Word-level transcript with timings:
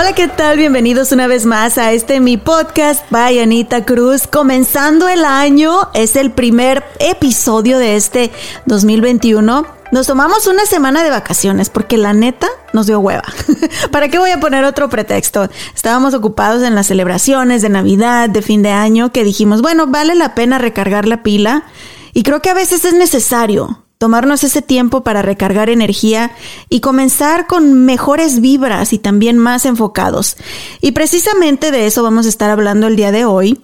Hola, 0.00 0.12
¿qué 0.12 0.28
tal? 0.28 0.58
Bienvenidos 0.58 1.10
una 1.10 1.26
vez 1.26 1.44
más 1.44 1.76
a 1.76 1.90
este 1.90 2.20
mi 2.20 2.36
podcast 2.36 3.04
by 3.10 3.40
Anita 3.40 3.84
Cruz. 3.84 4.28
Comenzando 4.28 5.08
el 5.08 5.24
año, 5.24 5.90
es 5.92 6.14
el 6.14 6.30
primer 6.30 6.84
episodio 7.00 7.80
de 7.80 7.96
este 7.96 8.30
2021. 8.66 9.66
Nos 9.90 10.06
tomamos 10.06 10.46
una 10.46 10.66
semana 10.66 11.02
de 11.02 11.10
vacaciones 11.10 11.68
porque 11.68 11.96
la 11.96 12.12
neta 12.12 12.46
nos 12.72 12.86
dio 12.86 13.00
hueva. 13.00 13.24
¿Para 13.90 14.08
qué 14.08 14.20
voy 14.20 14.30
a 14.30 14.38
poner 14.38 14.62
otro 14.62 14.88
pretexto? 14.88 15.48
Estábamos 15.74 16.14
ocupados 16.14 16.62
en 16.62 16.76
las 16.76 16.86
celebraciones 16.86 17.60
de 17.60 17.68
Navidad, 17.68 18.30
de 18.30 18.42
fin 18.42 18.62
de 18.62 18.70
año, 18.70 19.10
que 19.10 19.24
dijimos, 19.24 19.62
bueno, 19.62 19.88
vale 19.88 20.14
la 20.14 20.32
pena 20.32 20.58
recargar 20.58 21.08
la 21.08 21.24
pila. 21.24 21.64
Y 22.12 22.22
creo 22.22 22.40
que 22.40 22.50
a 22.50 22.54
veces 22.54 22.84
es 22.84 22.94
necesario 22.94 23.82
tomarnos 23.98 24.44
ese 24.44 24.62
tiempo 24.62 25.02
para 25.02 25.22
recargar 25.22 25.68
energía 25.68 26.30
y 26.68 26.80
comenzar 26.80 27.46
con 27.46 27.84
mejores 27.84 28.40
vibras 28.40 28.92
y 28.92 28.98
también 28.98 29.38
más 29.38 29.66
enfocados. 29.66 30.36
Y 30.80 30.92
precisamente 30.92 31.70
de 31.70 31.86
eso 31.86 32.02
vamos 32.02 32.26
a 32.26 32.28
estar 32.28 32.50
hablando 32.50 32.86
el 32.86 32.96
día 32.96 33.12
de 33.12 33.24
hoy. 33.24 33.60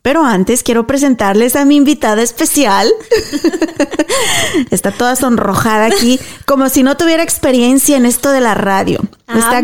Pero 0.00 0.22
antes 0.22 0.62
quiero 0.62 0.86
presentarles 0.86 1.56
a 1.56 1.64
mi 1.64 1.76
invitada 1.76 2.20
especial. 2.20 2.92
Está 4.70 4.90
toda 4.90 5.16
sonrojada 5.16 5.86
aquí, 5.86 6.20
como 6.44 6.68
si 6.68 6.82
no 6.82 6.98
tuviera 6.98 7.22
experiencia 7.22 7.96
en 7.96 8.04
esto 8.04 8.30
de 8.30 8.42
la 8.42 8.52
radio. 8.54 9.00
Está... 9.34 9.62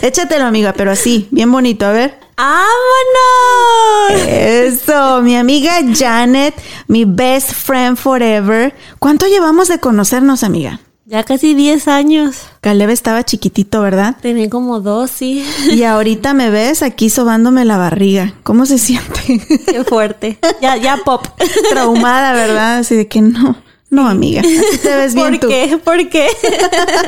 Échatelo, 0.02 0.46
amiga, 0.46 0.72
pero 0.72 0.90
así, 0.90 1.28
bien 1.30 1.52
bonito. 1.52 1.84
A 1.84 1.92
ver. 1.92 2.25
¡Vámonos! 2.36 4.28
Eso, 4.28 5.22
mi 5.22 5.36
amiga 5.36 5.72
Janet, 5.94 6.54
mi 6.86 7.04
best 7.04 7.52
friend 7.52 7.96
forever. 7.96 8.74
¿Cuánto 8.98 9.26
llevamos 9.26 9.68
de 9.68 9.78
conocernos, 9.80 10.42
amiga? 10.42 10.80
Ya 11.06 11.22
casi 11.22 11.54
10 11.54 11.88
años. 11.88 12.36
Caleb 12.60 12.90
estaba 12.90 13.24
chiquitito, 13.24 13.80
¿verdad? 13.80 14.16
Tenía 14.20 14.50
como 14.50 14.80
dos, 14.80 15.10
sí. 15.10 15.46
Y 15.70 15.84
ahorita 15.84 16.34
me 16.34 16.50
ves 16.50 16.82
aquí 16.82 17.10
sobándome 17.10 17.64
la 17.64 17.78
barriga. 17.78 18.34
¿Cómo 18.42 18.66
se 18.66 18.78
siente? 18.78 19.40
Qué 19.66 19.84
fuerte. 19.84 20.38
Ya, 20.60 20.76
ya 20.76 20.96
pop. 21.04 21.24
Traumada, 21.70 22.32
¿verdad? 22.32 22.78
Así 22.78 22.96
de 22.96 23.06
que 23.06 23.20
no. 23.22 23.56
No, 23.88 24.08
amiga. 24.08 24.42
Te 24.82 24.96
ves 24.96 25.14
bien 25.14 25.38
¿Por 25.38 25.38
tú. 25.40 25.48
qué? 25.48 25.78
¿Por 25.82 26.08
qué? 26.08 26.26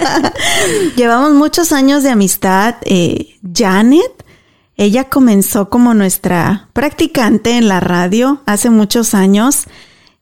Llevamos 0.97 1.33
muchos 1.33 1.73
años 1.73 2.05
de 2.05 2.11
amistad. 2.11 2.77
Eh, 2.85 3.37
Janet, 3.53 4.25
ella 4.79 5.11
comenzó 5.11 5.69
como 5.69 5.93
nuestra 5.93 6.69
practicante 6.73 7.59
en 7.59 7.67
la 7.69 7.81
radio 7.81 8.41
hace 8.47 8.71
muchos 8.71 9.13
años. 9.13 9.65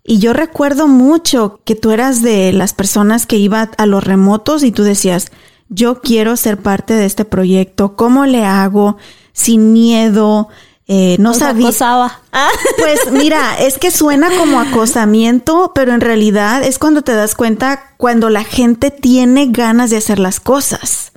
Y 0.02 0.18
yo 0.18 0.32
recuerdo 0.32 0.88
mucho 0.88 1.60
que 1.64 1.74
tú 1.74 1.90
eras 1.90 2.22
de 2.22 2.52
las 2.52 2.72
personas 2.72 3.26
que 3.26 3.36
iba 3.36 3.70
a 3.76 3.86
los 3.86 4.02
remotos 4.02 4.62
y 4.62 4.72
tú 4.72 4.82
decías, 4.82 5.30
yo 5.68 6.00
quiero 6.00 6.36
ser 6.36 6.56
parte 6.58 6.94
de 6.94 7.04
este 7.04 7.26
proyecto. 7.26 7.96
¿Cómo 7.96 8.24
le 8.24 8.44
hago? 8.46 8.96
Sin 9.34 9.74
miedo. 9.74 10.48
Eh, 10.88 11.16
no 11.18 11.30
Nos 11.30 11.38
sabía. 11.38 11.66
acosaba. 11.66 12.20
Ah. 12.32 12.48
Pues 12.78 13.12
mira, 13.12 13.58
es 13.58 13.76
que 13.76 13.90
suena 13.90 14.30
como 14.38 14.60
acosamiento, 14.60 15.72
pero 15.74 15.92
en 15.92 16.00
realidad 16.00 16.62
es 16.62 16.78
cuando 16.78 17.02
te 17.02 17.12
das 17.12 17.34
cuenta 17.34 17.92
cuando 17.98 18.30
la 18.30 18.44
gente 18.44 18.90
tiene 18.90 19.48
ganas 19.50 19.90
de 19.90 19.98
hacer 19.98 20.18
las 20.18 20.40
cosas. 20.40 21.12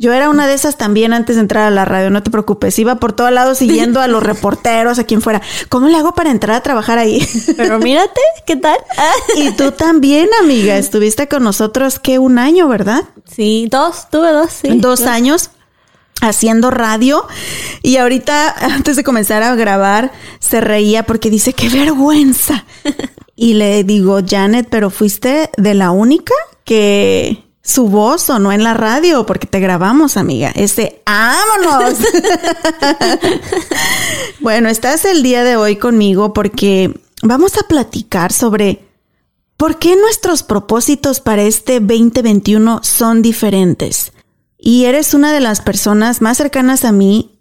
Yo 0.00 0.14
era 0.14 0.30
una 0.30 0.46
de 0.46 0.54
esas 0.54 0.78
también 0.78 1.12
antes 1.12 1.36
de 1.36 1.42
entrar 1.42 1.66
a 1.66 1.70
la 1.70 1.84
radio, 1.84 2.08
no 2.08 2.22
te 2.22 2.30
preocupes. 2.30 2.78
Iba 2.78 2.94
por 2.94 3.12
todos 3.12 3.30
lados 3.30 3.58
siguiendo 3.58 4.00
a 4.00 4.06
los 4.06 4.22
reporteros, 4.32 4.98
a 4.98 5.04
quien 5.04 5.20
fuera. 5.20 5.42
¿Cómo 5.68 5.88
le 5.88 5.98
hago 5.98 6.14
para 6.14 6.30
entrar 6.30 6.56
a 6.56 6.62
trabajar 6.62 6.98
ahí? 6.98 7.22
Pero 7.54 7.78
mírate, 7.78 8.20
¿qué 8.46 8.56
tal? 8.56 8.78
Y 9.36 9.50
tú 9.50 9.72
también, 9.72 10.30
amiga, 10.42 10.78
estuviste 10.78 11.28
con 11.28 11.42
nosotros, 11.42 11.98
¿qué? 11.98 12.18
Un 12.18 12.38
año, 12.38 12.66
¿verdad? 12.66 13.04
Sí, 13.30 13.68
dos, 13.70 14.08
tuve 14.10 14.32
dos, 14.32 14.50
sí. 14.50 14.70
dos 14.78 15.02
años 15.02 15.50
haciendo 16.22 16.70
radio 16.70 17.26
y 17.82 17.98
ahorita 17.98 18.54
antes 18.74 18.96
de 18.96 19.04
comenzar 19.04 19.42
a 19.42 19.54
grabar 19.54 20.12
se 20.38 20.62
reía 20.62 21.02
porque 21.02 21.28
dice 21.30 21.52
qué 21.54 21.68
vergüenza 21.70 22.66
y 23.36 23.54
le 23.54 23.84
digo 23.84 24.20
Janet 24.26 24.66
pero 24.70 24.90
fuiste 24.90 25.48
de 25.56 25.72
la 25.72 25.92
única 25.92 26.34
que 26.64 27.49
su 27.70 27.88
voz 27.88 28.22
sonó 28.22 28.52
en 28.52 28.64
la 28.64 28.74
radio 28.74 29.24
porque 29.26 29.46
te 29.46 29.60
grabamos 29.60 30.16
amiga 30.16 30.50
ese 30.54 31.02
vámonos 31.06 31.98
bueno 34.40 34.68
estás 34.68 35.04
el 35.04 35.22
día 35.22 35.44
de 35.44 35.56
hoy 35.56 35.76
conmigo 35.76 36.32
porque 36.32 37.00
vamos 37.22 37.56
a 37.58 37.66
platicar 37.68 38.32
sobre 38.32 38.86
por 39.56 39.78
qué 39.78 39.94
nuestros 39.96 40.42
propósitos 40.42 41.20
para 41.20 41.42
este 41.42 41.80
2021 41.80 42.80
son 42.82 43.22
diferentes 43.22 44.12
y 44.62 44.84
eres 44.84 45.14
una 45.14 45.32
de 45.32 45.40
las 45.40 45.62
personas 45.62 46.20
más 46.20 46.36
cercanas 46.36 46.84
a 46.84 46.92
mí, 46.92 47.38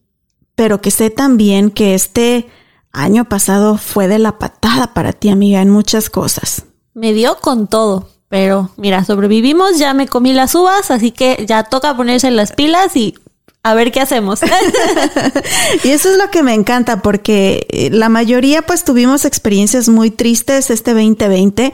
pero 0.55 0.79
que 0.81 0.89
sé 0.89 1.09
también 1.09 1.69
que 1.69 1.93
este 1.93 2.49
año 2.93 3.27
pasado 3.27 3.77
fue 3.77 4.07
de 4.07 4.19
la 4.19 4.39
patada 4.39 4.93
para 4.93 5.11
ti, 5.11 5.29
amiga, 5.29 5.61
en 5.61 5.69
muchas 5.69 6.09
cosas. 6.09 6.63
Me 6.93 7.13
dio 7.13 7.37
con 7.39 7.67
todo. 7.67 8.09
Pero 8.29 8.69
mira, 8.77 9.03
sobrevivimos, 9.03 9.79
ya 9.79 9.93
me 9.93 10.07
comí 10.07 10.33
las 10.33 10.53
uvas, 10.55 10.91
así 10.91 11.11
que 11.11 11.45
ya 11.47 11.63
toca 11.63 11.97
ponerse 11.97 12.29
las 12.29 12.51
pilas 12.51 12.95
y 12.95 13.15
a 13.63 13.73
ver 13.73 13.91
qué 13.91 13.99
hacemos. 14.01 14.41
y 15.83 15.89
eso 15.89 16.11
es 16.11 16.17
lo 16.17 16.29
que 16.29 16.43
me 16.43 16.53
encanta 16.53 17.01
porque 17.01 17.67
eh, 17.69 17.89
la 17.91 18.07
mayoría 18.07 18.61
pues 18.61 18.83
tuvimos 18.83 19.25
experiencias 19.25 19.89
muy 19.89 20.11
tristes 20.11 20.69
este 20.69 20.93
2020. 20.93 21.73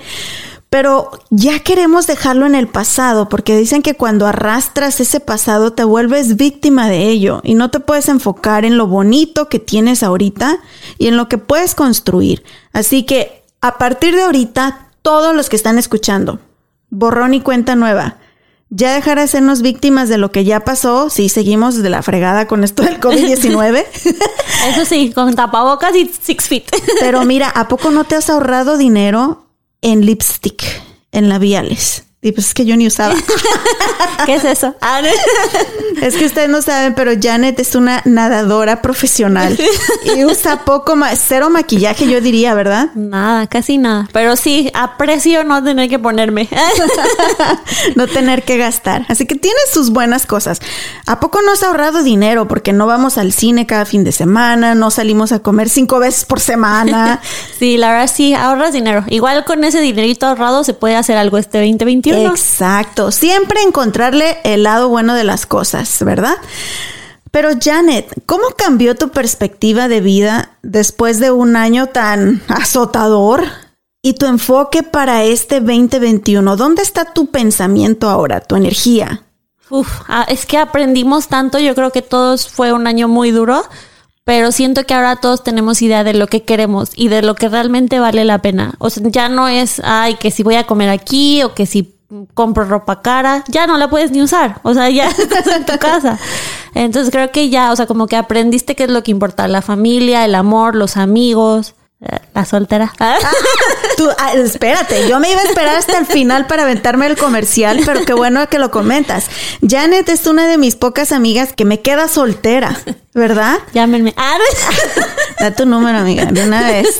Pero 0.69 1.11
ya 1.29 1.59
queremos 1.59 2.05
dejarlo 2.05 2.45
en 2.45 2.53
el 2.53 2.67
pasado, 2.67 3.29
porque 3.29 3.55
dicen 3.55 3.81
que 3.81 3.93
cuando 3.93 4.27
arrastras 4.27 4.99
ese 4.99 5.21
pasado 5.21 5.71
te 5.71 5.85
vuelves 5.85 6.35
víctima 6.35 6.89
de 6.89 7.07
ello 7.07 7.39
y 7.43 7.53
no 7.53 7.71
te 7.71 7.79
puedes 7.79 8.09
enfocar 8.09 8.65
en 8.65 8.77
lo 8.77 8.87
bonito 8.87 9.47
que 9.47 9.59
tienes 9.59 10.03
ahorita 10.03 10.57
y 10.97 11.07
en 11.07 11.15
lo 11.15 11.29
que 11.29 11.37
puedes 11.37 11.75
construir. 11.75 12.43
Así 12.73 13.03
que 13.03 13.43
a 13.61 13.77
partir 13.77 14.15
de 14.15 14.23
ahorita, 14.23 14.89
todos 15.01 15.33
los 15.33 15.49
que 15.49 15.55
están 15.55 15.77
escuchando, 15.77 16.39
borrón 16.97 17.33
y 17.33 17.41
cuenta 17.41 17.75
nueva, 17.75 18.17
ya 18.69 18.93
dejar 18.93 19.19
de 19.19 19.27
sernos 19.27 19.61
víctimas 19.61 20.09
de 20.09 20.17
lo 20.17 20.31
que 20.31 20.43
ya 20.43 20.61
pasó, 20.61 21.09
si 21.09 21.29
seguimos 21.29 21.81
de 21.81 21.89
la 21.89 22.01
fregada 22.01 22.47
con 22.47 22.63
esto 22.63 22.83
del 22.83 22.99
COVID-19. 22.99 23.85
Eso 24.69 24.85
sí, 24.85 25.11
con 25.13 25.35
tapabocas 25.35 25.95
y 25.95 26.11
six 26.21 26.47
feet. 26.47 26.63
Pero 26.99 27.23
mira, 27.25 27.49
¿a 27.49 27.67
poco 27.67 27.91
no 27.91 28.05
te 28.05 28.15
has 28.15 28.29
ahorrado 28.29 28.77
dinero 28.77 29.45
en 29.81 30.05
lipstick, 30.05 30.63
en 31.11 31.29
labiales? 31.29 32.05
Y 32.25 32.31
pues 32.31 32.47
es 32.47 32.53
que 32.55 32.65
yo 32.65 32.75
ni 32.75 32.87
usaba. 32.87 33.13
¿Qué 34.25 34.33
es 34.33 34.43
eso? 34.43 34.75
Ah, 34.87 35.01
es 36.01 36.15
que 36.15 36.25
ustedes 36.25 36.49
no 36.49 36.61
saben, 36.61 36.93
pero 36.93 37.11
Janet 37.19 37.59
es 37.59 37.75
una 37.75 38.01
nadadora 38.05 38.81
profesional 38.81 39.57
y 40.03 40.23
usa 40.23 40.63
poco 40.63 40.95
más, 40.95 41.19
cero 41.25 41.49
maquillaje, 41.49 42.07
yo 42.07 42.21
diría, 42.21 42.53
¿verdad? 42.53 42.89
Nada, 42.93 43.47
casi 43.47 43.77
nada. 43.77 44.07
Pero 44.11 44.35
sí, 44.35 44.69
aprecio 44.73 45.43
no 45.43 45.63
tener 45.63 45.89
que 45.89 45.97
ponerme. 45.97 46.47
no 47.95 48.07
tener 48.07 48.43
que 48.43 48.57
gastar. 48.57 49.05
Así 49.09 49.25
que 49.25 49.35
tiene 49.35 49.57
sus 49.71 49.89
buenas 49.89 50.25
cosas. 50.25 50.59
¿A 51.07 51.19
poco 51.19 51.41
no 51.41 51.53
has 51.53 51.63
ahorrado 51.63 52.03
dinero? 52.03 52.47
Porque 52.47 52.73
no 52.73 52.85
vamos 52.85 53.17
al 53.17 53.33
cine 53.33 53.65
cada 53.65 53.85
fin 53.85 54.03
de 54.03 54.11
semana, 54.11 54.75
no 54.75 54.91
salimos 54.91 55.31
a 55.31 55.39
comer 55.39 55.69
cinco 55.69 55.99
veces 55.99 56.25
por 56.25 56.39
semana. 56.39 57.21
sí, 57.57 57.77
la 57.77 57.91
verdad 57.91 58.11
sí, 58.13 58.33
ahorras 58.33 58.73
dinero. 58.73 59.03
Igual 59.07 59.45
con 59.45 59.63
ese 59.63 59.81
dinerito 59.81 60.27
ahorrado 60.27 60.63
se 60.63 60.73
puede 60.73 60.95
hacer 60.95 61.17
algo 61.17 61.37
este 61.37 61.59
2021. 61.59 62.14
Exacto, 62.15 63.11
siempre 63.11 63.61
encontrarle 63.61 64.37
el 64.43 64.63
lado 64.63 64.89
bueno 64.89 65.13
de 65.13 65.23
las 65.23 65.45
cosas, 65.45 66.03
¿verdad? 66.03 66.35
Pero 67.31 67.49
Janet, 67.61 68.13
¿cómo 68.25 68.45
cambió 68.57 68.95
tu 68.95 69.09
perspectiva 69.09 69.87
de 69.89 69.99
vida 69.99 70.51
después 70.61 71.19
de 71.19 71.31
un 71.31 71.57
año 71.57 71.87
tan 71.87 72.41
azotador? 72.47 73.43
Y 74.01 74.13
tu 74.13 74.27
enfoque 74.27 74.83
para 74.83 75.23
este 75.23 75.59
2021, 75.59 76.55
¿dónde 76.55 76.83
está 76.83 77.05
tu 77.11 77.31
pensamiento 77.31 78.09
ahora, 78.09 78.39
tu 78.39 78.55
energía? 78.55 79.23
Uf, 79.69 80.01
ah, 80.07 80.25
es 80.29 80.45
que 80.45 80.57
aprendimos 80.59 81.27
tanto, 81.27 81.57
yo 81.57 81.73
creo 81.73 81.91
que 81.91 82.03
todos 82.03 82.47
fue 82.47 82.71
un 82.71 82.85
año 82.85 83.07
muy 83.07 83.31
duro, 83.31 83.63
pero 84.23 84.51
siento 84.51 84.85
que 84.85 84.93
ahora 84.93 85.15
todos 85.15 85.43
tenemos 85.43 85.81
idea 85.81 86.03
de 86.03 86.13
lo 86.13 86.27
que 86.27 86.43
queremos 86.43 86.91
y 86.95 87.07
de 87.07 87.21
lo 87.21 87.35
que 87.35 87.49
realmente 87.49 87.99
vale 87.99 88.25
la 88.25 88.39
pena. 88.39 88.75
O 88.77 88.89
sea, 88.89 89.03
ya 89.07 89.27
no 89.27 89.47
es, 89.47 89.81
ay, 89.83 90.15
que 90.15 90.31
si 90.31 90.43
voy 90.43 90.55
a 90.55 90.67
comer 90.67 90.89
aquí 90.89 91.43
o 91.43 91.53
que 91.53 91.65
si 91.65 91.94
compro 92.33 92.65
ropa 92.65 93.01
cara, 93.01 93.43
ya 93.47 93.67
no 93.67 93.77
la 93.77 93.89
puedes 93.89 94.11
ni 94.11 94.21
usar, 94.21 94.59
o 94.63 94.73
sea, 94.73 94.89
ya 94.89 95.07
estás 95.17 95.47
en 95.47 95.65
tu 95.65 95.77
casa. 95.77 96.19
Entonces 96.73 97.11
creo 97.11 97.31
que 97.31 97.49
ya, 97.49 97.71
o 97.71 97.75
sea, 97.75 97.85
como 97.85 98.07
que 98.07 98.15
aprendiste 98.15 98.75
qué 98.75 98.83
es 98.83 98.89
lo 98.89 99.03
que 99.03 99.11
importa, 99.11 99.47
la 99.47 99.61
familia, 99.61 100.25
el 100.25 100.35
amor, 100.35 100.75
los 100.75 100.97
amigos, 100.97 101.75
eh, 102.01 102.19
la 102.33 102.45
soltera. 102.45 102.93
Tú, 103.97 104.09
ah, 104.19 104.33
espérate, 104.33 105.07
yo 105.07 105.19
me 105.19 105.31
iba 105.31 105.39
a 105.39 105.45
esperar 105.45 105.75
hasta 105.75 105.97
el 105.97 106.05
final 106.05 106.47
para 106.47 106.63
aventarme 106.63 107.07
el 107.07 107.17
comercial, 107.17 107.79
pero 107.85 108.03
qué 108.05 108.13
bueno 108.13 108.47
que 108.49 108.59
lo 108.59 108.69
comentas. 108.69 109.27
Janet 109.67 110.09
es 110.09 110.27
una 110.27 110.47
de 110.47 110.57
mis 110.57 110.75
pocas 110.75 111.11
amigas 111.11 111.53
que 111.53 111.63
me 111.63 111.81
queda 111.81 112.09
soltera, 112.09 112.77
¿verdad? 113.15 113.59
Llámenme. 113.73 114.13
Ah, 114.17 114.37
da 115.39 115.51
tu 115.51 115.65
número, 115.65 115.97
amiga, 115.97 116.25
de 116.25 116.43
una 116.43 116.61
vez. 116.61 116.99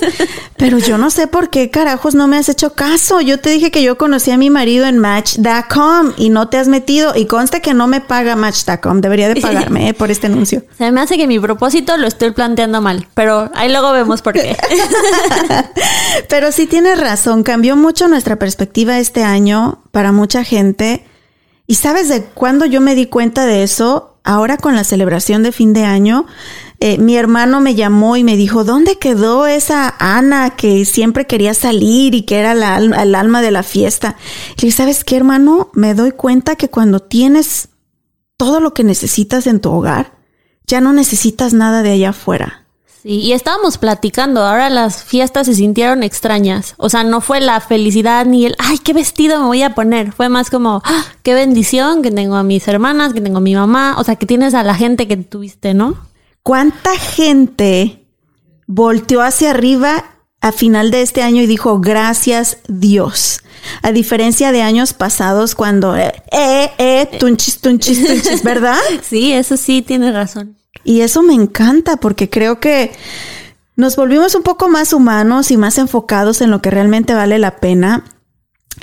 Pero 0.55 0.79
yo 0.79 0.97
no 0.97 1.09
sé 1.09 1.27
por 1.27 1.49
qué 1.49 1.69
carajos 1.69 2.15
no 2.15 2.27
me 2.27 2.37
has 2.37 2.47
hecho 2.47 2.73
caso. 2.73 3.19
Yo 3.19 3.39
te 3.39 3.49
dije 3.49 3.69
que 3.69 3.83
yo 3.83 3.97
conocí 3.97 4.31
a 4.31 4.37
mi 4.37 4.49
marido 4.49 4.85
en 4.85 4.97
Match.com 4.97 6.13
y 6.15 6.29
no 6.29 6.47
te 6.47 6.57
has 6.57 6.69
metido. 6.69 7.13
Y 7.15 7.25
consta 7.25 7.59
que 7.59 7.73
no 7.73 7.87
me 7.87 7.99
paga 7.99 8.37
Match.com. 8.37 9.01
Debería 9.01 9.27
de 9.27 9.41
pagarme 9.41 9.89
eh, 9.89 9.93
por 9.93 10.09
este 10.09 10.27
anuncio. 10.27 10.63
Se 10.77 10.89
me 10.91 11.01
hace 11.01 11.17
que 11.17 11.27
mi 11.27 11.37
propósito 11.37 11.97
lo 11.97 12.07
estoy 12.07 12.31
planteando 12.31 12.79
mal, 12.79 13.07
pero 13.13 13.51
ahí 13.53 13.69
luego 13.69 13.91
vemos 13.91 14.21
por 14.21 14.33
qué. 14.33 14.55
pero 16.29 16.53
sí 16.53 16.65
tienes 16.65 16.97
razón. 16.97 17.43
Cambió 17.43 17.75
mucho 17.75 18.07
nuestra 18.07 18.37
perspectiva 18.37 18.99
este 18.99 19.23
año 19.23 19.83
para 19.91 20.13
mucha 20.13 20.45
gente. 20.45 21.05
¿Y 21.67 21.75
sabes 21.75 22.07
de 22.07 22.23
cuándo 22.23 22.65
yo 22.65 22.79
me 22.79 22.95
di 22.95 23.07
cuenta 23.07 23.45
de 23.45 23.63
eso? 23.63 24.14
Ahora 24.25 24.57
con 24.57 24.75
la 24.75 24.83
celebración 24.83 25.43
de 25.43 25.51
fin 25.51 25.71
de 25.73 25.83
año, 25.85 26.25
eh, 26.79 26.97
mi 26.97 27.15
hermano 27.15 27.61
me 27.61 27.75
llamó 27.75 28.17
y 28.17 28.23
me 28.23 28.35
dijo, 28.35 28.63
¿dónde 28.63 28.97
quedó 28.97 29.45
esa 29.45 29.95
Ana 29.99 30.55
que 30.55 30.83
siempre 30.83 31.27
quería 31.27 31.53
salir 31.53 32.15
y 32.15 32.23
que 32.23 32.39
era 32.39 32.51
el 32.51 33.15
alma 33.15 33.43
de 33.43 33.51
la 33.51 33.61
fiesta? 33.61 34.17
Y 34.57 34.61
le 34.61 34.65
dije, 34.65 34.77
¿sabes 34.77 35.03
qué, 35.03 35.15
hermano? 35.15 35.69
Me 35.73 35.93
doy 35.93 36.11
cuenta 36.11 36.55
que 36.55 36.69
cuando 36.69 36.99
tienes 37.01 37.69
todo 38.35 38.59
lo 38.59 38.73
que 38.73 38.83
necesitas 38.83 39.45
en 39.45 39.61
tu 39.61 39.71
hogar, 39.71 40.17
ya 40.65 40.81
no 40.81 40.91
necesitas 40.91 41.53
nada 41.53 41.83
de 41.83 41.91
allá 41.91 42.09
afuera. 42.09 42.64
Sí, 43.05 43.19
y 43.19 43.33
estábamos 43.33 43.77
platicando, 43.77 44.41
ahora 44.41 44.67
las 44.71 45.03
fiestas 45.03 45.45
se 45.45 45.53
sintieron 45.53 46.01
extrañas. 46.01 46.73
O 46.77 46.89
sea, 46.89 47.03
no 47.03 47.21
fue 47.21 47.39
la 47.39 47.59
felicidad 47.59 48.25
ni 48.25 48.47
el, 48.47 48.55
ay, 48.57 48.79
qué 48.79 48.93
vestido 48.93 49.39
me 49.39 49.45
voy 49.45 49.61
a 49.61 49.75
poner. 49.75 50.11
Fue 50.11 50.27
más 50.27 50.49
como, 50.49 50.81
ah, 50.83 51.05
qué 51.21 51.35
bendición 51.35 52.01
que 52.01 52.09
tengo 52.09 52.35
a 52.35 52.41
mis 52.41 52.67
hermanas, 52.67 53.13
que 53.13 53.21
tengo 53.21 53.37
a 53.37 53.41
mi 53.41 53.53
mamá. 53.53 53.93
O 53.99 54.03
sea, 54.03 54.15
que 54.15 54.25
tienes 54.25 54.55
a 54.55 54.63
la 54.63 54.73
gente 54.73 55.07
que 55.07 55.17
tuviste, 55.17 55.75
¿no? 55.75 55.99
¿Cuánta 56.41 56.97
gente 56.97 58.07
volteó 58.65 59.21
hacia 59.21 59.51
arriba 59.51 60.05
a 60.41 60.51
final 60.51 60.89
de 60.89 61.03
este 61.03 61.21
año 61.21 61.43
y 61.43 61.45
dijo, 61.45 61.79
gracias 61.79 62.57
Dios? 62.67 63.43
A 63.83 63.91
diferencia 63.91 64.51
de 64.51 64.63
años 64.63 64.93
pasados 64.93 65.53
cuando, 65.53 65.95
eh, 65.95 66.11
eh, 66.31 66.71
eh 66.79 67.07
tunchis, 67.19 67.59
tunchis, 67.59 68.03
tunchis, 68.03 68.41
¿verdad? 68.43 68.79
sí, 69.03 69.31
eso 69.31 69.57
sí, 69.57 69.83
tiene 69.83 70.11
razón. 70.11 70.57
Y 70.83 71.01
eso 71.01 71.23
me 71.23 71.33
encanta 71.33 71.97
porque 71.97 72.29
creo 72.29 72.59
que 72.59 72.91
nos 73.75 73.95
volvimos 73.95 74.35
un 74.35 74.43
poco 74.43 74.69
más 74.69 74.93
humanos 74.93 75.51
y 75.51 75.57
más 75.57 75.77
enfocados 75.77 76.41
en 76.41 76.51
lo 76.51 76.61
que 76.61 76.71
realmente 76.71 77.13
vale 77.13 77.39
la 77.39 77.57
pena. 77.57 78.03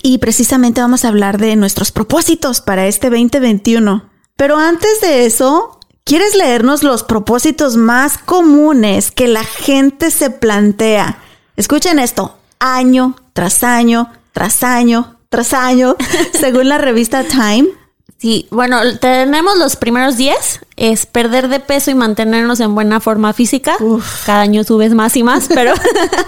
Y 0.02 0.18
precisamente 0.18 0.80
vamos 0.80 1.04
a 1.04 1.08
hablar 1.08 1.38
de 1.38 1.54
nuestros 1.56 1.92
propósitos 1.92 2.60
para 2.60 2.86
este 2.86 3.10
2021. 3.10 4.10
Pero 4.36 4.56
antes 4.56 5.00
de 5.00 5.26
eso, 5.26 5.78
¿Quieres 6.04 6.34
leernos 6.34 6.82
los 6.82 7.04
propósitos 7.04 7.76
más 7.76 8.18
comunes 8.18 9.12
que 9.12 9.28
la 9.28 9.44
gente 9.44 10.10
se 10.10 10.30
plantea? 10.30 11.18
Escuchen 11.56 12.00
esto, 12.00 12.36
año 12.58 13.14
tras 13.32 13.62
año, 13.62 14.10
tras 14.32 14.64
año, 14.64 15.16
tras 15.28 15.54
año, 15.54 15.96
según 16.32 16.68
la 16.68 16.78
revista 16.78 17.24
Time. 17.24 17.68
Sí, 18.22 18.46
bueno, 18.52 18.78
tenemos 19.00 19.58
los 19.58 19.74
primeros 19.74 20.16
10, 20.16 20.60
es 20.76 21.06
perder 21.06 21.48
de 21.48 21.58
peso 21.58 21.90
y 21.90 21.96
mantenernos 21.96 22.60
en 22.60 22.72
buena 22.72 23.00
forma 23.00 23.32
física. 23.32 23.74
Cada 24.24 24.42
año 24.42 24.62
subes 24.62 24.94
más 24.94 25.16
y 25.16 25.24
más, 25.24 25.48
pero 25.52 25.74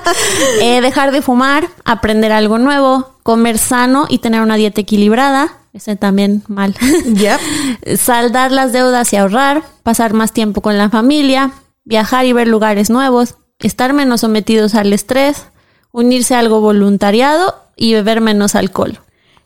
eh, 0.61 0.81
dejar 0.81 1.13
de 1.13 1.23
fumar, 1.23 1.69
aprender 1.85 2.33
algo 2.33 2.59
nuevo, 2.59 3.15
comer 3.23 3.59
sano 3.59 4.07
y 4.09 4.19
tener 4.19 4.41
una 4.41 4.57
dieta 4.57 4.81
equilibrada, 4.81 5.59
ese 5.73 5.95
también 5.95 6.43
mal. 6.49 6.75
Yep. 7.05 7.97
Saldar 7.97 8.51
las 8.51 8.73
deudas 8.73 9.13
y 9.13 9.17
ahorrar, 9.17 9.63
pasar 9.85 10.15
más 10.15 10.33
tiempo 10.33 10.63
con 10.63 10.77
la 10.77 10.91
familia, 10.91 11.53
viajar 11.85 12.25
y 12.25 12.33
ver 12.33 12.49
lugares 12.49 12.91
nuevos, 12.91 13.37
estar 13.61 13.93
menos 13.93 14.23
sometidos 14.23 14.75
al 14.75 14.93
estrés, 14.93 15.45
unirse 15.93 16.35
a 16.35 16.41
algo 16.41 16.61
voluntariado 16.61 17.55
y 17.77 17.93
beber 17.93 18.21
menos 18.21 18.57
alcohol. 18.57 18.99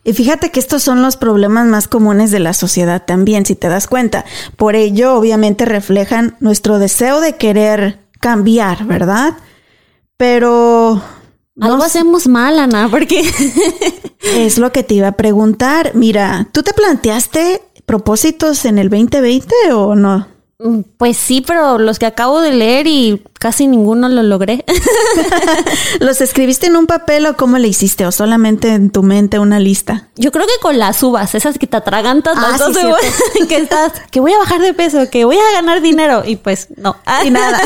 Y 0.09 0.15
fíjate 0.15 0.51
que 0.51 0.59
estos 0.59 0.83
son 0.83 1.03
los 1.03 1.19
problemas 1.19 1.67
más 1.67 1.87
comunes 1.87 2.31
de 2.31 2.39
la 2.39 2.55
sociedad 2.55 3.05
también, 3.05 3.45
si 3.45 3.55
te 3.55 3.69
das 3.69 3.87
cuenta. 3.87 4.25
Por 4.57 4.75
ello, 4.75 5.13
obviamente, 5.13 5.67
reflejan 5.67 6.35
nuestro 6.41 6.79
deseo 6.79 7.21
de 7.21 7.37
querer 7.37 7.99
cambiar, 8.19 8.87
¿verdad? 8.87 9.37
Pero 10.17 11.03
algo 11.61 11.83
hacemos 11.83 12.27
mal, 12.27 12.59
Ana, 12.59 12.89
porque 12.91 13.23
es 14.35 14.57
lo 14.57 14.73
que 14.73 14.83
te 14.83 14.95
iba 14.95 15.09
a 15.09 15.13
preguntar. 15.19 15.91
Mira, 15.93 16.49
¿tú 16.53 16.63
te 16.63 16.73
planteaste 16.73 17.61
propósitos 17.85 18.65
en 18.65 18.79
el 18.79 18.89
2020 18.89 19.55
o 19.75 19.95
no? 19.95 20.27
Mm, 20.61 20.81
pues 20.97 21.17
sí, 21.17 21.41
pero 21.47 21.79
los 21.79 22.01
que 22.01 22.07
acabo 22.07 22.41
de 22.41 22.51
leer 22.51 22.89
y 22.89 23.23
casi 23.39 23.69
ninguno 23.69 24.09
lo 24.09 24.25
logré. 24.25 24.65
¿Los 26.01 26.21
escribiste 26.21 26.67
en 26.67 26.75
un 26.75 26.87
papel 26.89 27.27
o 27.27 27.37
cómo 27.37 27.59
le 27.59 27.69
hiciste? 27.69 28.05
¿O 28.07 28.11
solamente 28.11 28.71
en 28.71 28.91
tu 28.91 29.05
mente 29.05 29.39
una 29.39 29.61
lista? 29.61 30.09
Yo 30.17 30.33
creo 30.33 30.47
que 30.47 30.61
con 30.61 30.77
las 30.77 31.01
uvas, 31.05 31.37
esas 31.37 31.59
que 31.59 31.69
te 31.69 31.77
atragantas 31.77 32.35
Ah, 32.37 32.59
sí, 32.59 32.73
de- 33.41 33.47
que 33.47 33.57
estás, 33.57 33.93
que 34.11 34.19
voy 34.19 34.33
a 34.33 34.39
bajar 34.39 34.61
de 34.61 34.75
peso, 34.75 35.09
que 35.11 35.25
voy 35.25 35.37
a 35.37 35.53
ganar 35.55 35.81
dinero 35.81 36.25
y 36.27 36.35
pues 36.35 36.67
no. 36.77 36.97
Y 37.25 37.31
nada. 37.31 37.61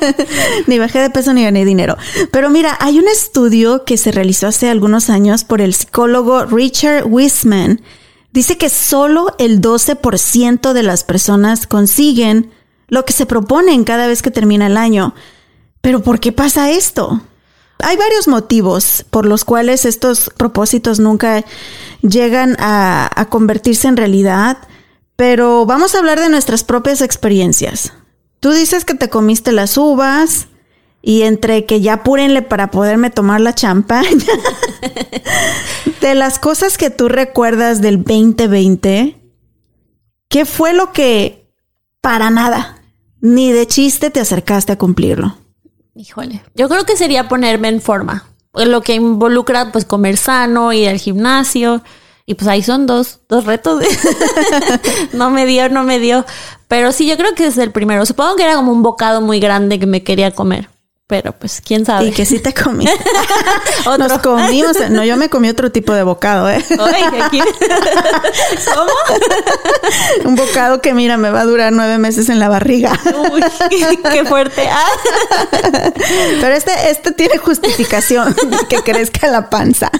ni 0.66 0.78
bajé 0.78 1.00
de 1.00 1.10
peso 1.10 1.34
ni 1.34 1.42
gané 1.44 1.66
dinero. 1.66 1.98
Pero 2.30 2.48
mira, 2.48 2.78
hay 2.80 2.98
un 2.98 3.08
estudio 3.08 3.84
que 3.84 3.98
se 3.98 4.10
realizó 4.10 4.46
hace 4.46 4.70
algunos 4.70 5.10
años 5.10 5.44
por 5.44 5.60
el 5.60 5.74
psicólogo 5.74 6.46
Richard 6.46 7.04
Wiseman. 7.06 7.82
Dice 8.32 8.56
que 8.56 8.70
solo 8.70 9.34
el 9.38 9.60
12% 9.60 10.72
de 10.72 10.82
las 10.82 11.04
personas 11.04 11.66
consiguen 11.66 12.50
lo 12.88 13.04
que 13.04 13.12
se 13.12 13.26
proponen 13.26 13.84
cada 13.84 14.06
vez 14.06 14.22
que 14.22 14.30
termina 14.30 14.66
el 14.66 14.76
año. 14.76 15.14
Pero 15.82 16.02
¿por 16.02 16.18
qué 16.18 16.32
pasa 16.32 16.70
esto? 16.70 17.20
Hay 17.78 17.96
varios 17.96 18.28
motivos 18.28 19.04
por 19.10 19.26
los 19.26 19.44
cuales 19.44 19.84
estos 19.84 20.30
propósitos 20.36 20.98
nunca 20.98 21.44
llegan 22.00 22.56
a, 22.58 23.10
a 23.14 23.28
convertirse 23.28 23.88
en 23.88 23.96
realidad, 23.96 24.58
pero 25.16 25.66
vamos 25.66 25.94
a 25.94 25.98
hablar 25.98 26.20
de 26.20 26.28
nuestras 26.28 26.64
propias 26.64 27.02
experiencias. 27.02 27.92
Tú 28.40 28.52
dices 28.52 28.84
que 28.84 28.94
te 28.94 29.10
comiste 29.10 29.52
las 29.52 29.76
uvas 29.76 30.48
Y 31.02 31.22
entre 31.22 31.66
que 31.66 31.80
ya 31.80 31.94
apúrenle 31.94 32.42
para 32.42 32.70
poderme 32.70 33.10
tomar 33.10 33.40
la 33.40 33.54
champaña. 33.54 34.24
de 36.00 36.14
las 36.14 36.38
cosas 36.38 36.78
que 36.78 36.90
tú 36.90 37.08
recuerdas 37.08 37.80
del 37.80 37.98
2020, 38.04 39.16
¿qué 40.28 40.44
fue 40.44 40.72
lo 40.72 40.92
que 40.92 41.50
para 42.00 42.30
nada, 42.30 42.82
ni 43.20 43.52
de 43.52 43.66
chiste 43.66 44.10
te 44.10 44.20
acercaste 44.20 44.72
a 44.72 44.78
cumplirlo? 44.78 45.36
Híjole. 45.94 46.42
Yo 46.54 46.68
creo 46.68 46.84
que 46.84 46.96
sería 46.96 47.28
ponerme 47.28 47.68
en 47.68 47.80
forma. 47.80 48.24
Lo 48.54 48.82
que 48.82 48.94
involucra, 48.94 49.72
pues, 49.72 49.84
comer 49.84 50.16
sano, 50.16 50.72
ir 50.72 50.88
al 50.88 50.98
gimnasio. 50.98 51.82
Y 52.24 52.34
pues 52.34 52.46
ahí 52.48 52.62
son 52.62 52.86
dos, 52.86 53.20
dos 53.28 53.44
retos. 53.44 53.82
no 55.12 55.30
me 55.30 55.44
dio, 55.44 55.68
no 55.68 55.82
me 55.82 55.98
dio. 55.98 56.24
Pero 56.68 56.92
sí, 56.92 57.06
yo 57.06 57.16
creo 57.16 57.34
que 57.34 57.46
es 57.46 57.58
el 57.58 57.72
primero. 57.72 58.06
Supongo 58.06 58.36
que 58.36 58.44
era 58.44 58.54
como 58.54 58.72
un 58.72 58.82
bocado 58.82 59.20
muy 59.20 59.40
grande 59.40 59.78
que 59.78 59.86
me 59.86 60.02
quería 60.02 60.30
comer. 60.30 60.68
Pero 61.12 61.32
pues, 61.32 61.60
quién 61.60 61.84
sabe. 61.84 62.06
Y 62.06 62.12
que 62.12 62.24
sí 62.24 62.38
te 62.38 62.54
comí. 62.54 62.86
Nos 63.98 64.12
comimos. 64.20 64.74
No, 64.88 65.04
yo 65.04 65.18
me 65.18 65.28
comí 65.28 65.50
otro 65.50 65.70
tipo 65.70 65.92
de 65.92 66.02
bocado, 66.02 66.48
¿eh? 66.48 66.64
Aquí- 67.20 67.38
¿Cómo? 68.74 68.90
Un 70.24 70.36
bocado 70.36 70.80
que, 70.80 70.94
mira, 70.94 71.18
me 71.18 71.30
va 71.30 71.42
a 71.42 71.44
durar 71.44 71.70
nueve 71.70 71.98
meses 71.98 72.30
en 72.30 72.38
la 72.38 72.48
barriga. 72.48 72.98
Uy, 73.30 73.42
qué 74.10 74.24
fuerte. 74.24 74.66
Ah. 74.72 74.86
Pero 76.40 76.54
este, 76.54 76.72
este 76.90 77.12
tiene 77.12 77.36
justificación 77.36 78.34
que 78.70 78.78
crezca 78.78 79.28
la 79.28 79.50
panza. 79.50 79.90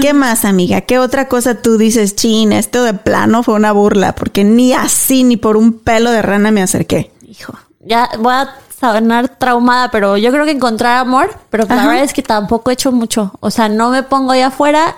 ¿Qué 0.00 0.12
más, 0.12 0.44
amiga? 0.44 0.80
¿Qué 0.80 0.98
otra 0.98 1.28
cosa 1.28 1.54
tú 1.54 1.78
dices, 1.78 2.16
chin, 2.16 2.52
esto 2.52 2.82
de 2.82 2.94
plano 2.94 3.44
fue 3.44 3.54
una 3.54 3.70
burla? 3.70 4.16
Porque 4.16 4.42
ni 4.42 4.72
así, 4.72 5.22
ni 5.22 5.36
por 5.36 5.56
un 5.56 5.78
pelo 5.78 6.10
de 6.10 6.20
rana 6.20 6.50
me 6.50 6.62
acerqué. 6.62 7.12
Hijo, 7.24 7.54
ya 7.78 8.10
voy 8.18 8.34
a 8.34 8.56
sonar 8.82 9.38
traumada, 9.38 9.90
pero 9.90 10.16
yo 10.16 10.30
creo 10.32 10.44
que 10.44 10.50
encontrar 10.50 10.98
amor, 10.98 11.30
pero 11.50 11.64
la 11.66 11.74
Ajá. 11.74 11.86
verdad 11.88 12.04
es 12.04 12.12
que 12.12 12.22
tampoco 12.22 12.70
he 12.70 12.74
hecho 12.74 12.92
mucho. 12.92 13.32
O 13.40 13.50
sea, 13.50 13.68
no 13.68 13.90
me 13.90 14.02
pongo 14.02 14.32
ahí 14.32 14.42
afuera 14.42 14.94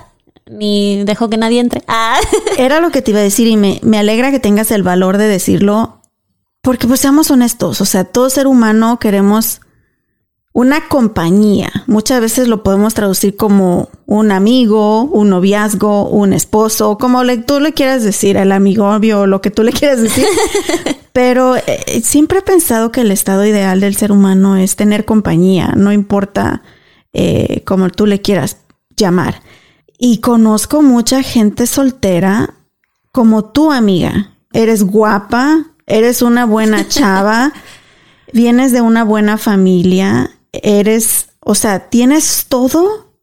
ni 0.47 1.05
dejo 1.05 1.29
que 1.31 1.37
nadie 1.37 1.61
entre. 1.61 1.83
Ah. 1.87 2.19
Era 2.59 2.81
lo 2.81 2.91
que 2.91 3.03
te 3.03 3.11
iba 3.11 3.21
a 3.21 3.25
decir 3.25 3.47
y 3.47 3.57
me, 3.57 3.81
me 3.83 3.99
alegra 3.99 4.31
que 4.31 4.41
tengas 4.41 4.71
el 4.71 4.83
valor 4.83 5.19
de 5.19 5.29
decirlo, 5.29 6.01
porque 6.63 6.87
pues 6.87 7.01
seamos 7.01 7.31
honestos, 7.31 7.81
o 7.81 7.85
sea, 7.85 8.05
todo 8.05 8.31
ser 8.31 8.47
humano 8.47 8.99
queremos 8.99 9.61
una 10.55 10.89
compañía. 10.89 11.71
Muchas 11.87 12.21
veces 12.21 12.49
lo 12.49 12.63
podemos 12.63 12.95
traducir 12.95 13.37
como 13.37 13.89
un 14.07 14.31
amigo, 14.31 15.03
un 15.03 15.31
noviazgo, 15.31 16.09
un 16.09 16.33
esposo, 16.33 16.97
como 16.97 17.25
le, 17.25 17.39
tú 17.39 17.61
le 17.61 17.73
quieras 17.73 18.05
decir, 18.05 18.37
el 18.37 18.53
amigo 18.53 18.89
obvio, 18.89 19.27
lo 19.27 19.43
que 19.43 19.51
tú 19.51 19.63
le 19.63 19.73
quieras 19.73 20.01
decir. 20.01 20.27
Pero 21.15 21.55
eh, 21.55 22.03
siempre 22.03 22.41
he 22.41 22.43
pensado 22.43 22.91
que 22.91 23.03
el 23.03 23.13
estado 23.13 23.47
ideal 23.47 23.79
del 23.79 23.95
ser 23.95 24.11
humano 24.11 24.57
es 24.57 24.75
tener 24.75 25.05
compañía, 25.05 25.73
no 25.77 25.93
importa 25.93 26.63
eh, 27.13 27.63
como 27.65 27.89
tú 27.91 28.07
le 28.07 28.21
quieras 28.21 28.57
llamar. 28.97 29.41
Y 29.97 30.19
conozco 30.19 30.83
mucha 30.83 31.23
gente 31.23 31.69
soltera 31.69 32.55
como 33.13 33.45
tú, 33.45 33.71
amiga. 33.71 34.33
Eres 34.53 34.83
guapa, 34.83 35.67
eres 35.87 36.21
una 36.21 36.47
buena 36.47 36.89
chava, 36.89 37.53
vienes 38.33 38.73
de 38.73 38.81
una 38.81 39.05
buena 39.05 39.39
familia, 39.39 40.33
eres, 40.51 41.29
o 41.39 41.55
sea, 41.55 41.91
tienes 41.91 42.47
todo 42.49 43.15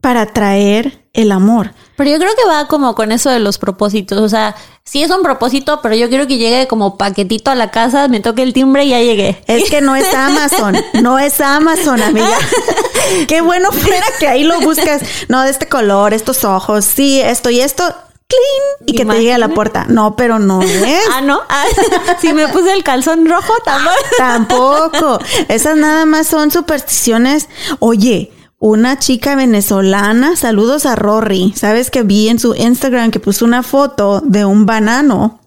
para 0.00 0.26
traer 0.26 1.04
el 1.14 1.32
amor. 1.32 1.72
Pero 1.98 2.10
yo 2.10 2.18
creo 2.20 2.30
que 2.36 2.46
va 2.46 2.68
como 2.68 2.94
con 2.94 3.10
eso 3.10 3.28
de 3.28 3.40
los 3.40 3.58
propósitos. 3.58 4.20
O 4.20 4.28
sea, 4.28 4.54
sí 4.84 5.02
es 5.02 5.10
un 5.10 5.24
propósito, 5.24 5.80
pero 5.82 5.96
yo 5.96 6.08
quiero 6.08 6.28
que 6.28 6.38
llegue 6.38 6.68
como 6.68 6.96
paquetito 6.96 7.50
a 7.50 7.56
la 7.56 7.72
casa, 7.72 8.06
me 8.06 8.20
toque 8.20 8.44
el 8.44 8.52
timbre 8.52 8.84
y 8.84 8.90
ya 8.90 9.00
llegué. 9.00 9.42
Es 9.48 9.68
que 9.68 9.80
no 9.80 9.96
es 9.96 10.14
Amazon, 10.14 10.76
no 11.02 11.18
es 11.18 11.40
Amazon, 11.40 12.00
amiga. 12.00 12.38
Qué 13.26 13.40
bueno 13.40 13.72
fuera 13.72 14.06
que 14.20 14.28
ahí 14.28 14.44
lo 14.44 14.60
buscas. 14.60 15.02
No, 15.26 15.42
de 15.42 15.50
este 15.50 15.68
color, 15.68 16.14
estos 16.14 16.44
ojos, 16.44 16.84
sí, 16.84 17.20
esto 17.20 17.50
y 17.50 17.58
esto, 17.58 17.82
clean, 17.82 18.86
y 18.86 18.94
que 18.94 19.04
te 19.04 19.14
llegue 19.14 19.34
a 19.34 19.38
la 19.38 19.48
puerta. 19.48 19.86
No, 19.88 20.14
pero 20.14 20.38
no 20.38 20.62
es. 20.62 21.02
Ah, 21.12 21.20
no. 21.20 21.40
Ah, 21.48 21.64
si 22.20 22.32
me 22.32 22.46
puse 22.46 22.74
el 22.74 22.84
calzón 22.84 23.28
rojo, 23.28 23.54
tampoco. 23.64 23.96
Tampoco. 24.18 25.18
Esas 25.48 25.76
nada 25.76 26.06
más 26.06 26.28
son 26.28 26.52
supersticiones. 26.52 27.48
Oye, 27.80 28.30
una 28.58 28.98
chica 28.98 29.36
venezolana, 29.36 30.36
saludos 30.36 30.84
a 30.86 30.96
Rory. 30.96 31.52
Sabes 31.56 31.90
que 31.90 32.02
vi 32.02 32.28
en 32.28 32.38
su 32.38 32.54
Instagram 32.54 33.10
que 33.10 33.20
puso 33.20 33.44
una 33.44 33.62
foto 33.62 34.20
de 34.24 34.44
un 34.44 34.66
banano. 34.66 35.40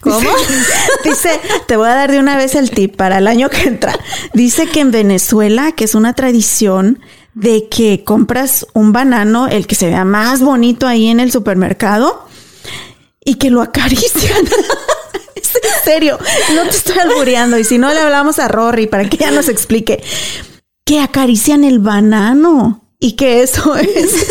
¿Cómo? 0.00 0.30
Dice, 1.04 1.40
te 1.66 1.76
voy 1.76 1.88
a 1.88 1.94
dar 1.94 2.10
de 2.10 2.18
una 2.18 2.36
vez 2.36 2.54
el 2.54 2.70
tip 2.70 2.96
para 2.96 3.18
el 3.18 3.26
año 3.26 3.48
que 3.50 3.62
entra. 3.62 3.98
Dice 4.32 4.66
que 4.66 4.80
en 4.80 4.90
Venezuela, 4.90 5.72
que 5.72 5.84
es 5.84 5.94
una 5.94 6.14
tradición 6.14 7.00
de 7.34 7.68
que 7.68 8.04
compras 8.04 8.66
un 8.74 8.92
banano, 8.92 9.48
el 9.48 9.66
que 9.66 9.74
se 9.74 9.86
vea 9.86 10.04
más 10.04 10.40
bonito 10.40 10.86
ahí 10.86 11.08
en 11.08 11.20
el 11.20 11.32
supermercado, 11.32 12.26
y 13.24 13.36
que 13.36 13.50
lo 13.50 13.62
acarician. 13.62 14.46
Es 15.34 15.56
en 15.56 15.84
serio, 15.84 16.18
no 16.54 16.62
te 16.62 16.70
estoy 16.70 16.98
albureando. 16.98 17.58
Y 17.58 17.64
si 17.64 17.76
no, 17.76 17.92
le 17.92 18.00
hablamos 18.00 18.38
a 18.38 18.48
Rory 18.48 18.86
para 18.86 19.08
que 19.08 19.16
ella 19.16 19.32
nos 19.32 19.48
explique 19.48 20.02
que 20.84 21.00
acarician 21.00 21.64
el 21.64 21.78
banano 21.78 22.82
y 22.98 23.12
que 23.12 23.42
eso 23.42 23.74
es 23.76 24.26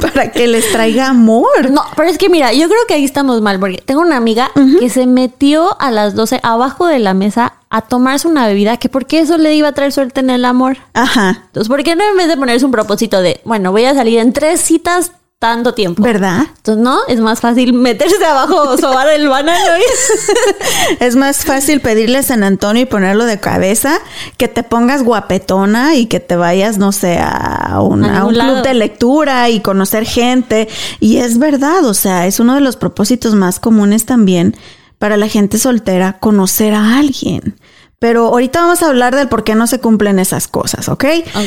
para 0.00 0.32
que 0.32 0.46
les 0.46 0.70
traiga 0.72 1.08
amor. 1.08 1.70
No, 1.70 1.82
pero 1.94 2.08
es 2.08 2.18
que 2.18 2.28
mira, 2.28 2.52
yo 2.52 2.66
creo 2.66 2.80
que 2.88 2.94
ahí 2.94 3.04
estamos 3.04 3.40
mal, 3.42 3.60
porque 3.60 3.78
tengo 3.78 4.00
una 4.00 4.16
amiga 4.16 4.50
que 4.80 4.88
se 4.88 5.06
metió 5.06 5.80
a 5.80 5.90
las 5.90 6.14
12 6.14 6.40
abajo 6.42 6.86
de 6.86 6.98
la 6.98 7.14
mesa 7.14 7.54
a 7.68 7.82
tomarse 7.82 8.28
una 8.28 8.46
bebida, 8.46 8.76
que 8.76 8.88
porque 8.88 9.20
eso 9.20 9.38
le 9.38 9.54
iba 9.54 9.68
a 9.68 9.72
traer 9.72 9.92
suerte 9.92 10.20
en 10.20 10.30
el 10.30 10.44
amor. 10.44 10.78
Ajá, 10.94 11.44
Entonces, 11.46 11.68
¿por 11.68 11.82
qué 11.82 11.96
no 11.96 12.04
en 12.08 12.16
vez 12.16 12.28
de 12.28 12.36
ponerse 12.36 12.64
un 12.64 12.72
propósito 12.72 13.20
de, 13.22 13.40
bueno, 13.44 13.72
voy 13.72 13.84
a 13.84 13.94
salir 13.94 14.18
en 14.18 14.32
tres 14.32 14.60
citas 14.60 15.12
tanto 15.42 15.74
tiempo? 15.74 16.00
¿verdad? 16.04 16.46
Entonces, 16.56 16.82
no, 16.84 17.00
es 17.08 17.18
más 17.18 17.40
fácil 17.40 17.72
meterse 17.72 18.24
abajo 18.24 18.54
o 18.70 18.78
sobar 18.78 19.08
el 19.08 19.28
banano. 19.28 19.76
y- 19.76 20.94
Es 21.04 21.16
más 21.16 21.38
fácil 21.44 21.80
pedirle 21.80 22.18
a 22.18 22.22
San 22.22 22.44
Antonio 22.44 22.84
y 22.84 22.86
ponerlo 22.86 23.24
de 23.24 23.40
cabeza 23.40 23.98
que 24.36 24.46
te 24.46 24.62
pongas 24.62 25.02
guapetona 25.02 25.96
y 25.96 26.06
que 26.06 26.20
te 26.20 26.36
vayas, 26.36 26.78
no 26.78 26.92
sé, 26.92 27.18
a, 27.20 27.80
un, 27.82 28.04
A 28.04 28.24
un 28.24 28.34
club 28.34 28.62
de 28.62 28.74
lectura 28.74 29.48
y 29.50 29.58
conocer 29.60 30.04
gente. 30.06 30.68
Y 31.00 31.16
es 31.16 31.38
verdad, 31.38 31.84
o 31.86 31.94
sea, 31.94 32.26
es 32.28 32.38
uno 32.38 32.54
de 32.54 32.60
los 32.60 32.76
propósitos 32.76 33.34
más 33.34 33.58
comunes 33.58 34.06
también 34.06 34.56
para 34.98 35.16
la 35.16 35.26
gente 35.26 35.58
soltera, 35.58 36.20
conocer 36.20 36.72
a 36.74 36.98
alguien. 36.98 37.58
Pero 37.98 38.28
ahorita 38.28 38.60
vamos 38.60 38.82
a 38.84 38.88
hablar 38.88 39.16
del 39.16 39.28
por 39.28 39.42
qué 39.42 39.56
no 39.56 39.66
se 39.66 39.80
cumplen 39.80 40.20
esas 40.20 40.46
cosas, 40.46 40.88
¿ok? 40.88 41.04
Ok. 41.34 41.42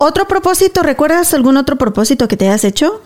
Otro 0.00 0.28
propósito, 0.28 0.82
¿recuerdas 0.82 1.34
algún 1.34 1.56
otro 1.56 1.76
propósito 1.76 2.28
que 2.28 2.36
te 2.36 2.46
hayas 2.48 2.62
hecho? 2.64 3.00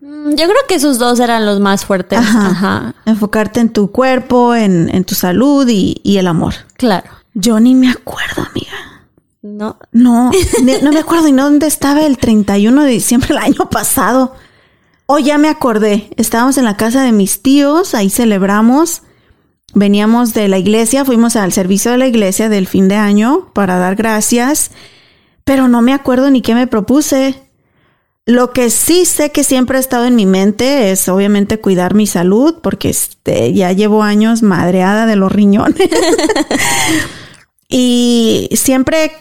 Mm, 0.00 0.30
Yo 0.30 0.44
creo 0.44 0.56
que 0.68 0.74
esos 0.76 0.98
dos 0.98 1.20
eran 1.20 1.44
los 1.46 1.60
más 1.60 1.84
fuertes. 1.84 2.18
Ajá. 2.20 2.94
Enfocarte 3.04 3.60
en 3.60 3.70
tu 3.72 3.90
cuerpo, 3.90 4.54
en, 4.54 4.88
en 4.94 5.04
tu 5.04 5.14
salud 5.14 5.66
y, 5.68 6.00
y 6.02 6.18
el 6.18 6.26
amor. 6.26 6.54
Claro. 6.76 7.08
Yo 7.34 7.60
ni 7.60 7.74
me 7.74 7.90
acuerdo, 7.90 8.46
amiga. 8.50 8.72
No. 9.42 9.78
No, 9.92 10.30
no 10.82 10.92
me 10.92 10.98
acuerdo. 11.00 11.28
¿Y 11.28 11.32
dónde 11.32 11.66
estaba 11.66 12.02
el 12.04 12.18
31 12.18 12.82
de 12.82 12.90
diciembre 12.90 13.28
del 13.28 13.38
año 13.38 13.70
pasado? 13.70 14.34
Oh, 15.06 15.18
ya 15.18 15.38
me 15.38 15.48
acordé. 15.48 16.10
Estábamos 16.16 16.58
en 16.58 16.64
la 16.64 16.76
casa 16.76 17.02
de 17.02 17.12
mis 17.12 17.42
tíos, 17.42 17.94
ahí 17.94 18.10
celebramos. 18.10 19.02
Veníamos 19.74 20.34
de 20.34 20.48
la 20.48 20.58
iglesia, 20.58 21.04
fuimos 21.04 21.36
al 21.36 21.52
servicio 21.52 21.90
de 21.90 21.98
la 21.98 22.06
iglesia 22.06 22.48
del 22.48 22.66
fin 22.66 22.88
de 22.88 22.96
año 22.96 23.50
para 23.52 23.78
dar 23.78 23.96
gracias, 23.96 24.70
pero 25.44 25.68
no 25.68 25.82
me 25.82 25.92
acuerdo 25.92 26.30
ni 26.30 26.40
qué 26.42 26.54
me 26.54 26.66
propuse. 26.66 27.42
Lo 28.28 28.52
que 28.52 28.68
sí 28.68 29.06
sé 29.06 29.32
que 29.32 29.42
siempre 29.42 29.78
ha 29.78 29.80
estado 29.80 30.04
en 30.04 30.14
mi 30.14 30.26
mente 30.26 30.90
es 30.90 31.08
obviamente 31.08 31.60
cuidar 31.60 31.94
mi 31.94 32.06
salud, 32.06 32.56
porque 32.62 32.90
este, 32.90 33.54
ya 33.54 33.72
llevo 33.72 34.02
años 34.02 34.42
madreada 34.42 35.06
de 35.06 35.16
los 35.16 35.32
riñones. 35.32 35.88
Y 37.70 38.48
siempre 38.54 39.12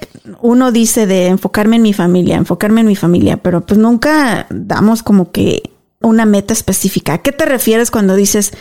uno 0.41 0.71
dice 0.71 1.05
de 1.05 1.27
enfocarme 1.27 1.75
en 1.75 1.81
mi 1.81 1.91
familia, 1.91 2.37
enfocarme 2.37 2.79
en 2.79 2.87
mi 2.87 2.95
familia, 2.95 3.35
pero 3.35 3.65
pues 3.65 3.77
nunca 3.77 4.47
damos 4.49 5.03
como 5.03 5.33
que 5.33 5.63
una 5.99 6.25
meta 6.25 6.53
específica. 6.53 7.15
¿A 7.15 7.17
qué 7.17 7.33
te 7.33 7.45
refieres 7.45 7.91
cuando 7.91 8.15
dices 8.15 8.53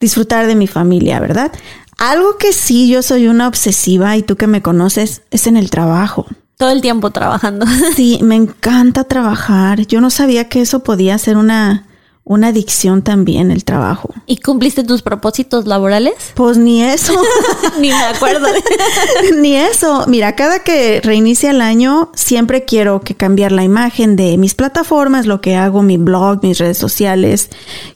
disfrutar 0.00 0.46
de 0.46 0.54
mi 0.54 0.66
familia, 0.66 1.20
verdad? 1.20 1.52
Algo 1.98 2.38
que 2.38 2.54
sí 2.54 2.88
yo 2.88 3.02
soy 3.02 3.28
una 3.28 3.46
obsesiva 3.46 4.16
y 4.16 4.22
tú 4.22 4.36
que 4.36 4.46
me 4.46 4.62
conoces 4.62 5.20
es 5.30 5.46
en 5.46 5.58
el 5.58 5.68
trabajo. 5.68 6.26
Todo 6.60 6.72
el 6.72 6.82
tiempo 6.82 7.10
trabajando. 7.10 7.64
Sí, 7.96 8.18
me 8.22 8.36
encanta 8.36 9.04
trabajar. 9.04 9.86
Yo 9.86 10.02
no 10.02 10.10
sabía 10.10 10.50
que 10.50 10.60
eso 10.60 10.80
podía 10.80 11.16
ser 11.16 11.38
una, 11.38 11.86
una 12.22 12.48
adicción 12.48 13.00
también, 13.00 13.50
el 13.50 13.64
trabajo. 13.64 14.10
¿Y 14.26 14.36
cumpliste 14.36 14.84
tus 14.84 15.00
propósitos 15.00 15.66
laborales? 15.66 16.12
Pues 16.34 16.58
ni 16.58 16.82
eso. 16.82 17.14
Ni 17.80 17.88
me 17.88 18.04
acuerdo. 18.04 18.46
Ni 19.38 19.56
eso. 19.56 20.04
Mira, 20.06 20.36
cada 20.36 20.58
que 20.58 21.00
reinicia 21.02 21.50
el 21.50 21.62
año, 21.62 22.10
siempre 22.14 22.66
quiero 22.66 23.00
que 23.00 23.14
cambiar 23.14 23.52
la 23.52 23.64
imagen 23.64 24.14
de 24.16 24.36
mis 24.36 24.54
plataformas, 24.54 25.24
lo 25.24 25.40
que 25.40 25.56
hago, 25.56 25.80
mi 25.80 25.96
blog, 25.96 26.42
mis 26.42 26.58
redes 26.58 26.76
sociales. 26.76 27.48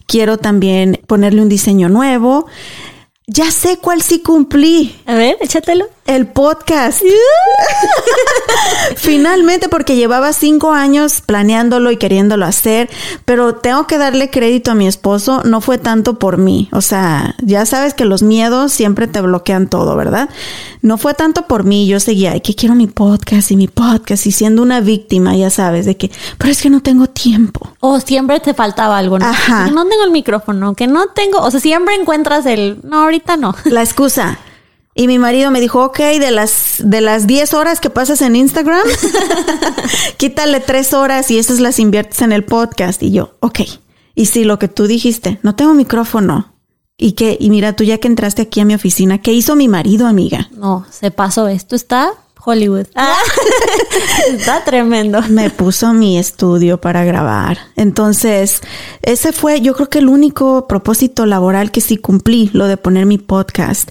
Quiero 0.07 0.39
también 0.39 0.99
ponerle 1.05 1.43
un 1.43 1.49
diseño 1.49 1.87
nuevo. 1.87 2.47
Ya 3.27 3.51
sé 3.51 3.77
cuál 3.77 4.01
sí 4.01 4.23
cumplí. 4.23 4.95
A 5.05 5.13
ver, 5.13 5.37
échatelo. 5.39 5.85
El 6.05 6.27
podcast. 6.27 7.01
Finalmente, 8.95 9.69
porque 9.69 9.95
llevaba 9.95 10.33
cinco 10.33 10.71
años 10.71 11.21
planeándolo 11.21 11.89
y 11.89 11.97
queriéndolo 11.97 12.45
hacer, 12.45 12.91
pero 13.25 13.55
tengo 13.55 13.87
que 13.87 13.97
darle 13.97 14.29
crédito 14.29 14.69
a 14.69 14.75
mi 14.75 14.87
esposo, 14.87 15.41
no 15.45 15.61
fue 15.61 15.79
tanto 15.79 16.19
por 16.19 16.37
mí. 16.37 16.69
O 16.71 16.81
sea, 16.81 17.35
ya 17.41 17.65
sabes 17.65 17.95
que 17.95 18.05
los 18.05 18.21
miedos 18.21 18.71
siempre 18.71 19.07
te 19.07 19.19
bloquean 19.19 19.67
todo, 19.67 19.95
¿verdad? 19.95 20.29
No 20.83 20.99
fue 20.99 21.15
tanto 21.15 21.47
por 21.47 21.63
mí, 21.63 21.87
yo 21.87 21.99
seguía, 21.99 22.33
ay, 22.33 22.41
que 22.41 22.53
quiero 22.53 22.75
mi 22.75 22.85
podcast 22.85 23.49
y 23.49 23.55
mi 23.55 23.67
podcast 23.67 24.27
y 24.27 24.31
siendo 24.31 24.61
una 24.61 24.81
víctima, 24.81 25.35
ya 25.35 25.49
sabes, 25.49 25.87
de 25.87 25.97
que, 25.97 26.11
pero 26.37 26.51
es 26.51 26.61
que 26.61 26.69
no 26.69 26.83
tengo 26.83 27.07
tiempo. 27.07 27.71
O 27.79 27.99
siempre 27.99 28.39
te 28.39 28.53
faltaba 28.53 28.99
algo, 28.99 29.17
¿no? 29.17 29.25
Ajá. 29.25 29.65
Que 29.65 29.71
no 29.71 29.87
tengo 29.87 30.03
el 30.03 30.11
micrófono, 30.11 30.75
que 30.75 30.85
no 30.85 31.07
tengo, 31.07 31.39
o 31.39 31.49
sea, 31.49 31.59
siempre 31.59 31.95
encuentras 31.95 32.45
el, 32.45 32.77
no, 32.83 33.03
ahorita 33.03 33.37
no. 33.37 33.55
La 33.65 33.81
excusa. 33.81 34.37
Y 34.97 35.07
mi 35.07 35.19
marido 35.19 35.51
me 35.51 35.59
dijo, 35.59 35.83
ok, 35.83 35.97
de 35.97 36.31
las, 36.31 36.77
de 36.79 37.01
las 37.01 37.27
10 37.27 37.53
horas 37.53 37.81
que 37.81 37.89
pasas 37.89 38.21
en 38.21 38.37
Instagram, 38.37 38.87
quítale 40.17 40.61
3 40.61 40.93
horas 40.93 41.29
y 41.31 41.37
esas 41.37 41.59
las 41.59 41.79
inviertes 41.79 42.21
en 42.21 42.31
el 42.31 42.45
podcast. 42.45 43.03
Y 43.03 43.11
yo, 43.11 43.35
ok. 43.41 43.59
Y 44.15 44.27
sí, 44.27 44.45
lo 44.45 44.57
que 44.57 44.69
tú 44.69 44.87
dijiste, 44.87 45.37
no 45.43 45.53
tengo 45.53 45.73
micrófono. 45.73 46.53
¿Y 46.97 47.11
qué? 47.11 47.35
Y 47.37 47.49
mira, 47.49 47.75
tú 47.75 47.83
ya 47.83 47.97
que 47.97 48.07
entraste 48.07 48.43
aquí 48.43 48.61
a 48.61 48.65
mi 48.65 48.73
oficina, 48.73 49.17
¿qué 49.17 49.33
hizo 49.33 49.57
mi 49.57 49.67
marido, 49.67 50.07
amiga? 50.07 50.49
No, 50.53 50.85
se 50.89 51.11
pasó 51.11 51.49
esto, 51.49 51.75
está 51.75 52.13
Hollywood. 52.45 52.85
Ah, 52.95 53.17
está 54.29 54.63
tremendo. 54.63 55.21
Me 55.27 55.49
puso 55.49 55.91
mi 55.93 56.17
estudio 56.17 56.79
para 56.79 57.03
grabar. 57.03 57.57
Entonces, 57.75 58.61
ese 59.01 59.33
fue, 59.33 59.59
yo 59.59 59.73
creo 59.73 59.89
que 59.89 59.99
el 59.99 60.07
único 60.07 60.69
propósito 60.69 61.25
laboral 61.25 61.71
que 61.71 61.81
sí 61.81 61.97
cumplí, 61.97 62.49
lo 62.53 62.67
de 62.67 62.77
poner 62.77 63.05
mi 63.05 63.17
podcast. 63.17 63.89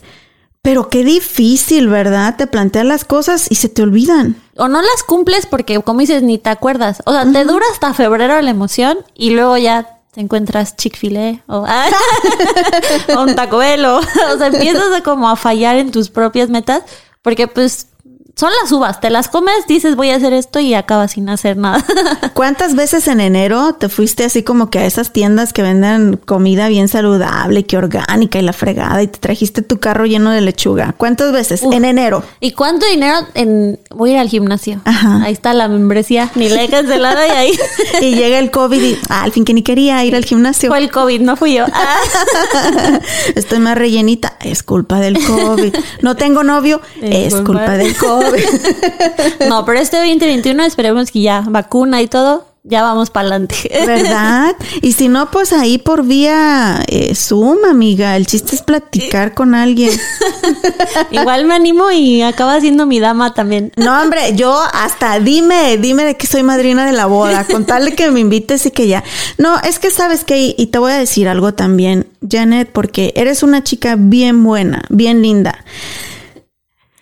Pero 0.64 0.88
qué 0.88 1.04
difícil, 1.04 1.88
¿verdad? 1.88 2.37
Te 2.38 2.47
planteas 2.47 2.87
las 2.87 3.04
cosas 3.04 3.49
y 3.50 3.56
se 3.56 3.68
te 3.68 3.83
olvidan. 3.83 4.35
O 4.56 4.66
no 4.66 4.80
las 4.80 5.02
cumples 5.06 5.44
porque, 5.44 5.78
como 5.83 6.00
dices, 6.00 6.23
ni 6.23 6.38
te 6.38 6.49
acuerdas. 6.49 7.02
O 7.04 7.12
sea, 7.12 7.30
te 7.30 7.44
dura 7.44 7.66
hasta 7.71 7.92
febrero 7.92 8.40
la 8.40 8.50
emoción 8.50 8.97
y 9.14 9.33
luego 9.33 9.59
ya 9.59 10.00
te 10.14 10.23
encuentras 10.23 10.75
Chick-fil-A 10.75 11.42
o, 11.49 11.66
ah, 11.68 11.90
o 13.14 13.23
un 13.25 13.35
Taco 13.35 13.59
Bell 13.59 13.85
o, 13.85 13.99
o 14.35 14.38
sea, 14.38 14.47
empiezas 14.47 14.90
a 14.90 15.02
como 15.02 15.28
a 15.28 15.37
fallar 15.37 15.76
en 15.76 15.90
tus 15.90 16.09
propias 16.09 16.49
metas 16.49 16.83
porque 17.21 17.47
pues 17.47 17.88
son 18.37 18.50
las 18.62 18.73
uvas, 18.73 19.00
te 19.00 19.11
las 19.11 19.29
comes, 19.29 19.67
dices 19.69 19.95
voy 19.95 20.11
a 20.11 20.17
hacer 20.17 20.33
esto 20.33 20.59
y 20.59 20.75
acabas 20.75 21.12
sin 21.12 21.29
hacer 21.29 21.57
nada. 21.57 21.85
¿Cuántas 22.35 22.75
veces 22.75 23.07
en 23.07 23.21
enero 23.21 23.75
te 23.75 23.88
fuiste 23.88 24.25
así 24.25 24.43
como 24.43 24.71
que 24.71 24.81
a 24.81 24.87
esas 24.87 25.12
tiendas 25.12 25.53
que 25.53 25.62
venden 25.62 26.17
comida 26.25 26.67
bien 26.69 26.88
saludable, 26.88 27.64
que 27.64 27.76
orgánica 27.76 28.38
y 28.38 28.43
la 28.43 28.53
fregada 28.53 29.03
y 29.03 29.07
te 29.07 29.19
trajiste 29.21 29.62
tu 29.62 29.79
carro 29.79 30.05
lleno 30.07 30.31
de 30.31 30.41
lechuga? 30.41 30.95
¿Cuántas 30.97 31.31
veces? 31.33 31.62
Uf. 31.62 31.73
En 31.75 31.85
enero. 31.85 32.25
¿Y 32.41 32.53
cuánto 32.53 32.87
dinero 32.87 33.19
en 33.35 33.79
voy 33.91 34.11
a 34.11 34.12
ir 34.14 34.19
al 34.19 34.29
gimnasio? 34.29 34.81
Ajá. 34.85 35.23
Ahí 35.25 35.33
está 35.33 35.55
la 35.55 35.69
membresía, 35.69 36.31
ni 36.35 36.49
la 36.49 36.62
he 36.64 36.69
cancelado 36.69 37.25
y 37.25 37.31
ahí 37.31 37.53
Y 38.00 38.17
llega 38.17 38.41
el 38.41 38.50
COVID 38.50 38.83
y 38.83 38.99
ah, 39.11 39.23
al 39.23 39.31
fin 39.33 39.45
que 39.45 39.55
ni 39.55 39.62
quería 39.62 40.05
ir 40.05 40.17
al 40.17 40.25
gimnasio. 40.25 40.71
fue 40.71 40.79
el 40.79 40.91
COVID, 40.91 41.21
no 41.21 41.37
fui 41.37 41.55
yo. 41.55 41.67
Ah. 41.73 41.97
Estoy 43.35 43.61
más 43.61 43.76
rellenita. 43.79 44.37
Es 44.41 44.62
culpa 44.62 44.99
del 44.99 45.19
COVID. 45.25 45.75
No 46.03 46.17
tengo 46.17 46.43
novio. 46.43 46.81
Es 47.00 47.29
Es 47.29 47.35
culpa- 47.37 47.45
culpa 47.47 47.73
del 47.76 47.97
COVID. 47.97 48.24
No, 49.49 49.64
pero 49.64 49.78
este 49.78 49.97
2021 49.99 50.64
esperemos 50.64 51.11
que 51.11 51.21
ya 51.21 51.45
vacuna 51.47 52.02
y 52.02 52.09
todo, 52.09 52.47
ya 52.66 52.83
vamos 52.83 53.11
para 53.11 53.28
adelante. 53.28 53.57
¿Verdad? 53.87 54.57
Y 54.81 54.93
si 54.93 55.09
no, 55.09 55.31
pues 55.31 55.52
ahí 55.52 55.76
por 55.76 56.02
vía 56.04 56.83
eh, 56.88 57.14
Zoom, 57.14 57.59
amiga. 57.69 58.16
El 58.16 58.26
chiste 58.26 58.57
es 58.57 58.62
platicar 58.62 59.35
con 59.35 59.54
alguien. 59.54 59.90
Igual 61.11 61.45
me 61.45 61.54
animo 61.54 61.90
y 61.90 62.23
acaba 62.23 62.59
siendo 62.61 62.87
mi 62.87 63.00
dama 63.00 63.35
también. 63.35 63.71
No, 63.76 64.00
hombre, 64.00 64.35
yo 64.35 64.59
hasta 64.73 65.21
dime, 65.21 65.76
dime 65.76 66.04
de 66.04 66.16
que 66.16 66.26
soy 66.26 66.43
madrina 66.43 66.87
de 66.87 66.93
la 66.93 67.04
boda, 67.04 67.47
con 67.47 67.66
tal 67.66 67.85
de 67.85 67.95
que 67.95 68.11
me 68.11 68.21
invites 68.21 68.64
y 68.64 68.71
que 68.71 68.88
ya. 68.88 69.04
No, 69.37 69.61
es 69.61 69.78
que 69.78 69.90
sabes 69.90 70.25
que, 70.25 70.54
y 70.57 70.66
te 70.69 70.78
voy 70.78 70.93
a 70.93 70.99
decir 70.99 71.28
algo 71.28 71.52
también, 71.52 72.07
Janet, 72.26 72.71
porque 72.73 73.12
eres 73.14 73.43
una 73.43 73.62
chica 73.62 73.97
bien 73.99 74.43
buena, 74.43 74.85
bien 74.88 75.21
linda. 75.21 75.62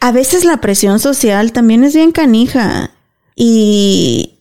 A 0.02 0.11
veces 0.11 0.44
la 0.44 0.61
presión 0.61 0.99
social 0.99 1.52
también 1.52 1.85
es 1.85 1.94
bien 1.94 2.11
canija 2.11 2.90
y 3.37 4.40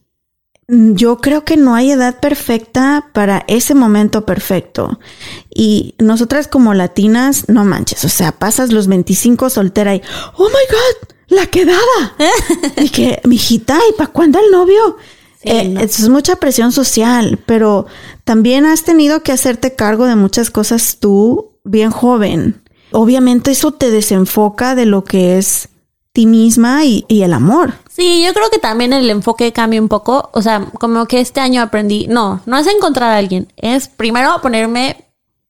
yo 0.67 1.17
creo 1.17 1.45
que 1.45 1.55
no 1.55 1.75
hay 1.75 1.91
edad 1.91 2.19
perfecta 2.19 3.09
para 3.13 3.45
ese 3.47 3.75
momento 3.75 4.25
perfecto. 4.25 4.99
Y 5.53 5.93
nosotras 5.99 6.47
como 6.47 6.73
latinas, 6.73 7.47
no 7.47 7.63
manches, 7.63 8.03
o 8.05 8.09
sea, 8.09 8.31
pasas 8.31 8.71
los 8.71 8.87
25 8.87 9.51
soltera 9.51 9.93
y, 9.93 10.01
oh 10.35 10.45
my 10.45 10.49
God, 10.49 11.15
la 11.27 11.45
quedada. 11.45 12.15
y 12.77 12.89
que, 12.89 13.21
mijita, 13.25 13.77
¿y 13.87 13.93
para 13.93 14.11
cuándo 14.11 14.39
el 14.39 14.49
novio? 14.49 14.97
Sí, 15.43 15.49
Eh, 15.49 15.67
no. 15.69 15.79
es 15.79 16.09
mucha 16.09 16.37
presión 16.37 16.71
social, 16.71 17.37
pero 17.45 17.85
también 18.23 18.65
has 18.65 18.83
tenido 18.83 19.21
que 19.21 19.31
hacerte 19.31 19.75
cargo 19.75 20.07
de 20.07 20.15
muchas 20.15 20.49
cosas 20.49 20.97
tú 20.99 21.51
bien 21.63 21.91
joven. 21.91 22.60
Obviamente 22.91 23.51
eso 23.51 23.71
te 23.71 23.91
desenfoca 23.91 24.75
de 24.75 24.85
lo 24.85 25.03
que 25.03 25.37
es 25.37 25.69
ti 26.13 26.25
misma 26.25 26.83
y, 26.85 27.05
y 27.07 27.23
el 27.23 27.33
amor. 27.33 27.73
Sí, 27.89 28.23
yo 28.25 28.33
creo 28.33 28.49
que 28.49 28.59
también 28.59 28.93
el 28.93 29.09
enfoque 29.09 29.53
cambia 29.53 29.81
un 29.81 29.87
poco. 29.87 30.29
O 30.33 30.41
sea, 30.41 30.65
como 30.79 31.05
que 31.05 31.19
este 31.19 31.39
año 31.39 31.61
aprendí, 31.61 32.07
no, 32.07 32.41
no 32.45 32.57
es 32.57 32.67
encontrar 32.67 33.11
a 33.11 33.17
alguien, 33.17 33.51
es 33.57 33.87
primero 33.87 34.41
ponerme, 34.41 35.05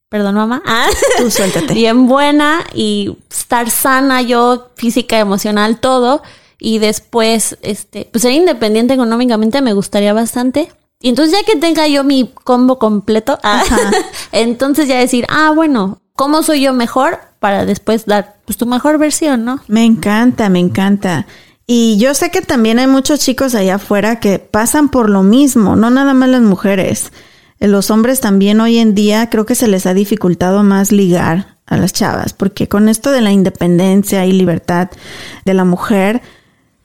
perdón 0.10 0.36
mamá, 0.36 0.62
ah, 0.68 0.88
Tú 1.18 1.32
suéltate. 1.32 1.74
bien 1.74 2.08
buena 2.08 2.64
y 2.74 3.18
estar 3.30 3.70
sana 3.70 4.22
yo, 4.22 4.70
física, 4.76 5.20
emocional, 5.20 5.80
todo. 5.80 6.22
Y 6.60 6.78
después, 6.78 7.58
este, 7.64 8.08
pues 8.12 8.22
ser 8.22 8.34
independiente 8.34 8.94
económicamente 8.94 9.62
me 9.64 9.74
gustaría 9.74 10.14
bastante. 10.14 10.72
Y 11.00 11.10
entonces 11.10 11.40
ya 11.40 11.44
que 11.44 11.58
tenga 11.60 11.88
yo 11.88 12.04
mi 12.04 12.32
combo 12.44 12.78
completo, 12.78 13.40
ah, 13.42 13.64
entonces 14.32 14.88
ya 14.88 15.00
decir, 15.00 15.26
ah, 15.30 15.52
bueno, 15.56 16.02
¿cómo 16.16 16.44
soy 16.44 16.62
yo 16.62 16.74
mejor? 16.74 17.31
Para 17.42 17.66
después 17.66 18.06
dar 18.06 18.36
pues 18.46 18.58
tu 18.58 18.66
mejor 18.66 19.00
versión, 19.00 19.44
¿no? 19.44 19.60
Me 19.68 19.84
encanta, 19.84 20.48
me 20.48 20.60
encanta. 20.60 21.26
Y 21.66 21.98
yo 21.98 22.14
sé 22.14 22.30
que 22.30 22.42
también 22.42 22.78
hay 22.78 22.86
muchos 22.86 23.20
chicos 23.20 23.56
allá 23.56 23.76
afuera 23.76 24.20
que 24.20 24.38
pasan 24.38 24.90
por 24.90 25.10
lo 25.10 25.24
mismo, 25.24 25.76
no 25.76 25.90
nada 25.90 26.14
más 26.14 26.30
las 26.30 26.42
mujeres. 26.44 27.12
Los 27.60 27.90
hombres 27.90 28.20
también 28.20 28.62
hoy 28.62 28.78
en 28.78 28.94
día 28.94 29.30
creo 29.30 29.46
que 29.46 29.56
se 29.56 29.68
les 29.68 29.86
ha 29.88 29.94
dificultado 29.94 30.64
más 30.64 30.92
ligar 30.92 31.58
a 31.66 31.78
las 31.78 31.94
chavas, 31.94 32.34
porque 32.34 32.68
con 32.68 32.90
esto 32.90 33.12
de 33.12 33.22
la 33.22 33.32
independencia 33.32 34.24
y 34.26 34.34
libertad 34.34 34.90
de 35.46 35.54
la 35.56 35.66
mujer, 35.66 36.22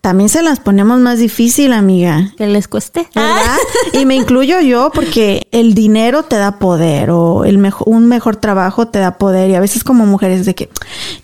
también 0.07 0.29
se 0.29 0.40
las 0.40 0.61
ponemos 0.61 1.01
más 1.01 1.19
difícil, 1.19 1.73
amiga. 1.73 2.33
Que 2.37 2.47
les 2.47 2.69
cueste. 2.69 3.09
¿verdad? 3.12 3.57
Y 3.92 4.07
me 4.07 4.14
incluyo 4.14 4.61
yo 4.61 4.92
porque 4.95 5.49
el 5.51 5.75
dinero 5.75 6.23
te 6.23 6.37
da 6.37 6.61
poder 6.61 7.11
o 7.11 7.45
el 7.45 7.59
mejor, 7.59 7.88
un 7.88 8.07
mejor 8.07 8.37
trabajo 8.37 8.87
te 8.87 9.01
da 9.01 9.19
poder 9.19 9.51
y 9.51 9.57
a 9.57 9.61
veces 9.61 9.83
como 9.83 10.07
mujeres 10.07 10.47
de 10.47 10.55
que 10.55 10.71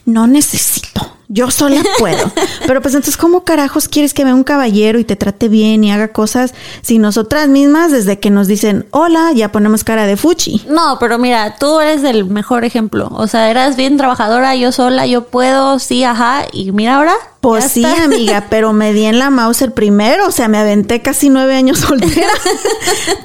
no 0.03 0.27
necesito, 0.27 1.13
yo 1.29 1.49
sola 1.49 1.81
puedo. 1.97 2.29
Pero 2.67 2.81
pues 2.81 2.93
entonces, 2.93 3.15
¿cómo 3.15 3.45
carajos 3.45 3.87
quieres 3.87 4.13
que 4.13 4.25
vea 4.25 4.35
un 4.35 4.43
caballero 4.43 4.99
y 4.99 5.05
te 5.05 5.15
trate 5.15 5.47
bien 5.47 5.81
y 5.85 5.93
haga 5.93 6.09
cosas 6.09 6.53
si 6.81 6.97
nosotras 6.97 7.47
mismas 7.47 7.89
desde 7.89 8.19
que 8.19 8.31
nos 8.31 8.47
dicen 8.47 8.85
hola 8.91 9.31
ya 9.33 9.49
ponemos 9.53 9.85
cara 9.85 10.05
de 10.07 10.17
fuchi? 10.17 10.61
No, 10.67 10.97
pero 10.99 11.17
mira, 11.17 11.55
tú 11.55 11.79
eres 11.79 12.03
el 12.03 12.25
mejor 12.25 12.65
ejemplo. 12.65 13.07
O 13.13 13.27
sea, 13.27 13.49
eras 13.49 13.77
bien 13.77 13.95
trabajadora, 13.95 14.57
yo 14.57 14.73
sola, 14.73 15.07
yo 15.07 15.23
puedo, 15.27 15.79
sí, 15.79 16.03
ajá. 16.03 16.47
Y 16.51 16.73
mira 16.73 16.97
ahora. 16.97 17.13
Pues 17.43 17.65
sí, 17.71 17.85
amiga, 17.85 18.45
pero 18.49 18.73
me 18.73 18.93
di 18.93 19.03
en 19.03 19.19
la 19.19 19.29
mouse 19.29 19.61
el 19.61 19.71
primero, 19.73 20.27
o 20.27 20.31
sea, 20.31 20.47
me 20.47 20.57
aventé 20.57 21.01
casi 21.01 21.29
nueve 21.29 21.53
años 21.55 21.77
soltera. 21.87 22.27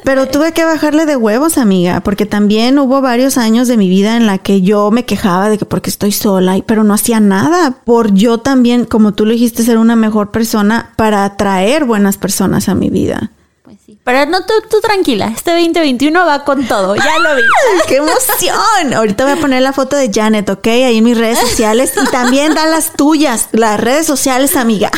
pero 0.05 0.27
tuve 0.29 0.53
que 0.53 0.65
bajarle 0.65 1.07
de 1.07 1.17
huevos, 1.17 1.57
amiga, 1.57 2.01
porque 2.01 2.27
también 2.27 2.79
hubo 2.79 3.01
varios 3.01 3.39
años 3.39 3.69
de 3.69 3.77
mi 3.77 3.89
vida 3.89 4.17
en 4.17 4.27
la 4.27 4.39
que 4.39 4.61
yo 4.61 4.91
me 4.91 5.05
quejaba 5.05 5.49
de 5.49 5.57
que 5.59 5.65
porque 5.65 5.89
estoy 5.91 6.13
sola, 6.13 6.57
y- 6.57 6.63
pero 6.63 6.85
no 6.85 6.95
hacía 6.95 7.21
nada 7.21 7.77
por 7.85 8.13
yo 8.13 8.39
también, 8.39 8.85
como 8.85 9.13
tú 9.15 9.25
lo 9.25 9.33
dijiste, 9.33 9.63
ser 9.63 9.79
una 9.79 9.97
mejor 9.97 10.31
persona 10.31 10.91
para 10.97 11.25
atraer 11.25 11.85
buenas 11.85 12.17
personas 12.19 12.69
a 12.69 12.75
mi 12.75 12.91
vida. 12.91 13.31
Pues 13.69 13.81
sí. 13.85 13.99
Pero 14.03 14.25
no, 14.25 14.47
tú, 14.47 14.55
tú 14.71 14.81
tranquila, 14.81 15.27
este 15.27 15.51
2021 15.51 16.25
va 16.25 16.43
con 16.43 16.67
todo, 16.67 16.97
ya 16.97 17.19
lo 17.19 17.37
vi. 17.37 17.43
¡Ay, 17.75 17.81
¡Qué 17.87 17.97
emoción! 17.97 18.95
Ahorita 18.95 19.25
voy 19.25 19.35
a 19.35 19.37
poner 19.37 19.61
la 19.61 19.75
foto 19.75 19.95
de 19.95 20.11
Janet, 20.11 20.49
¿ok? 20.49 20.67
Ahí 20.69 20.97
en 20.97 21.05
mis 21.05 21.19
redes 21.19 21.39
sociales 21.51 21.93
y 22.03 22.11
también 22.11 22.55
da 22.55 22.65
las 22.65 22.95
tuyas, 22.95 23.51
las 23.53 23.79
redes 23.79 24.07
sociales, 24.07 24.57
amiga. 24.57 24.91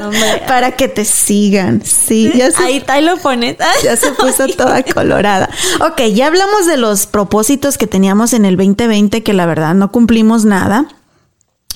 No. 0.00 0.10
Para 0.48 0.72
que 0.72 0.88
te 0.88 1.04
sigan. 1.04 1.84
Sí, 1.84 2.32
ya 2.34 2.50
se, 2.50 2.64
Ahí, 2.64 2.84
ahí 2.88 3.04
lo 3.04 3.16
pones. 3.18 3.58
ya 3.84 3.96
se 3.96 4.10
puso 4.10 4.48
toda 4.48 4.82
colorada. 4.82 5.48
Ok, 5.80 6.00
ya 6.12 6.26
hablamos 6.26 6.66
de 6.66 6.76
los 6.78 7.06
propósitos 7.06 7.78
que 7.78 7.86
teníamos 7.86 8.32
en 8.32 8.44
el 8.44 8.56
2020, 8.56 9.22
que 9.22 9.32
la 9.34 9.46
verdad 9.46 9.72
no 9.74 9.92
cumplimos 9.92 10.44
nada. 10.44 10.88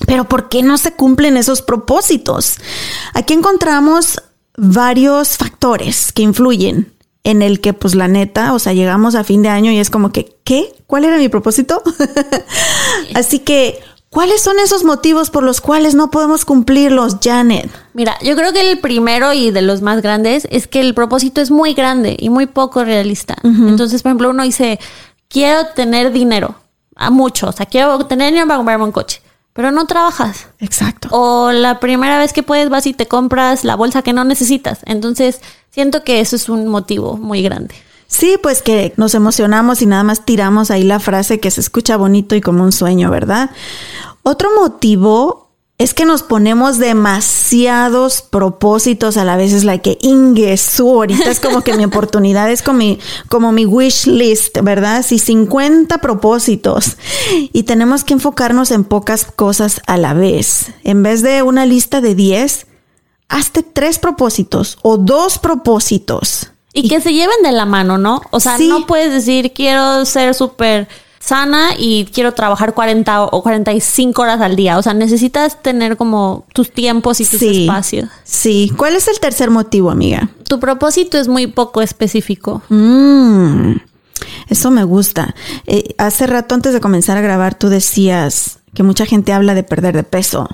Pero 0.05 0.25
¿por 0.25 0.49
qué 0.49 0.63
no 0.63 0.77
se 0.77 0.91
cumplen 0.91 1.37
esos 1.37 1.61
propósitos? 1.61 2.57
Aquí 3.13 3.33
encontramos 3.33 4.21
varios 4.59 5.37
factores 5.37 6.11
que 6.11 6.21
influyen 6.21 6.93
en 7.23 7.41
el 7.41 7.61
que, 7.61 7.73
pues 7.73 7.95
la 7.95 8.07
neta, 8.07 8.53
o 8.53 8.59
sea, 8.59 8.73
llegamos 8.73 9.15
a 9.15 9.23
fin 9.23 9.41
de 9.41 9.49
año 9.49 9.71
y 9.71 9.79
es 9.79 9.89
como 9.89 10.11
que, 10.11 10.35
¿qué? 10.43 10.73
¿Cuál 10.87 11.05
era 11.05 11.17
mi 11.17 11.29
propósito? 11.29 11.81
Así 13.15 13.39
que, 13.39 13.79
¿Cuáles 14.09 14.41
son 14.41 14.57
esos 14.57 14.83
motivos 14.83 15.29
por 15.29 15.43
los 15.43 15.61
cuales 15.61 15.93
no 15.93 16.09
podemos 16.09 16.43
cumplirlos, 16.43 17.17
Janet? 17.23 17.69
Mira, 17.93 18.17
yo 18.23 18.35
creo 18.35 18.51
que 18.51 18.71
el 18.71 18.79
primero 18.79 19.33
y 19.33 19.51
de 19.51 19.61
los 19.61 19.83
más 19.83 20.01
grandes 20.01 20.47
es 20.49 20.67
que 20.67 20.79
el 20.79 20.95
propósito 20.95 21.41
es 21.41 21.51
muy 21.51 21.75
grande 21.75 22.17
y 22.19 22.29
muy 22.29 22.47
poco 22.47 22.83
realista. 22.83 23.35
Entonces, 23.43 24.01
por 24.01 24.09
ejemplo, 24.09 24.31
uno 24.31 24.41
dice, 24.41 24.79
quiero 25.27 25.67
tener 25.75 26.11
dinero, 26.11 26.55
a 26.95 27.11
mucho, 27.11 27.49
o 27.49 27.51
sea, 27.51 27.67
quiero 27.67 28.03
tener 28.07 28.31
dinero 28.31 28.47
para 28.47 28.57
comprarme 28.57 28.85
un 28.85 28.91
coche, 28.91 29.21
pero 29.59 29.73
no 29.73 29.87
trabajas. 29.87 30.47
Exacto. 30.59 31.09
O 31.11 31.51
la 31.51 31.81
primera 31.81 32.17
vez 32.17 32.31
que 32.31 32.43
puedes 32.43 32.69
vas 32.69 32.85
y 32.85 32.93
te 32.93 33.09
compras 33.09 33.65
la 33.65 33.75
bolsa 33.75 34.01
que 34.03 34.13
no 34.13 34.23
necesitas. 34.23 34.79
Entonces, 34.85 35.41
siento 35.69 36.05
que 36.05 36.21
eso 36.21 36.37
es 36.37 36.47
un 36.47 36.69
motivo 36.69 37.17
muy 37.17 37.41
grande. 37.41 37.75
Sí, 38.07 38.37
pues 38.41 38.61
que 38.61 38.93
nos 38.95 39.15
emocionamos 39.15 39.81
y 39.81 39.85
nada 39.85 40.03
más 40.03 40.23
tiramos 40.23 40.71
ahí 40.71 40.83
la 40.83 41.01
frase 41.01 41.41
que 41.41 41.51
se 41.51 41.59
escucha 41.59 41.97
bonito 41.97 42.35
y 42.35 42.41
como 42.41 42.63
un 42.63 42.71
sueño, 42.71 43.11
¿verdad? 43.11 43.49
Otro 44.23 44.49
motivo 44.57 45.48
es 45.79 45.93
que 45.93 46.03
nos 46.05 46.23
ponemos 46.23 46.77
demasiados 46.77 48.21
propósitos 48.21 49.15
a 49.15 49.23
la 49.23 49.37
vez. 49.37 49.53
Es 49.53 49.63
la 49.63 49.77
que 49.77 49.97
Ingesu, 50.01 50.89
ahorita 50.89 51.31
es 51.31 51.39
como 51.39 51.61
que 51.61 51.73
mi 51.73 51.85
oportunidad 51.85 52.51
es 52.51 52.61
como 52.61 52.79
mi, 52.79 52.99
como 53.29 53.53
mi 53.53 53.65
wish 53.65 54.05
list, 54.05 54.57
¿verdad? 54.61 55.03
Si 55.03 55.19
50 55.19 55.99
propósitos 55.99 56.97
y 57.53 57.63
tenemos 57.63 58.03
que 58.03 58.13
enfocarnos 58.13 58.71
en 58.71 58.83
pocas 58.83 59.25
cosas 59.25 59.81
a 59.87 59.97
la 59.97 60.13
vez. 60.13 60.67
En 60.83 61.01
vez 61.01 61.21
de 61.21 61.43
una 61.43 61.65
lista 61.65 62.01
de 62.01 62.13
10, 62.13 62.67
hazte 63.29 63.63
tres 63.63 63.99
propósitos 63.99 64.77
o 64.81 64.97
dos 64.97 65.39
propósitos. 65.39 66.51
Y, 66.73 66.89
que 66.89 66.99
se 66.99 67.13
lleven 67.13 67.41
de 67.41 67.53
la 67.53 67.65
mano, 67.65 67.97
¿no? 67.97 68.21
O 68.31 68.41
sea, 68.41 68.57
Sí. 68.57 68.67
no 68.67 68.85
puedes 68.85 69.11
decir 69.11 69.53
quiero 69.53 70.03
ser 70.05 70.35
súper 70.35 70.89
sana 71.19 71.71
y 71.77 72.05
quiero 72.13 72.33
trabajar 72.33 72.73
40 72.73 73.25
o 73.25 73.43
45 73.43 74.21
horas 74.21 74.41
al 74.41 74.55
día. 74.55 74.77
O 74.77 74.81
sea, 74.81 74.93
necesitas 74.93 75.61
tener 75.61 75.97
como 75.97 76.45
tus 76.53 76.71
tiempos 76.71 77.19
y 77.19 77.25
tus 77.25 77.39
Sí. 77.39 77.61
espacios. 77.63 78.09
Sí. 78.23 78.71
¿Cuál 78.77 78.95
es 78.95 79.07
el 79.07 79.19
tercer 79.19 79.49
motivo, 79.49 79.91
amiga? 79.91 80.29
Tu 80.47 80.59
propósito 80.59 81.17
es 81.17 81.27
muy 81.27 81.47
poco 81.47 81.81
específico. 81.81 82.61
Mm, 82.69 83.73
eso 84.49 84.71
me 84.71 84.83
gusta. 84.83 85.35
Eh, 85.67 85.93
hace 85.97 86.25
rato 86.27 86.55
antes 86.55 86.73
de 86.73 86.79
comenzar 86.79 87.17
a 87.17 87.21
grabar 87.21 87.55
tú 87.55 87.69
decías 87.69 88.59
que 88.73 88.83
mucha 88.83 89.05
gente 89.05 89.33
habla 89.33 89.53
de 89.55 89.63
perder 89.63 89.95
de 89.95 90.03
peso. 90.03 90.47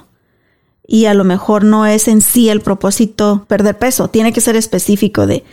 Y 0.87 1.05
a 1.05 1.13
lo 1.13 1.23
mejor 1.23 1.63
no 1.63 1.85
es 1.85 2.07
en 2.07 2.21
sí 2.21 2.49
el 2.49 2.61
propósito 2.61 3.45
perder 3.47 3.77
peso. 3.77 4.07
Tiene 4.09 4.33
que 4.33 4.41
ser 4.41 4.55
específico 4.55 5.25
de 5.27 5.43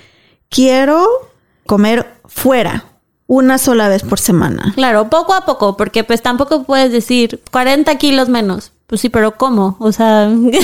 quiero 0.51 1.07
comer 1.67 2.07
fuera 2.27 2.85
una 3.33 3.57
sola 3.57 3.89
vez 3.89 4.03
por 4.03 4.21
semana. 4.21 4.73
Claro, 4.75 5.09
poco 5.09 5.33
a 5.33 5.47
poco, 5.47 5.75
porque 5.79 6.05
pues 6.05 6.21
tampoco 6.21 6.65
puedes 6.65 6.93
decir 6.93 7.41
40 7.51 7.97
kilos 7.97 8.29
menos. 8.29 8.73
Pues 8.87 9.01
sí, 9.01 9.09
pero 9.09 9.39
¿cómo? 9.39 9.77
O 9.79 9.91
sea, 9.91 10.29
de 10.29 10.61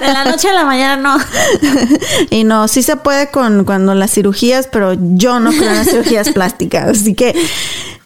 la 0.00 0.24
noche 0.24 0.48
a 0.48 0.54
la 0.54 0.64
mañana 0.64 0.96
no. 0.96 1.22
Y 2.30 2.44
no, 2.44 2.68
sí 2.68 2.82
se 2.82 2.96
puede 2.96 3.30
con 3.30 3.66
cuando 3.66 3.94
las 3.94 4.12
cirugías, 4.12 4.66
pero 4.72 4.94
yo 4.98 5.40
no 5.40 5.50
creo 5.50 5.68
en 5.68 5.76
las 5.76 5.90
cirugías 5.90 6.30
plásticas. 6.32 6.88
Así 6.88 7.14
que 7.14 7.34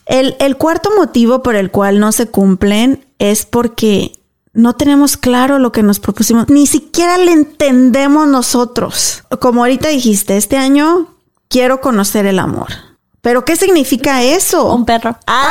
el, 0.06 0.34
el 0.40 0.56
cuarto 0.56 0.90
motivo 0.96 1.44
por 1.44 1.54
el 1.54 1.70
cual 1.70 2.00
no 2.00 2.10
se 2.10 2.26
cumplen 2.26 3.04
es 3.20 3.46
porque 3.46 4.18
no 4.54 4.72
tenemos 4.72 5.16
claro 5.16 5.60
lo 5.60 5.70
que 5.70 5.84
nos 5.84 6.00
propusimos. 6.00 6.48
Ni 6.48 6.66
siquiera 6.66 7.16
le 7.16 7.30
entendemos 7.30 8.26
nosotros. 8.26 9.22
Como 9.38 9.60
ahorita 9.60 9.86
dijiste, 9.86 10.36
este 10.36 10.56
año 10.56 11.06
quiero 11.48 11.80
conocer 11.80 12.26
el 12.26 12.40
amor. 12.40 12.93
¿Pero 13.24 13.42
qué 13.42 13.56
significa 13.56 14.22
eso? 14.22 14.74
Un 14.74 14.84
perro. 14.84 15.16
Ah. 15.26 15.50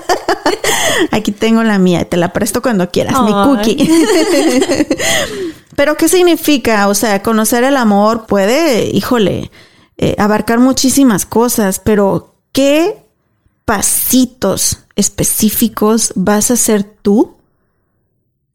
Aquí 1.10 1.32
tengo 1.32 1.62
la 1.62 1.78
mía, 1.78 2.04
te 2.04 2.18
la 2.18 2.34
presto 2.34 2.60
cuando 2.60 2.90
quieras, 2.90 3.14
mi 3.22 3.32
cookie. 3.32 3.78
Pero 5.74 5.96
¿qué 5.96 6.06
significa? 6.06 6.88
O 6.88 6.94
sea, 6.94 7.22
conocer 7.22 7.64
el 7.64 7.78
amor 7.78 8.26
puede, 8.26 8.90
híjole, 8.92 9.50
eh, 9.96 10.14
abarcar 10.18 10.58
muchísimas 10.58 11.24
cosas, 11.24 11.80
pero 11.80 12.34
¿qué 12.52 13.06
pasitos 13.64 14.80
específicos 14.96 16.12
vas 16.14 16.50
a 16.50 16.54
hacer 16.54 16.84
tú 16.84 17.36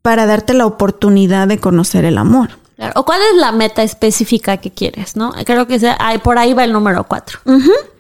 para 0.04 0.28
darte 0.28 0.54
la 0.54 0.68
oportunidad 0.68 1.48
de 1.48 1.58
conocer 1.58 2.06
el 2.06 2.20
amor? 2.20 2.60
Claro. 2.76 2.94
¿O 2.96 3.06
cuál 3.06 3.22
es 3.32 3.38
la 3.38 3.52
meta 3.52 3.84
específica 3.84 4.58
que 4.58 4.72
quieres, 4.72 5.16
no? 5.16 5.34
Creo 5.46 5.66
que 5.66 5.80
sea, 5.80 5.98
ay, 6.00 6.18
por 6.18 6.38
ahí 6.38 6.54
va 6.54 6.66
el 6.66 6.74
número 6.74 7.06
cuatro. 7.06 7.40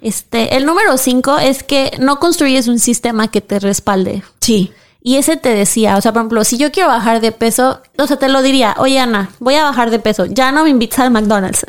Este, 0.01 0.57
el 0.57 0.65
número 0.65 0.97
cinco 0.97 1.38
es 1.38 1.63
que 1.63 1.91
no 1.99 2.19
construyes 2.19 2.67
un 2.67 2.79
sistema 2.79 3.29
que 3.29 3.41
te 3.41 3.59
respalde. 3.59 4.23
Sí. 4.41 4.73
Y 5.07 5.17
ese 5.17 5.38
te 5.38 5.49
decía, 5.49 5.97
o 5.97 6.01
sea, 6.01 6.11
por 6.13 6.21
ejemplo, 6.21 6.43
si 6.43 6.57
yo 6.57 6.71
quiero 6.71 6.89
bajar 6.89 7.21
de 7.21 7.31
peso, 7.31 7.79
o 7.95 8.07
sea, 8.07 8.17
te 8.17 8.27
lo 8.27 8.41
diría, 8.41 8.75
oye 8.79 8.97
Ana, 8.97 9.29
voy 9.38 9.53
a 9.53 9.63
bajar 9.63 9.91
de 9.91 9.99
peso, 9.99 10.25
ya 10.25 10.51
no 10.51 10.63
me 10.63 10.71
invitas 10.71 10.97
al 10.97 11.11
McDonald's. 11.11 11.63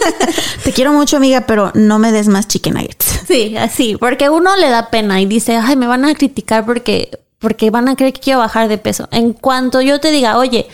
Te 0.62 0.72
quiero 0.72 0.92
mucho, 0.92 1.16
amiga, 1.16 1.46
pero 1.46 1.72
no 1.72 1.98
me 1.98 2.12
des 2.12 2.28
más 2.28 2.48
chicken 2.48 2.74
nuggets. 2.74 3.22
sí, 3.26 3.56
así, 3.56 3.96
porque 3.96 4.28
uno 4.28 4.54
le 4.56 4.68
da 4.68 4.90
pena 4.90 5.22
y 5.22 5.24
dice, 5.24 5.56
ay, 5.56 5.74
me 5.74 5.86
van 5.86 6.04
a 6.04 6.14
criticar 6.14 6.66
porque, 6.66 7.18
porque 7.38 7.70
van 7.70 7.88
a 7.88 7.96
creer 7.96 8.12
que 8.12 8.20
quiero 8.20 8.40
bajar 8.40 8.68
de 8.68 8.76
peso. 8.76 9.08
En 9.10 9.32
cuanto 9.32 9.80
yo 9.80 9.98
te 9.98 10.10
diga, 10.10 10.36
oye, 10.36 10.68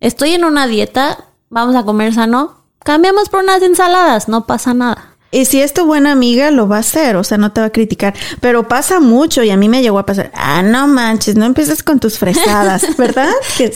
estoy 0.00 0.32
en 0.32 0.44
una 0.44 0.66
dieta, 0.66 1.24
vamos 1.50 1.74
a 1.76 1.84
comer 1.84 2.14
sano, 2.14 2.64
cambiamos 2.84 3.28
por 3.28 3.42
unas 3.42 3.62
ensaladas, 3.62 4.28
no 4.28 4.46
pasa 4.46 4.74
nada. 4.74 5.18
Y 5.30 5.44
si 5.44 5.60
es 5.60 5.74
tu 5.74 5.84
buena 5.84 6.12
amiga, 6.12 6.50
lo 6.50 6.68
va 6.68 6.76
a 6.76 6.80
hacer, 6.80 7.16
o 7.16 7.22
sea, 7.22 7.36
no 7.36 7.52
te 7.52 7.60
va 7.60 7.66
a 7.66 7.70
criticar. 7.70 8.14
Pero 8.40 8.66
pasa 8.66 8.98
mucho 8.98 9.42
y 9.42 9.50
a 9.50 9.58
mí 9.58 9.68
me 9.68 9.82
llegó 9.82 9.98
a 9.98 10.06
pasar. 10.06 10.30
Ah, 10.34 10.62
no 10.62 10.88
manches, 10.88 11.36
no 11.36 11.44
empieces 11.44 11.82
con 11.82 12.00
tus 12.00 12.18
fresadas, 12.18 12.86
¿verdad? 12.96 13.28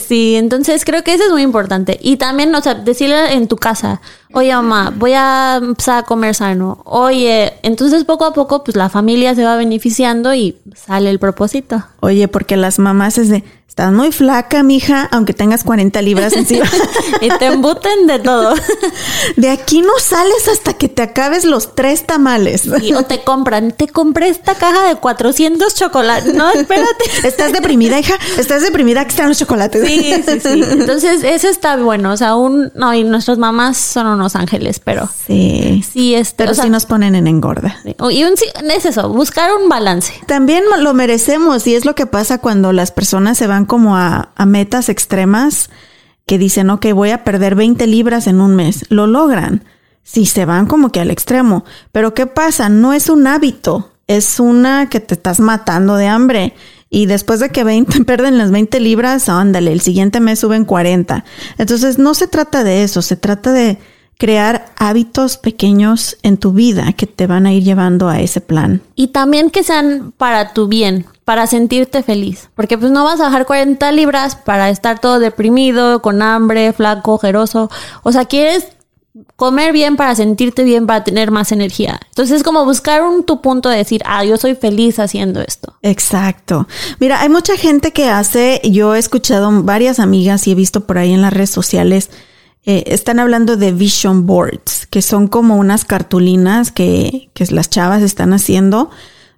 Sí, 0.07 0.35
entonces 0.35 0.83
creo 0.83 1.03
que 1.03 1.13
eso 1.13 1.25
es 1.25 1.31
muy 1.31 1.43
importante. 1.43 1.99
Y 2.01 2.17
también, 2.17 2.53
o 2.55 2.61
sea, 2.61 2.73
decirle 2.73 3.33
en 3.33 3.47
tu 3.47 3.57
casa, 3.57 4.01
oye 4.33 4.51
mamá, 4.51 4.91
voy 4.95 5.13
a 5.13 5.59
empezar 5.61 5.99
a 5.99 6.03
comer 6.03 6.33
sano. 6.33 6.81
Oye, 6.85 7.53
entonces 7.61 8.03
poco 8.03 8.25
a 8.25 8.33
poco, 8.33 8.63
pues 8.63 8.75
la 8.75 8.89
familia 8.89 9.35
se 9.35 9.43
va 9.43 9.55
beneficiando 9.55 10.33
y 10.33 10.57
sale 10.75 11.11
el 11.11 11.19
propósito. 11.19 11.83
Oye, 11.99 12.27
porque 12.27 12.57
las 12.57 12.79
mamás 12.79 13.19
es 13.19 13.29
de, 13.29 13.43
estás 13.73 13.91
muy 13.91 14.11
flaca, 14.11 14.61
mija, 14.61 15.09
aunque 15.11 15.33
tengas 15.33 15.63
40 15.63 15.99
libras 16.03 16.33
encima. 16.37 16.63
Y 17.21 17.29
te 17.39 17.47
embuten 17.47 18.05
de 18.05 18.19
todo. 18.19 18.53
de 19.35 19.49
aquí 19.49 19.81
no 19.81 19.93
sales 19.99 20.47
hasta 20.47 20.73
que 20.75 20.89
te 20.89 21.01
acabes 21.01 21.43
los 21.43 21.73
tres 21.73 22.05
tamales. 22.05 22.67
Y- 22.83 22.93
o 22.93 23.01
te 23.01 23.23
compran, 23.23 23.71
te 23.71 23.87
compré 23.87 24.29
esta 24.29 24.53
caja 24.53 24.87
de 24.89 24.95
400 24.97 25.73
chocolates. 25.73 26.35
No, 26.35 26.51
espérate. 26.51 27.03
¿Estás 27.27 27.51
deprimida, 27.51 27.99
hija? 27.99 28.13
¿Estás 28.37 28.61
deprimida? 28.61 29.03
Que 29.05 29.09
están 29.09 29.27
los 29.29 29.39
chocolates. 29.39 29.83
Sí, 29.87 30.13
sí, 30.23 30.39
sí. 30.39 30.63
Entonces, 30.69 31.23
eso 31.23 31.47
está 31.49 31.75
bueno. 31.77 32.11
O 32.11 32.17
sea, 32.17 32.35
un, 32.35 32.71
no, 32.75 32.93
y 32.93 33.03
nuestras 33.03 33.39
mamás 33.39 33.77
son 33.77 34.05
unos 34.05 34.35
ángeles, 34.35 34.79
pero 34.83 35.09
Sí. 35.25 35.83
sí, 35.91 36.13
este, 36.13 36.35
Pero 36.37 36.51
o 36.51 36.53
sea, 36.53 36.65
sí 36.65 36.69
nos 36.69 36.85
ponen 36.85 37.15
en 37.15 37.25
engorda. 37.25 37.77
y 38.11 38.23
un, 38.23 38.33
es 38.69 38.85
eso, 38.85 39.09
buscar 39.09 39.49
un 39.59 39.67
balance. 39.67 40.13
También 40.27 40.63
lo 40.79 40.93
merecemos 40.93 41.65
y 41.65 41.73
es 41.73 41.85
lo 41.85 41.95
que 41.95 42.05
pasa 42.05 42.37
cuando 42.37 42.71
las 42.71 42.91
personas 42.91 43.35
se 43.39 43.47
van 43.47 43.62
como 43.65 43.97
a, 43.97 44.29
a 44.35 44.45
metas 44.45 44.89
extremas 44.89 45.69
que 46.25 46.37
dicen, 46.37 46.69
ok, 46.69 46.87
voy 46.93 47.11
a 47.11 47.23
perder 47.23 47.55
20 47.55 47.85
libras 47.87 48.27
en 48.27 48.41
un 48.41 48.55
mes. 48.55 48.85
Lo 48.89 49.07
logran. 49.07 49.63
Si 50.03 50.25
se 50.25 50.45
van 50.45 50.65
como 50.65 50.91
que 50.91 50.99
al 50.99 51.11
extremo. 51.11 51.65
Pero 51.91 52.13
¿qué 52.13 52.27
pasa? 52.27 52.69
No 52.69 52.93
es 52.93 53.09
un 53.09 53.27
hábito. 53.27 53.91
Es 54.07 54.39
una 54.39 54.89
que 54.89 54.99
te 54.99 55.13
estás 55.13 55.39
matando 55.39 55.95
de 55.95 56.07
hambre. 56.07 56.53
Y 56.89 57.07
después 57.07 57.39
de 57.39 57.49
que 57.49 57.63
20, 57.63 58.03
pierden 58.05 58.37
las 58.37 58.51
20 58.51 58.79
libras, 58.79 59.27
ándale, 59.27 59.71
el 59.71 59.81
siguiente 59.81 60.19
mes 60.19 60.39
suben 60.39 60.63
40. 60.63 61.25
Entonces 61.57 61.97
no 61.97 62.13
se 62.13 62.27
trata 62.27 62.63
de 62.63 62.83
eso, 62.83 63.01
se 63.01 63.15
trata 63.15 63.51
de 63.51 63.79
crear 64.19 64.67
hábitos 64.77 65.37
pequeños 65.37 66.17
en 66.21 66.37
tu 66.37 66.53
vida 66.53 66.93
que 66.93 67.07
te 67.07 67.25
van 67.25 67.47
a 67.47 67.51
ir 67.51 67.63
llevando 67.63 68.09
a 68.09 68.19
ese 68.19 68.41
plan. 68.41 68.81
Y 68.95 69.07
también 69.07 69.49
que 69.49 69.63
sean 69.63 70.13
para 70.15 70.53
tu 70.53 70.67
bien, 70.67 71.05
para 71.25 71.47
sentirte 71.47 72.03
feliz. 72.03 72.49
Porque 72.55 72.77
pues 72.77 72.91
no 72.91 73.03
vas 73.03 73.19
a 73.19 73.25
bajar 73.25 73.45
40 73.45 73.91
libras 73.91 74.35
para 74.35 74.69
estar 74.69 74.99
todo 74.99 75.19
deprimido, 75.19 76.01
con 76.01 76.21
hambre, 76.21 76.73
flaco, 76.73 77.13
ojeroso. 77.13 77.69
O 78.03 78.11
sea, 78.11 78.25
quieres 78.25 78.67
comer 79.35 79.73
bien 79.73 79.95
para 79.95 80.15
sentirte 80.15 80.63
bien, 80.63 80.87
para 80.87 81.03
tener 81.03 81.31
más 81.31 81.51
energía. 81.51 81.99
Entonces 82.09 82.37
es 82.37 82.43
como 82.43 82.65
buscar 82.65 83.03
un 83.03 83.23
tu 83.23 83.41
punto 83.41 83.69
de 83.69 83.77
decir, 83.77 84.01
ah, 84.05 84.23
yo 84.25 84.37
soy 84.37 84.55
feliz 84.55 84.99
haciendo 84.99 85.41
esto. 85.41 85.73
Exacto. 85.81 86.67
Mira, 86.99 87.21
hay 87.21 87.29
mucha 87.29 87.55
gente 87.57 87.91
que 87.91 88.09
hace, 88.09 88.61
yo 88.63 88.95
he 88.95 88.99
escuchado 88.99 89.63
varias 89.63 89.99
amigas 89.99 90.47
y 90.47 90.51
he 90.51 90.55
visto 90.55 90.85
por 90.85 90.97
ahí 90.97 91.13
en 91.13 91.21
las 91.21 91.33
redes 91.33 91.51
sociales, 91.51 92.09
eh, 92.65 92.85
están 92.87 93.19
hablando 93.19 93.57
de 93.57 93.71
vision 93.71 94.25
boards, 94.25 94.87
que 94.87 95.01
son 95.01 95.27
como 95.27 95.57
unas 95.57 95.83
cartulinas 95.85 96.71
que, 96.71 97.29
que 97.33 97.45
las 97.47 97.69
chavas 97.69 98.01
están 98.01 98.33
haciendo, 98.33 98.89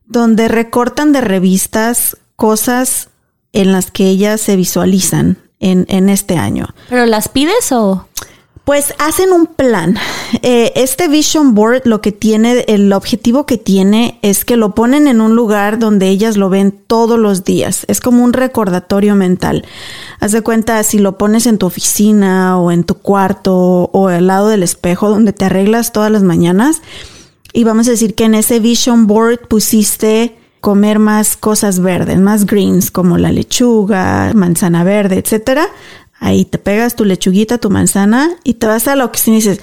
donde 0.08 0.48
recortan 0.48 1.12
de 1.12 1.22
revistas 1.22 2.18
cosas 2.36 3.10
en 3.54 3.72
las 3.72 3.92
que 3.92 4.08
ellas 4.08 4.42
se 4.42 4.56
visualizan 4.56 5.38
en, 5.60 5.86
en 5.90 6.10
este 6.10 6.38
año. 6.38 6.68
¿Pero 6.90 7.06
las 7.06 7.30
pides 7.30 7.72
o...? 7.72 8.08
Pues 8.66 8.96
hacen 8.98 9.32
un 9.32 9.46
plan. 9.46 9.96
Eh, 10.42 10.74
este 10.76 11.08
Vision 11.08 11.54
Board 11.54 11.84
lo 11.86 12.02
que 12.02 12.12
tiene, 12.12 12.66
el 12.68 12.92
objetivo 12.94 13.46
que 13.46 13.60
tiene 13.60 14.18
es 14.24 14.44
que 14.44 14.58
lo 14.58 14.74
ponen 14.74 15.08
en 15.08 15.22
un 15.22 15.36
lugar 15.36 15.78
donde 15.78 16.10
ellas 16.10 16.36
lo 16.36 16.50
ven 16.50 16.72
todos 16.72 17.20
los 17.20 17.44
días. 17.44 17.86
Es 17.88 18.02
como 18.02 18.24
un 18.24 18.34
recordatorio 18.34 19.14
mental. 19.14 19.66
Haz 20.20 20.32
de 20.32 20.42
cuenta 20.42 20.82
si 20.82 20.98
lo 20.98 21.20
pones 21.20 21.46
en 21.46 21.60
tu 21.60 21.68
oficina 21.68 22.58
o 22.58 22.72
en 22.72 22.86
tu 22.86 22.96
cuarto 22.96 23.92
o 23.94 24.08
al 24.08 24.26
lado 24.26 24.48
del 24.48 24.64
espejo 24.64 25.10
donde 25.10 25.32
te 25.32 25.46
arreglas 25.46 25.92
todas 25.92 26.12
las 26.12 26.24
mañanas. 26.24 26.82
Y 27.56 27.64
vamos 27.64 27.88
a 27.88 27.92
decir 27.92 28.16
que 28.16 28.26
en 28.26 28.36
ese 28.36 28.60
Vision 28.60 29.08
Board 29.08 29.48
pusiste 29.48 30.36
comer 30.60 31.00
más 31.00 31.38
cosas 31.38 31.80
verdes, 31.80 32.20
más 32.20 32.46
greens 32.46 32.92
como 32.92 33.18
la 33.18 33.32
lechuga, 33.32 34.32
manzana 34.34 34.84
verde, 34.84 35.18
etcétera 35.18 35.70
Ahí 36.20 36.46
te 36.46 36.58
pegas 36.58 36.96
tu 36.96 37.06
lechuguita, 37.06 37.58
tu 37.58 37.70
manzana 37.70 38.32
y 38.44 38.56
te 38.56 38.68
vas 38.68 38.88
a 38.88 38.96
la 38.96 39.06
oficina 39.06 39.38
y 39.38 39.42
dices, 39.42 39.60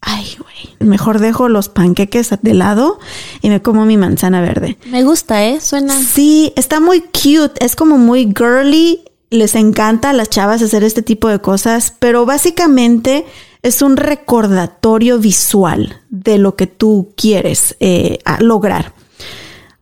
ay, 0.00 0.26
güey, 0.38 0.88
mejor 0.88 1.18
dejo 1.18 1.48
los 1.48 1.68
panqueques 1.68 2.30
de 2.42 2.54
lado 2.54 2.98
y 3.42 3.50
me 3.50 3.62
como 3.62 3.84
mi 3.84 3.96
manzana 3.96 4.40
verde. 4.40 4.78
Me 4.86 5.04
gusta, 5.04 5.46
¿eh? 5.46 5.60
Suena. 5.60 5.94
Sí, 5.96 6.52
está 6.56 6.80
muy 6.80 7.00
cute, 7.00 7.64
es 7.64 7.76
como 7.76 7.98
muy 7.98 8.32
girly. 8.36 9.00
Les 9.30 9.54
encanta 9.54 10.10
a 10.10 10.12
las 10.12 10.28
chavas 10.28 10.62
hacer 10.62 10.82
este 10.82 11.02
tipo 11.02 11.28
de 11.28 11.38
cosas, 11.38 11.94
pero 11.98 12.26
básicamente 12.26 13.24
es 13.62 13.82
un 13.82 13.96
recordatorio 13.96 15.18
visual 15.18 16.00
de 16.08 16.38
lo 16.38 16.56
que 16.56 16.66
tú 16.66 17.12
quieres 17.16 17.76
eh, 17.80 18.18
lograr. 18.40 18.92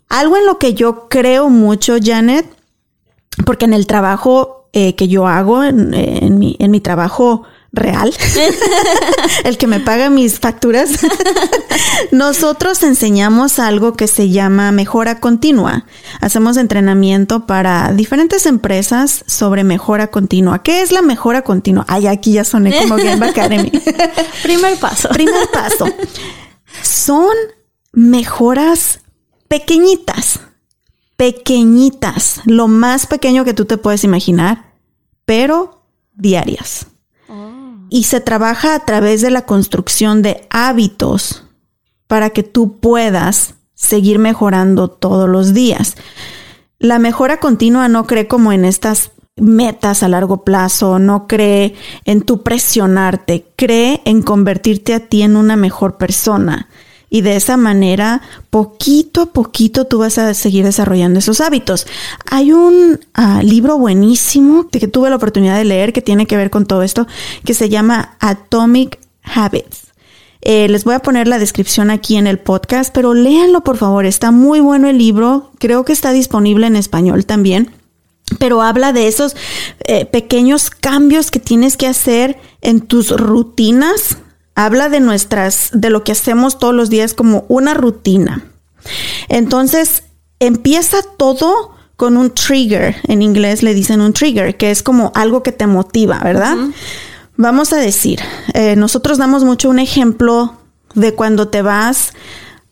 Algo 0.08 0.36
en 0.36 0.46
lo 0.46 0.58
que 0.58 0.74
yo 0.74 1.08
creo 1.08 1.48
mucho, 1.48 1.96
Janet, 2.02 2.46
porque 3.44 3.66
en 3.66 3.74
el 3.74 3.86
trabajo 3.86 4.68
eh, 4.72 4.94
que 4.94 5.08
yo 5.08 5.26
hago 5.26 5.62
en, 5.62 5.94
en, 5.94 6.38
mi, 6.38 6.56
en 6.58 6.70
mi 6.70 6.80
trabajo 6.80 7.44
real, 7.72 8.14
el 9.44 9.59
que 9.59 9.66
me 9.66 9.81
paga 9.81 10.11
mis 10.11 10.38
facturas, 10.40 10.90
nosotros 12.12 12.83
enseñamos 12.83 13.59
algo 13.59 13.92
que 13.92 14.07
se 14.07 14.31
llama 14.31 14.72
mejora 14.72 15.20
continua. 15.20 15.85
Hacemos 16.20 16.57
entrenamiento 16.57 17.46
para 17.46 17.92
diferentes 17.92 18.46
empresas 18.46 19.24
sobre 19.26 19.64
mejora 19.64 20.09
continua. 20.09 20.62
¿Qué 20.62 20.83
es 20.83 20.92
la 20.92 21.02
mejora 21.02 21.42
continua? 21.42 21.85
Ay, 21.88 22.07
aquí 22.07 22.33
ya 22.33 22.44
soné 22.44 22.76
como 22.81 22.96
Game 22.96 23.24
Academy. 23.26 23.70
Primer 24.42 24.76
paso. 24.78 25.09
Primer 25.11 25.48
paso. 25.50 25.87
Son 26.83 27.35
mejoras 27.92 29.00
pequeñitas 29.48 30.40
pequeñitas, 31.18 32.42
lo 32.44 32.68
más 32.68 33.09
pequeño 33.09 33.44
que 33.44 33.52
tú 33.52 33.64
te 33.64 33.76
puedes 33.76 34.04
imaginar, 34.04 34.72
pero 35.24 35.83
diarias. 36.14 36.87
Y 37.90 38.05
se 38.05 38.20
trabaja 38.20 38.74
a 38.74 38.81
través 38.81 39.22
de 39.22 39.31
la 39.31 39.42
construcción 39.42 40.22
de 40.22 40.46
hábitos 40.51 41.44
para 42.07 42.31
que 42.31 42.42
tú 42.42 42.79
puedas 42.79 43.55
seguir 43.74 44.18
mejorando 44.18 44.88
todos 44.88 45.29
los 45.29 45.55
días. 45.55 45.96
La 46.79 46.98
mejora 46.98 47.38
continua 47.38 47.88
no 47.88 48.07
cree 48.07 48.27
como 48.27 48.53
en 48.53 48.64
estas 48.64 49.12
metas 49.37 50.03
a 50.03 50.09
largo 50.09 50.44
plazo, 50.44 50.98
no 50.98 51.27
cree 51.27 51.74
en 52.05 52.22
tu 52.22 52.42
presionarte, 52.42 53.46
cree 53.57 54.01
en 54.05 54.22
convertirte 54.22 54.94
a 54.94 55.01
ti 55.01 55.22
en 55.22 55.37
una 55.37 55.57
mejor 55.57 55.96
persona. 55.96 56.68
Y 57.11 57.23
de 57.23 57.37
esa 57.37 57.57
manera, 57.57 58.21
poquito 58.51 59.23
a 59.23 59.27
poquito, 59.27 59.87
tú 59.87 59.99
vas 59.99 60.18
a 60.18 60.35
seguir 60.35 60.64
desarrollando 60.64 61.18
esos 61.18 61.40
hábitos. 61.40 61.87
Hay 62.31 62.53
un 62.53 63.01
ah, 63.14 63.42
libro 63.42 63.79
buenísimo 63.79 64.68
que 64.68 64.88
tuve 64.88 65.09
la 65.11 65.16
oportunidad 65.16 65.57
de 65.57 65.64
leer 65.64 65.92
que 65.92 66.03
tiene 66.03 66.27
que 66.27 66.37
ver 66.37 66.51
con 66.51 66.66
todo 66.66 66.83
esto, 66.83 67.07
que 67.44 67.55
se 67.55 67.68
llama 67.68 68.16
Atomic 68.21 68.99
Habits. 69.23 69.88
Eh, 70.40 70.68
les 70.68 70.85
voy 70.85 70.94
a 70.94 71.01
poner 71.01 71.29
la 71.29 71.38
descripción 71.38 71.90
aquí 71.90 72.16
en 72.16 72.27
el 72.27 72.38
podcast, 72.38 72.94
pero 72.94 73.14
léanlo 73.14 73.62
por 73.64 73.77
favor. 73.77 74.07
Está 74.07 74.31
muy 74.31 74.61
bueno 74.61 74.88
el 74.88 74.99
libro. 74.99 75.51
Creo 75.59 75.85
que 75.85 75.92
está 75.92 76.12
disponible 76.12 76.66
en 76.66 76.77
español 76.77 77.27
también. 77.27 77.73
Pero 78.38 78.61
habla 78.61 78.92
de 78.92 79.09
esos 79.09 79.35
eh, 79.87 80.05
pequeños 80.05 80.71
cambios 80.71 81.31
que 81.31 81.40
tienes 81.40 81.77
que 81.77 81.87
hacer 81.87 82.38
en 82.61 82.83
tus 82.83 83.11
rutinas 83.11 84.18
habla 84.59 84.88
de 84.88 84.99
nuestras, 84.99 85.71
de 85.73 85.88
lo 85.88 86.03
que 86.03 86.11
hacemos 86.11 86.59
todos 86.59 86.75
los 86.75 86.90
días 86.90 87.14
como 87.14 87.44
una 87.47 87.75
rutina. 87.75 88.44
Entonces, 89.29 90.03
empieza 90.40 90.99
todo 91.16 91.77
con 91.94 92.16
un 92.16 92.35
trigger. 92.35 92.97
En 93.07 93.23
inglés 93.23 93.62
le 93.62 93.73
dicen 93.73 94.01
un 94.01 94.12
trigger, 94.12 94.57
que 94.57 94.73
es 94.73 94.83
como 94.83 95.12
algo 95.14 95.44
que 95.44 95.53
te 95.53 95.68
motiva, 95.68 96.18
¿verdad? 96.25 96.57
Vamos 97.37 97.73
a 97.73 97.77
decir, 97.77 98.18
eh, 98.53 98.75
nosotros 98.75 99.16
damos 99.16 99.44
mucho 99.44 99.71
un 99.71 99.79
ejemplo 99.79 100.57
de 100.94 101.14
cuando 101.14 101.47
te 101.47 101.62
vas 101.62 102.14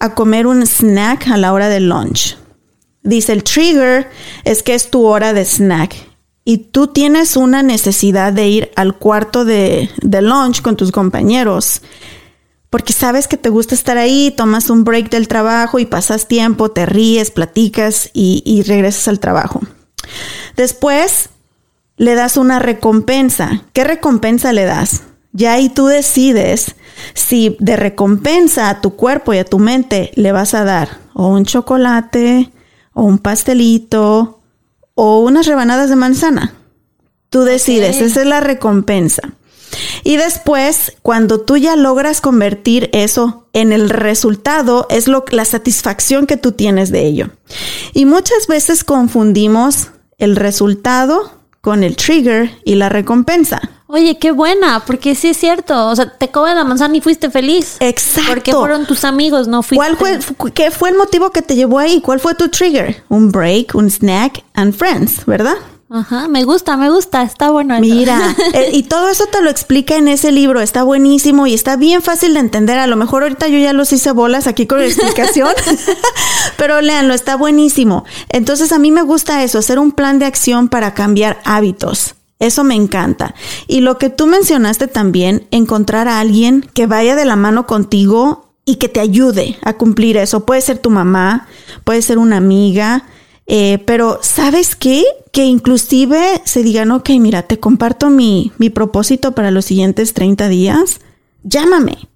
a 0.01 0.13
comer 0.17 0.49
un 0.49 0.67
snack 0.67 1.29
a 1.29 1.37
la 1.37 1.53
hora 1.53 1.69
del 1.69 1.89
lunch. 1.89 2.37
Dice 3.05 3.33
el 3.33 3.45
trigger 3.45 4.11
es 4.43 4.65
que 4.65 4.75
es 4.75 4.91
tu 4.91 5.05
hora 5.05 5.33
de 5.33 5.45
snack 5.45 5.95
y 6.49 6.59
tú 6.59 6.87
tienes 6.87 7.37
una 7.37 7.65
necesidad 7.65 8.33
de 8.33 8.47
ir 8.47 8.71
al 8.77 8.97
cuarto 8.97 9.45
de, 9.45 9.91
lunch 10.01 10.63
con 10.63 10.77
tus 10.77 10.93
compañeros, 10.93 11.83
porque 12.71 12.93
sabes 12.93 13.27
que 13.27 13.37
te 13.37 13.49
gusta 13.49 13.75
estar 13.75 13.99
ahí, 13.99 14.33
tomas 14.35 14.71
un 14.71 14.85
break 14.85 15.11
del 15.11 15.27
trabajo 15.27 15.81
y 15.81 15.87
pasas 15.87 16.29
tiempo, 16.29 16.71
te 16.71 16.87
ríes, 16.87 17.33
platicas 17.33 18.11
y, 18.13 18.45
y 18.47 18.63
regresas 18.63 19.09
al 19.09 19.19
trabajo. 19.19 19.61
Después 20.57 21.31
le 21.97 22.15
das 22.15 22.37
una 22.37 22.61
recompensa. 22.61 23.65
¿Qué 23.73 23.83
recompensa 23.83 24.53
le 24.53 24.67
das? 24.67 25.03
Ya 25.33 25.55
ahí 25.55 25.69
tú 25.69 25.87
decides 25.87 26.77
si 27.13 27.57
de 27.59 27.75
recompensa 27.75 28.71
a 28.71 28.81
tu 28.81 28.95
cuerpo 28.95 29.35
y 29.35 29.39
a 29.39 29.45
tu 29.45 29.59
mente 29.59 30.13
le 30.15 30.31
vas 30.31 30.55
a 30.55 30.63
dar 30.63 31.01
o 31.13 31.27
un 31.27 31.45
chocolate 31.45 32.53
o 32.93 33.03
un 33.03 33.19
pastelito 33.19 34.37
o 34.97 35.21
unas 35.21 35.47
rebanadas 35.47 35.89
de 35.89 35.95
manzana. 35.95 36.55
Tú 37.31 37.43
decides, 37.43 38.01
esa 38.01 38.23
es 38.23 38.27
la 38.27 38.41
recompensa. 38.41 39.23
Y 40.03 40.17
después, 40.17 40.97
cuando 41.03 41.41
tú 41.41 41.57
ya 41.57 41.77
logras 41.77 42.21
convertir 42.21 42.89
eso 42.93 43.49
en 43.53 43.73
el 43.73 43.91
resultado, 43.91 44.87
es 44.91 45.07
lo, 45.07 45.25
la 45.31 45.45
satisfacción 45.45 46.27
que 46.27 46.37
tú 46.37 46.53
tienes 46.53 46.91
de 46.91 47.05
ello. 47.07 47.31
Y 47.93 48.07
muchas 48.07 48.47
veces 48.49 48.85
confundimos 48.85 49.91
el 50.19 50.35
resultado 50.35 51.33
con 51.61 51.85
el 51.85 51.97
trigger 51.97 52.51
y 52.65 52.77
la 52.77 52.89
recompensa. 52.89 53.76
Oye, 53.89 54.19
qué 54.19 54.33
buena, 54.33 54.83
porque 54.85 55.15
sí 55.15 55.29
es 55.29 55.37
cierto. 55.37 55.89
O 55.89 55.95
sea, 55.95 56.11
te 56.11 56.29
comes 56.29 56.55
la 56.55 56.65
manzana 56.65 56.97
y 56.97 57.01
fuiste 57.01 57.31
feliz. 57.31 57.77
Exacto. 57.81 58.31
Porque 58.33 58.53
fueron 58.53 58.87
tus 58.87 59.05
amigos, 59.05 59.47
no 59.47 59.63
fuiste. 59.63 59.77
¿Cuál 59.77 59.97
fue, 59.97 60.53
qué 60.53 60.71
fue 60.71 60.91
el 60.91 60.97
motivo 60.97 61.31
que 61.31 61.43
te 61.43 61.55
llevó 61.55 61.79
ahí? 61.79 62.01
¿Cuál 62.01 62.19
fue 62.19 62.35
tu 62.35 62.49
trigger? 62.49 63.05
Un 63.09 63.31
break, 63.31 63.75
un 63.75 63.89
snack 63.89 64.43
and 64.55 64.75
friends, 64.75 65.25
¿verdad? 65.27 65.57
Ajá, 65.89 66.27
me 66.27 66.43
gusta, 66.43 66.77
me 66.77 66.91
gusta, 66.91 67.23
está 67.23 67.51
bueno. 67.51 67.79
Mira, 67.79 68.35
eh, 68.55 68.71
y 68.73 68.83
todo 68.83 69.09
eso 69.09 69.27
te 69.27 69.41
lo 69.41 69.51
explica 69.51 69.95
en 69.95 70.09
ese 70.09 70.33
libro, 70.33 70.61
está 70.61 70.83
buenísimo 70.83 71.47
y 71.47 71.55
está 71.55 71.77
bien 71.77 72.03
fácil 72.03 72.35
de 72.35 72.41
entender. 72.41 72.81
A 72.81 72.89
lo 72.89 72.97
mejor 72.97 73.23
ahorita 73.23 73.47
yo 73.47 73.59
ya 73.59 73.73
los 73.73 73.93
hice 73.93 74.11
bolas 74.11 74.49
aquí 74.49 74.67
con 74.67 74.81
la 74.81 74.87
explicación, 74.87 75.51
pero 76.57 76.81
léanlo, 76.81 77.15
está 77.15 77.37
buenísimo. 77.37 78.05
Entonces 78.31 78.73
a 78.73 78.81
mí 78.81 78.91
me 78.91 79.03
gusta 79.03 79.45
eso, 79.45 79.59
hacer 79.59 79.79
un 79.79 79.93
plan 79.93 80.19
de 80.19 80.27
acción 80.27 80.69
para 80.69 80.93
cambiar 80.93 81.39
hábitos. 81.45 82.17
Eso 82.39 82.65
me 82.65 82.75
encanta. 82.75 83.35
Y 83.67 83.81
lo 83.81 83.99
que 83.99 84.11
tú 84.11 84.27
mencionaste 84.27 84.89
también, 84.89 85.47
encontrar 85.51 86.09
a 86.09 86.21
alguien 86.21 86.69
que 86.75 86.87
vaya 86.87 87.17
de 87.17 87.25
la 87.25 87.37
mano 87.37 87.67
contigo 87.67 88.47
y 88.65 88.77
que 88.77 88.89
te 88.89 89.01
ayude 89.01 89.59
a 89.63 89.75
cumplir 89.75 90.17
eso. 90.17 90.45
Puede 90.45 90.61
ser 90.61 90.79
tu 90.79 90.91
mamá, 90.91 91.47
puede 91.85 92.03
ser 92.03 92.19
una 92.19 92.37
amiga, 92.37 93.07
eh, 93.47 93.79
pero 93.87 94.19
¿sabes 94.23 94.75
qué? 94.77 95.05
Que 95.33 95.45
inclusive 95.45 96.43
se 96.45 96.63
digan, 96.63 96.91
ok, 96.91 97.11
mira, 97.21 97.43
te 97.43 97.59
comparto 97.59 98.11
mi, 98.11 98.53
mi 98.59 98.71
propósito 98.71 99.33
para 99.33 99.51
los 99.51 99.65
siguientes 99.65 100.13
30 100.13 100.49
días. 100.49 101.01
Llámame 101.43 102.09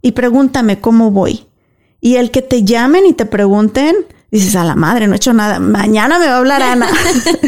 y 0.00 0.12
pregúntame 0.12 0.80
cómo 0.80 1.10
voy. 1.10 1.46
Y 2.00 2.16
el 2.16 2.30
que 2.30 2.40
te 2.40 2.62
llamen 2.62 3.04
y 3.04 3.12
te 3.12 3.26
pregunten, 3.26 3.96
dices, 4.30 4.56
a 4.56 4.64
la 4.64 4.74
madre, 4.74 5.06
no 5.06 5.14
he 5.14 5.16
hecho 5.16 5.32
nada. 5.32 5.58
Mañana 5.60 6.18
me 6.18 6.26
va 6.26 6.34
a 6.34 6.38
hablar 6.38 6.62
Ana. 6.62 6.88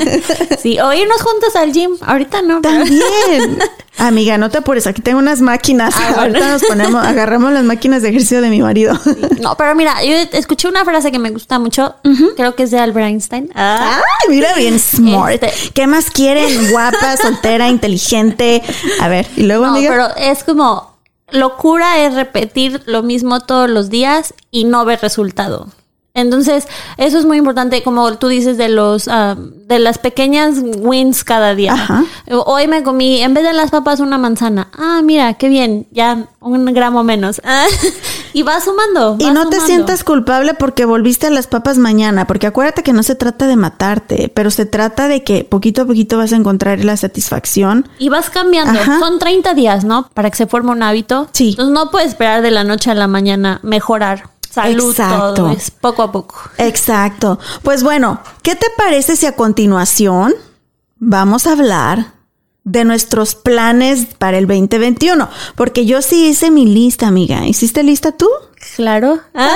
sí, 0.63 0.79
o 0.81 0.93
irnos 0.93 1.21
juntos 1.23 1.57
al 1.57 1.73
gym. 1.73 1.93
Ahorita 2.01 2.43
no. 2.43 2.61
También. 2.61 3.59
Amiga, 3.99 4.39
no 4.39 4.49
te 4.49 4.59
apures, 4.59 4.87
aquí 4.87 5.03
tengo 5.03 5.19
unas 5.19 5.41
máquinas. 5.41 5.93
Ah, 5.97 6.21
Ahorita 6.21 6.49
nos 6.49 6.63
ponemos, 6.63 7.05
agarramos 7.05 7.53
las 7.53 7.65
máquinas 7.65 8.01
de 8.03 8.11
ejercicio 8.11 8.41
de 8.41 8.49
mi 8.49 8.63
marido. 8.63 8.97
No, 9.41 9.57
pero 9.57 9.75
mira, 9.75 10.05
yo 10.05 10.15
escuché 10.33 10.69
una 10.69 10.85
frase 10.85 11.11
que 11.11 11.19
me 11.19 11.31
gusta 11.31 11.59
mucho. 11.59 11.97
Creo 12.37 12.55
que 12.55 12.63
es 12.63 12.71
de 12.71 12.79
Albert 12.79 13.09
Einstein. 13.09 13.51
Ah, 13.57 14.01
mira, 14.29 14.55
bien 14.55 14.79
smart. 14.79 15.43
Este. 15.43 15.53
¿Qué 15.73 15.89
más 15.89 16.11
quieren? 16.11 16.71
Guapa, 16.71 17.17
soltera, 17.17 17.69
inteligente. 17.69 18.63
A 19.01 19.09
ver, 19.09 19.27
y 19.37 19.43
luego, 19.43 19.67
no, 19.67 19.81
pero 19.81 20.15
es 20.17 20.45
como 20.45 20.97
locura 21.31 21.99
es 21.99 22.15
repetir 22.15 22.83
lo 22.87 23.03
mismo 23.03 23.41
todos 23.41 23.69
los 23.69 23.91
días 23.91 24.33
y 24.51 24.65
no 24.65 24.85
ver 24.85 25.01
resultado. 25.03 25.69
Entonces, 26.15 26.67
eso 26.97 27.19
es 27.19 27.25
muy 27.25 27.37
importante, 27.37 27.83
como 27.83 28.13
tú 28.19 28.29
dices, 28.29 28.57
de 28.57 28.69
los 28.69 29.07
ah, 29.09 29.37
de 29.37 29.79
las 29.79 29.99
pequeñas 29.99 30.57
wins 30.79 31.23
cada 31.23 31.55
día. 31.55 31.75
Ajá. 31.75 32.05
Hoy 32.31 32.67
me 32.67 32.83
comí, 32.83 33.21
en 33.21 33.35
vez 33.35 33.45
de 33.45 33.53
las 33.53 33.71
papas, 33.71 34.01
una 34.01 34.19
manzana. 34.19 34.69
Ah, 34.77 35.01
mira, 35.05 35.35
qué 35.35 35.49
bien, 35.49 35.87
ya 35.91 36.29
un 36.41 36.65
gramo 36.67 37.05
menos. 37.05 37.41
Y 38.35 38.43
vas 38.43 38.65
sumando. 38.65 39.17
Y 39.19 39.25
vas 39.25 39.35
no 39.35 39.49
te 39.49 39.59
sientas 39.59 40.05
culpable 40.05 40.55
porque 40.55 40.85
volviste 40.85 41.27
a 41.27 41.31
las 41.31 41.47
papas 41.47 41.79
mañana, 41.79 42.27
porque 42.27 42.47
acuérdate 42.47 42.83
que 42.83 42.93
no 42.93 43.03
se 43.03 43.15
trata 43.15 43.47
de 43.47 43.57
matarte, 43.57 44.31
pero 44.33 44.51
se 44.51 44.67
trata 44.67 45.09
de 45.09 45.25
que 45.25 45.45
poquito 45.45 45.83
a 45.83 45.87
poquito 45.87 46.19
vas 46.19 46.33
a 46.33 46.37
encontrar 46.37 46.85
la 46.85 46.97
satisfacción. 46.97 47.89
Y 47.99 48.11
vas 48.11 48.31
cambiando. 48.31 48.79
Ajá. 48.79 48.99
Son 49.01 49.19
30 49.19 49.55
días, 49.55 49.85
¿no? 49.85 50.09
Para 50.15 50.31
que 50.31 50.37
se 50.37 50.47
forme 50.47 50.71
un 50.71 50.83
hábito. 50.83 51.29
Sí. 51.33 51.51
Entonces 51.51 51.75
no 51.75 51.91
puedes 51.91 52.09
esperar 52.09 52.43
de 52.43 52.51
la 52.51 52.65
noche 52.65 52.91
a 52.91 52.95
la 52.95 53.09
mañana 53.09 53.61
mejorar. 53.63 54.31
Salud, 54.63 54.91
Exacto. 54.91 55.35
todo. 55.35 55.51
Es 55.51 55.71
poco 55.71 56.03
a 56.03 56.13
poco. 56.13 56.37
Exacto. 56.59 57.39
Pues 57.63 57.83
bueno, 57.83 58.21
¿qué 58.43 58.55
te 58.55 58.67
parece 58.77 59.17
si 59.17 59.27
a 59.27 59.33
continuación 59.33 60.35
vamos 60.97 61.47
a 61.47 61.53
hablar 61.53 62.13
de 62.65 62.85
nuestros 62.85 63.35
planes 63.35 64.07
para 64.19 64.39
el 64.39 64.47
2021? 64.47 65.29
Porque 65.55 65.87
yo 65.87 66.03
sí 66.03 66.29
hice 66.29 66.51
mi 66.51 66.67
lista, 66.67 67.07
amiga. 67.07 67.47
¿Hiciste 67.47 67.83
lista 67.83 68.13
tú? 68.13 68.29
Claro. 68.77 69.21
Ah. 69.35 69.55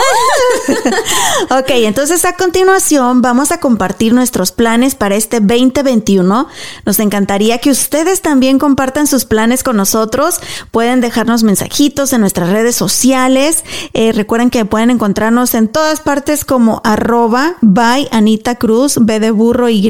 Ok, 1.50 1.70
entonces 1.70 2.24
a 2.24 2.36
continuación 2.36 3.20
vamos 3.20 3.52
a 3.52 3.58
compartir 3.58 4.14
nuestros 4.14 4.52
planes 4.52 4.94
para 4.94 5.16
este 5.16 5.40
2021. 5.40 6.48
Nos 6.86 6.98
encantaría 6.98 7.58
que 7.58 7.70
ustedes 7.70 8.22
también 8.22 8.58
compartan 8.58 9.06
sus 9.06 9.24
planes 9.24 9.62
con 9.62 9.76
nosotros. 9.76 10.40
Pueden 10.70 11.00
dejarnos 11.00 11.42
mensajitos 11.42 12.12
en 12.12 12.20
nuestras 12.20 12.50
redes 12.50 12.76
sociales. 12.76 13.64
Eh, 13.92 14.12
recuerden 14.12 14.50
que 14.50 14.64
pueden 14.64 14.90
encontrarnos 14.90 15.54
en 15.54 15.68
todas 15.68 16.00
partes 16.00 16.44
como 16.44 16.80
arroba 16.84 17.56
by 17.60 18.08
Anita 18.12 18.54
Cruz, 18.54 18.98
B 19.00 19.20
de 19.20 19.30
burro 19.30 19.68
Y, 19.68 19.82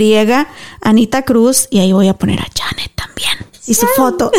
Anita 0.81 1.23
Cruz. 1.23 1.69
Y 1.71 1.81
ahí 1.81 1.93
voy 1.93 2.09
a 2.09 2.15
poner 2.15 2.41
a 2.41 2.47
Janet 2.55 2.93
también. 2.95 3.52
Y 3.67 3.75
su 3.75 3.87
foto. 3.97 4.31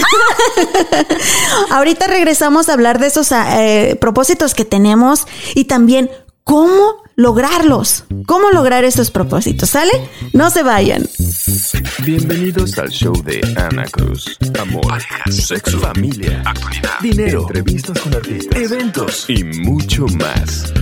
Ahorita 1.72 2.08
regresamos 2.08 2.68
a 2.68 2.74
hablar 2.74 3.00
de 3.00 3.08
esos 3.08 3.32
eh, 3.32 3.98
propósitos 4.00 4.54
que 4.54 4.66
tenemos 4.66 5.26
y 5.56 5.66
también 5.66 6.10
cómo 6.44 7.04
lograrlos. 7.16 8.06
¿Cómo 8.26 8.52
lograr 8.52 8.84
estos 8.84 9.12
propósitos? 9.12 9.70
¿Sale? 9.70 9.92
No 10.34 10.50
se 10.50 10.64
vayan. 10.64 11.08
Bienvenidos 12.00 12.78
al 12.78 12.90
show 12.90 13.14
de 13.24 13.42
Ana 13.56 13.86
Cruz. 13.86 14.38
Amor, 14.60 15.02
sexo, 15.30 15.80
familia, 15.80 16.42
actualidad, 16.46 17.00
dinero, 17.02 17.42
entrevistas 17.48 18.00
con 18.02 18.14
artistas, 18.16 18.60
eventos 18.60 19.26
y 19.30 19.44
mucho 19.44 20.06
más. 20.20 20.74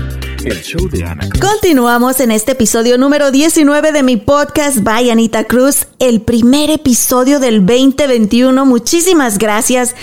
El 0.43 0.63
show 0.63 0.89
de 0.89 1.03
Ana 1.03 1.29
Cruz. 1.29 1.39
Continuamos 1.39 2.19
en 2.19 2.31
este 2.31 2.53
episodio 2.53 2.97
número 2.97 3.29
19 3.29 3.91
de 3.91 4.01
mi 4.01 4.17
podcast 4.17 4.79
by 4.79 5.11
Anita 5.11 5.43
Cruz, 5.43 5.87
el 5.99 6.21
primer 6.21 6.71
episodio 6.71 7.39
del 7.39 7.63
2021. 7.63 8.65
Muchísimas 8.65 9.37
gracias 9.37 9.95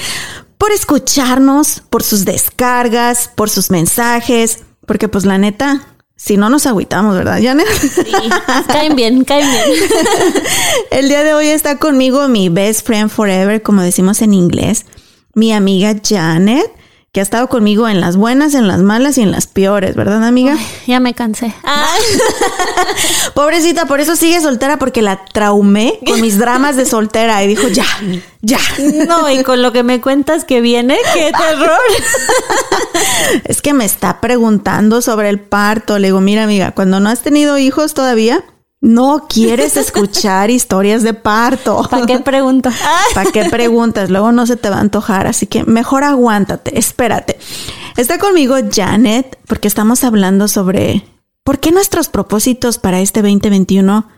por 0.57 0.71
escucharnos, 0.71 1.83
por 1.91 2.05
sus 2.05 2.25
descargas, 2.25 3.29
por 3.35 3.51
sus 3.51 3.71
mensajes, 3.71 4.61
porque 4.87 5.09
pues 5.09 5.25
la 5.25 5.39
neta, 5.39 5.97
si 6.15 6.37
no 6.37 6.51
nos 6.51 6.67
agüitamos, 6.67 7.17
¿verdad, 7.17 7.41
Janet? 7.43 7.67
Sí, 7.69 8.05
caen 8.69 8.95
bien, 8.95 9.25
caen 9.25 9.51
bien. 9.51 9.91
El 10.93 11.09
día 11.09 11.25
de 11.25 11.35
hoy 11.35 11.49
está 11.49 11.79
conmigo 11.79 12.29
mi 12.29 12.49
best 12.49 12.87
friend 12.87 13.11
forever, 13.11 13.61
como 13.61 13.83
decimos 13.83 14.23
en 14.23 14.35
inglés, 14.35 14.87
mi 15.35 15.53
amiga 15.53 15.97
Janet, 16.01 16.71
que 17.19 17.23
ha 17.23 17.25
estado 17.25 17.49
conmigo 17.49 17.89
en 17.89 18.01
las 18.01 18.17
buenas, 18.17 18.55
en 18.55 18.69
las 18.69 18.79
malas 18.79 19.19
y 19.19 19.23
en 19.23 19.33
las 19.33 19.49
peores, 19.49 19.97
¿verdad, 19.97 20.23
amiga? 20.23 20.57
Ya 20.87 21.01
me 21.01 21.15
cansé. 21.15 21.53
Ah, 21.65 21.97
Pobrecita, 23.35 23.87
por 23.87 23.99
eso 23.99 24.15
sigue 24.15 24.41
soltera, 24.41 24.79
porque 24.79 25.03
la 25.03 25.25
traumé 25.25 25.99
con 26.07 26.21
mis 26.21 26.39
dramas 26.39 26.77
de 26.77 26.87
soltera 26.87 27.43
y 27.43 27.49
dijo, 27.49 27.67
ya, 27.67 27.89
ya. 28.41 28.61
no, 29.09 29.29
y 29.33 29.43
con 29.43 29.63
lo 29.63 29.73
que 29.73 29.83
me 29.83 30.01
cuentas 30.01 30.45
que 30.45 30.61
viene, 30.61 30.97
qué 31.13 31.33
terror. 31.37 31.81
Es 33.45 33.63
que 33.63 33.75
me 33.75 33.85
está 33.85 34.21
preguntando 34.21 35.03
sobre 35.03 35.29
el 35.29 35.41
parto. 35.41 35.99
Le 35.99 36.09
digo, 36.09 36.21
mira, 36.21 36.45
amiga, 36.45 36.71
cuando 36.71 37.01
no 37.01 37.09
has 37.09 37.23
tenido 37.23 37.59
hijos 37.59 37.95
todavía, 37.95 38.45
no 38.81 39.27
quieres 39.29 39.77
escuchar 39.77 40.51
historias 40.51 41.03
de 41.03 41.15
parto. 41.15 41.83
¿Para 41.91 42.07
qué 42.07 42.21
pregunto? 42.21 42.71
Ah, 42.83 43.03
¿Para 43.15 43.31
qué 43.31 43.45
preguntas? 43.51 44.11
Luego 44.11 44.33
no 44.33 44.47
se 44.47 44.57
te 44.57 44.71
va 44.71 44.77
a 44.77 44.81
antojar, 44.81 45.27
así 45.27 45.47
que 45.47 45.65
mejor 45.65 46.05
aguántate, 46.05 46.79
espérate. 46.79 47.39
Está 47.97 48.19
conmigo 48.19 48.57
Janet 48.73 49.39
porque 49.47 49.69
estamos 49.69 50.05
hablando 50.05 50.49
sobre 50.49 51.05
por 51.45 51.59
qué 51.59 51.73
nuestros 51.73 52.09
propósitos 52.09 52.79
para 52.79 53.01
este 53.01 53.23
2021 53.23 54.09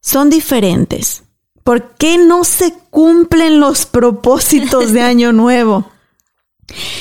son 0.00 0.30
diferentes. 0.30 1.24
¿Por 1.64 1.94
qué 1.94 2.18
no 2.18 2.44
se 2.44 2.74
cumplen 2.90 3.58
los 3.58 3.86
propósitos 3.86 4.92
de 4.92 5.02
Año 5.02 5.32
Nuevo? 5.32 5.90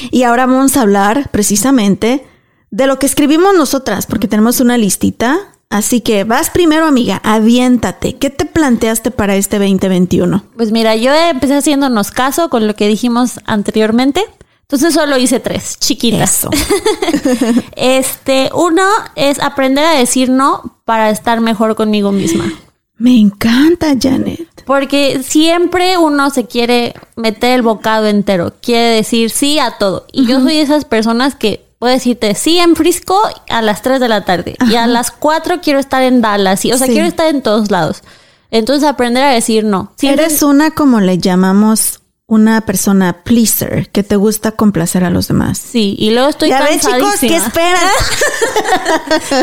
Y 0.10 0.24
ahora 0.24 0.46
vamos 0.46 0.78
a 0.78 0.82
hablar 0.82 1.30
precisamente 1.32 2.26
de 2.72 2.88
lo 2.88 2.98
que 2.98 3.06
escribimos 3.06 3.54
nosotras, 3.56 4.06
porque 4.06 4.28
tenemos 4.28 4.60
una 4.60 4.78
listita. 4.78 5.53
Así 5.74 6.02
que 6.02 6.24
vas 6.24 6.52
primero, 6.52 6.86
amiga, 6.86 7.20
aviéntate. 7.24 8.16
¿Qué 8.18 8.30
te 8.30 8.46
planteaste 8.46 9.10
para 9.10 9.36
este 9.36 9.58
2021? 9.58 10.44
Pues 10.56 10.72
mira, 10.72 10.96
yo 10.96 11.12
empecé 11.16 11.56
haciéndonos 11.56 12.12
caso 12.12 12.52
con 12.52 12.68
lo 12.68 12.76
que 12.76 12.88
dijimos 12.88 13.40
anteriormente. 13.48 14.24
Entonces 14.62 14.94
solo 14.94 15.18
hice 15.18 15.40
tres, 15.40 15.80
chiquitas. 15.80 16.38
Eso. 16.38 16.52
Este, 17.76 18.52
uno 18.54 18.84
es 19.16 19.40
aprender 19.40 19.84
a 19.84 19.98
decir 19.98 20.30
no 20.30 20.78
para 20.86 21.10
estar 21.10 21.42
mejor 21.42 21.74
conmigo 21.74 22.12
misma. 22.12 22.54
Me 23.00 23.18
encanta, 23.18 23.96
Janet. 24.00 24.64
Porque 24.68 25.24
siempre 25.24 25.98
uno 25.98 26.30
se 26.30 26.46
quiere 26.46 26.94
meter 27.16 27.56
el 27.56 27.64
bocado 27.64 28.06
entero, 28.06 28.54
quiere 28.62 28.90
decir 28.90 29.32
sí 29.32 29.58
a 29.58 29.80
todo. 29.80 30.06
Y 30.14 30.28
yo 30.28 30.40
soy 30.40 30.58
de 30.58 30.62
esas 30.62 30.86
personas 30.86 31.34
que 31.34 31.63
puedo 31.84 31.94
decirte 31.96 32.34
sí 32.34 32.60
en 32.60 32.78
Frisco 32.78 33.20
a 33.50 33.62
las 33.62 33.82
3 33.82 34.00
de 34.00 34.08
la 34.08 34.24
tarde 34.24 34.56
y 34.72 34.76
a 34.76 34.88
las 34.88 35.12
4 35.12 35.60
quiero 35.62 35.80
estar 35.80 36.02
en 36.02 36.22
Dallas. 36.22 36.64
Y, 36.64 36.72
o 36.72 36.78
sea, 36.78 36.88
Sí. 36.88 36.94
quiero 36.94 37.06
estar 37.10 37.28
en 37.28 37.42
todos 37.42 37.72
lados. 37.72 38.04
Entonces 38.52 38.88
aprender 38.88 39.22
a 39.22 39.32
decir 39.32 39.66
no. 39.66 39.92
Siempre- 39.98 40.28
Eres 40.28 40.42
una, 40.44 40.72
como 40.72 41.02
le 41.02 41.18
llamamos, 41.18 42.00
una 42.26 42.62
persona 42.62 43.18
pleaser, 43.26 43.90
que 43.90 44.02
te 44.02 44.16
gusta 44.16 44.54
complacer 44.54 45.04
a 45.04 45.10
los 45.10 45.28
demás. 45.28 45.58
Sí, 45.58 45.98
y 46.00 46.12
luego 46.12 46.30
estoy 46.30 46.50
ya 46.52 46.62
ven, 46.62 46.80
chicos, 46.80 46.94
¿qué 47.20 47.28
cansadísima. 47.28 47.48
esperan? 47.48 47.80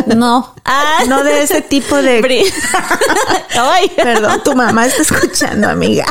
No. 0.18 0.54
Ah, 0.64 1.00
No 1.08 1.22
de 1.22 1.42
ese 1.42 1.60
tipo 1.60 1.96
de... 1.96 2.22
Ay. 3.58 3.90
Perdón, 3.96 4.40
tu 4.42 4.54
mamá 4.54 4.86
está 4.86 5.02
escuchando, 5.02 5.68
amiga. 5.68 6.06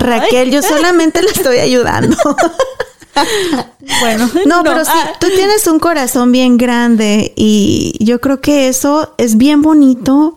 Raquel, 0.00 0.50
yo 0.50 0.60
solamente 0.62 1.22
le 1.22 1.30
estoy 1.30 1.58
ayudando. 1.60 2.16
Bueno, 4.00 4.30
No, 4.46 4.62
pero 4.62 4.84
sí, 4.84 4.90
ah, 4.94 5.12
tú 5.20 5.26
tienes 5.28 5.66
un 5.66 5.78
corazón 5.78 6.32
bien 6.32 6.56
grande 6.56 7.32
y 7.36 7.96
yo 8.00 8.20
creo 8.20 8.40
que 8.40 8.68
eso 8.68 9.14
es 9.18 9.36
bien 9.36 9.62
bonito, 9.62 10.36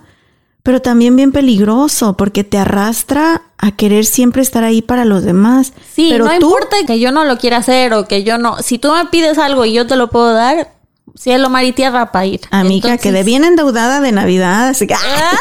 pero 0.64 0.82
también 0.82 1.16
bien 1.16 1.32
peligroso 1.32 2.18
porque 2.18 2.44
te 2.44 2.58
arrastra 2.58 3.44
a 3.58 3.72
querer 3.72 4.06
siempre 4.06 4.42
estar 4.42 4.64
ahí 4.64 4.82
para 4.82 5.06
los 5.06 5.24
demás. 5.24 5.74
Sí, 5.94 6.10
pero 6.12 6.26
no 6.26 6.40
tú, 6.40 6.48
importa 6.48 6.78
que 6.86 7.00
yo 7.00 7.12
no 7.12 7.24
lo 7.24 7.38
quiera 7.38 7.58
hacer 7.58 7.94
o 7.94 8.08
que 8.08 8.24
yo 8.24 8.38
no. 8.38 8.58
Si 8.60 8.78
tú 8.78 8.92
me 8.92 9.06
pides 9.06 9.38
algo 9.38 9.66
y 9.66 9.74
yo 9.74 9.88
te 9.88 9.96
lo 9.96 10.10
puedo 10.10 10.34
dar, 10.34 10.77
cielo, 11.18 11.50
mar 11.50 11.64
y 11.66 11.72
tierra 11.74 12.12
para 12.12 12.26
ir. 12.26 12.42
amiga, 12.52 12.90
Entonces- 12.92 13.02
quedé 13.02 13.24
bien 13.24 13.44
endeudada 13.44 14.00
de 14.02 14.12
Navidad, 14.12 14.70
así 14.70 14.88
que 14.88 14.94
¡ah! 14.94 15.38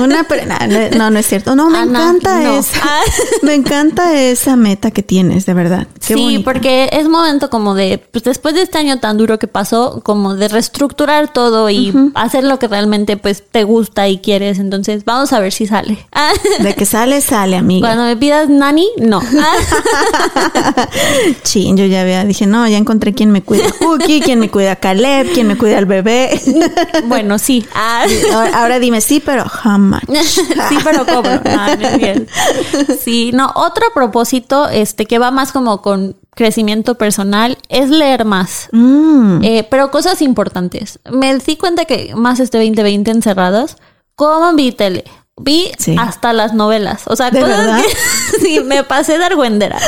una 0.00 0.24
pre- 0.24 0.46
no, 0.96 1.10
no, 1.10 1.18
es 1.18 1.26
cierto. 1.26 1.54
No, 1.56 1.70
me 1.70 1.78
Ana, 1.78 2.00
encanta 2.00 2.40
no. 2.40 2.58
esa, 2.58 2.80
me 3.42 3.54
encanta 3.54 4.14
esa 4.20 4.56
meta 4.56 4.90
que 4.90 5.02
tienes, 5.02 5.46
de 5.46 5.54
verdad. 5.54 5.86
Qué 6.06 6.14
sí, 6.14 6.20
bonita. 6.22 6.44
porque 6.44 6.88
es 6.92 7.08
momento 7.08 7.50
como 7.50 7.74
de, 7.74 7.98
pues 7.98 8.24
después 8.24 8.54
de 8.54 8.62
este 8.62 8.78
año 8.78 8.98
tan 8.98 9.16
duro 9.18 9.38
que 9.38 9.46
pasó, 9.46 10.00
como 10.04 10.34
de 10.34 10.48
reestructurar 10.48 11.32
todo 11.32 11.70
y 11.70 11.94
hacer 12.14 12.44
lo 12.44 12.58
que 12.58 12.68
realmente 12.68 13.16
pues 13.16 13.42
te 13.50 13.64
gusta 13.64 14.08
y 14.08 14.18
quieres. 14.18 14.58
Entonces, 14.58 15.04
vamos 15.04 15.32
a 15.32 15.40
ver 15.40 15.52
si 15.52 15.66
sale. 15.66 15.98
Ah, 16.12 16.32
de 16.60 16.74
que 16.74 16.84
sale, 16.86 17.20
sale, 17.20 17.56
amiga. 17.56 17.86
Cuando 17.88 18.04
me 18.04 18.16
pidas 18.16 18.48
nani, 18.48 18.88
no. 18.98 19.20
Ah, 19.40 20.88
Chin, 21.44 21.76
yo 21.76 21.84
ya 21.86 22.02
había, 22.02 22.24
dije, 22.24 22.46
no, 22.46 22.66
ya 22.68 22.76
encontré 22.78 23.14
quién 23.14 23.30
me 23.30 23.42
cuida 23.42 23.68
a 23.68 23.72
Cookie, 23.72 24.20
quién 24.20 24.38
me 24.40 24.50
cuida 24.50 24.72
a 24.72 24.76
Caleb, 24.88 25.32
quién 25.34 25.46
me 25.46 25.58
cuida 25.58 25.76
al 25.76 25.84
bebé. 25.84 26.40
bueno, 27.04 27.38
sí. 27.38 27.66
Ah. 27.74 28.06
ahora, 28.32 28.58
ahora 28.62 28.78
dime 28.78 29.02
sí, 29.02 29.20
pero 29.24 29.44
jamás. 29.46 30.02
sí, 30.08 30.78
pero 30.82 31.04
cobro. 31.04 31.40
Ah, 31.44 31.76
bien. 31.98 32.26
Sí, 33.04 33.30
no, 33.34 33.52
otro 33.54 33.84
propósito, 33.94 34.68
este, 34.70 35.04
que 35.04 35.18
va 35.18 35.30
más 35.30 35.52
como 35.52 35.82
con 35.82 36.16
crecimiento 36.34 36.94
personal, 36.96 37.58
es 37.68 37.90
leer 37.90 38.24
más. 38.24 38.68
Mm, 38.72 39.44
Eh, 39.44 39.66
pero 39.68 39.90
cosas 39.90 40.22
importantes. 40.22 41.00
Me 41.10 41.36
di 41.36 41.56
cuenta 41.56 41.84
que 41.84 42.14
más 42.14 42.40
este 42.40 42.56
2020 42.58 43.10
encerrados, 43.10 43.76
como 44.14 44.54
vi 44.54 44.72
tele. 44.72 45.04
Vi 45.40 45.70
Sí. 45.78 45.94
hasta 45.98 46.32
las 46.32 46.54
novelas. 46.54 47.02
O 47.06 47.14
sea, 47.14 47.30
¿De 47.30 47.40
cosas 47.40 47.58
verdad? 47.58 47.82
que 47.82 48.40
sí, 48.40 48.60
me 48.60 48.82
pasé 48.84 49.18
de 49.18 49.24
argüendera. 49.24 49.78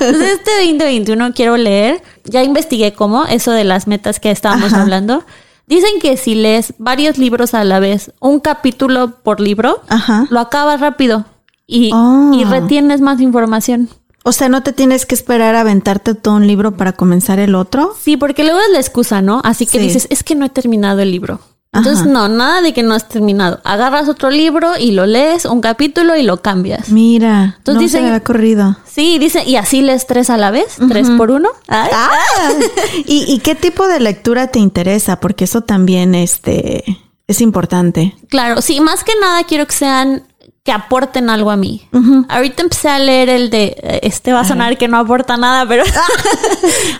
Entonces, 0.00 0.38
este 0.38 0.50
2021 0.60 1.32
quiero 1.34 1.56
leer. 1.56 2.02
Ya 2.24 2.42
investigué 2.42 2.92
cómo, 2.94 3.24
eso 3.26 3.50
de 3.52 3.64
las 3.64 3.86
metas 3.86 4.20
que 4.20 4.30
estábamos 4.30 4.72
Ajá. 4.72 4.82
hablando. 4.82 5.24
Dicen 5.66 5.98
que 6.00 6.16
si 6.16 6.34
lees 6.34 6.74
varios 6.78 7.16
libros 7.18 7.54
a 7.54 7.64
la 7.64 7.78
vez, 7.80 8.12
un 8.20 8.40
capítulo 8.40 9.16
por 9.22 9.40
libro, 9.40 9.80
Ajá. 9.88 10.26
lo 10.30 10.40
acabas 10.40 10.80
rápido 10.80 11.24
y, 11.66 11.90
Oh. 11.94 12.32
y 12.34 12.44
retienes 12.44 13.00
más 13.00 13.20
información. 13.20 13.88
O 14.24 14.32
sea, 14.32 14.48
no 14.48 14.62
te 14.62 14.72
tienes 14.72 15.04
que 15.06 15.14
esperar 15.14 15.54
a 15.54 15.60
aventarte 15.60 16.14
todo 16.14 16.34
un 16.36 16.46
libro 16.46 16.76
para 16.76 16.92
comenzar 16.92 17.38
el 17.38 17.54
otro. 17.54 17.94
Sí, 18.00 18.16
porque 18.16 18.42
luego 18.42 18.58
es 18.60 18.70
la 18.72 18.78
excusa, 18.80 19.20
¿no? 19.20 19.40
Así 19.44 19.66
que 19.66 19.78
Sí. 19.78 19.84
dices, 19.84 20.06
es 20.10 20.22
que 20.24 20.34
no 20.34 20.46
he 20.46 20.50
terminado 20.50 21.00
el 21.00 21.10
libro. 21.10 21.40
Entonces, 21.74 22.02
Ajá. 22.02 22.10
no, 22.10 22.28
nada 22.28 22.62
de 22.62 22.72
que 22.72 22.82
no 22.82 22.94
has 22.94 23.08
terminado. 23.08 23.60
Agarras 23.64 24.08
otro 24.08 24.30
libro 24.30 24.72
y 24.78 24.92
lo 24.92 25.06
lees, 25.06 25.44
un 25.44 25.60
capítulo 25.60 26.16
y 26.16 26.22
lo 26.22 26.40
cambias. 26.40 26.88
Mira, 26.90 27.54
Entonces 27.58 27.74
no 27.74 27.80
dicen- 27.80 27.90
se 27.98 28.00
me 28.02 28.08
había 28.08 28.22
corrido. 28.24 28.76
Sí, 28.86 29.18
dice, 29.18 29.42
y 29.44 29.56
así 29.56 29.82
lees 29.82 30.06
tres 30.06 30.30
a 30.30 30.36
la 30.36 30.50
vez, 30.50 30.76
tres 30.88 31.10
por 31.10 31.30
uno. 31.30 31.48
Ay. 31.68 31.90
Ah, 31.92 32.10
¿Y, 33.06 33.24
y 33.32 33.38
qué 33.40 33.54
tipo 33.54 33.88
de 33.88 34.00
lectura 34.00 34.48
te 34.48 34.58
interesa? 34.60 35.18
Porque 35.20 35.44
eso 35.44 35.62
también 35.62 36.14
este, 36.14 36.84
es 37.26 37.40
importante. 37.40 38.14
Claro, 38.28 38.62
sí, 38.62 38.80
más 38.80 39.02
que 39.04 39.12
nada 39.20 39.42
quiero 39.44 39.66
que 39.66 39.74
sean, 39.74 40.22
que 40.64 40.72
aporten 40.72 41.28
algo 41.28 41.50
a 41.50 41.56
mí. 41.58 41.86
Ahorita 42.30 42.62
empecé 42.62 42.88
a 42.88 42.98
leer 42.98 43.28
el 43.28 43.50
de, 43.50 43.76
eh, 43.82 44.00
este 44.02 44.32
va 44.32 44.40
a 44.40 44.44
sonar 44.46 44.78
que 44.78 44.88
no 44.88 44.96
aporta 44.96 45.36
nada, 45.36 45.68
pero 45.68 45.84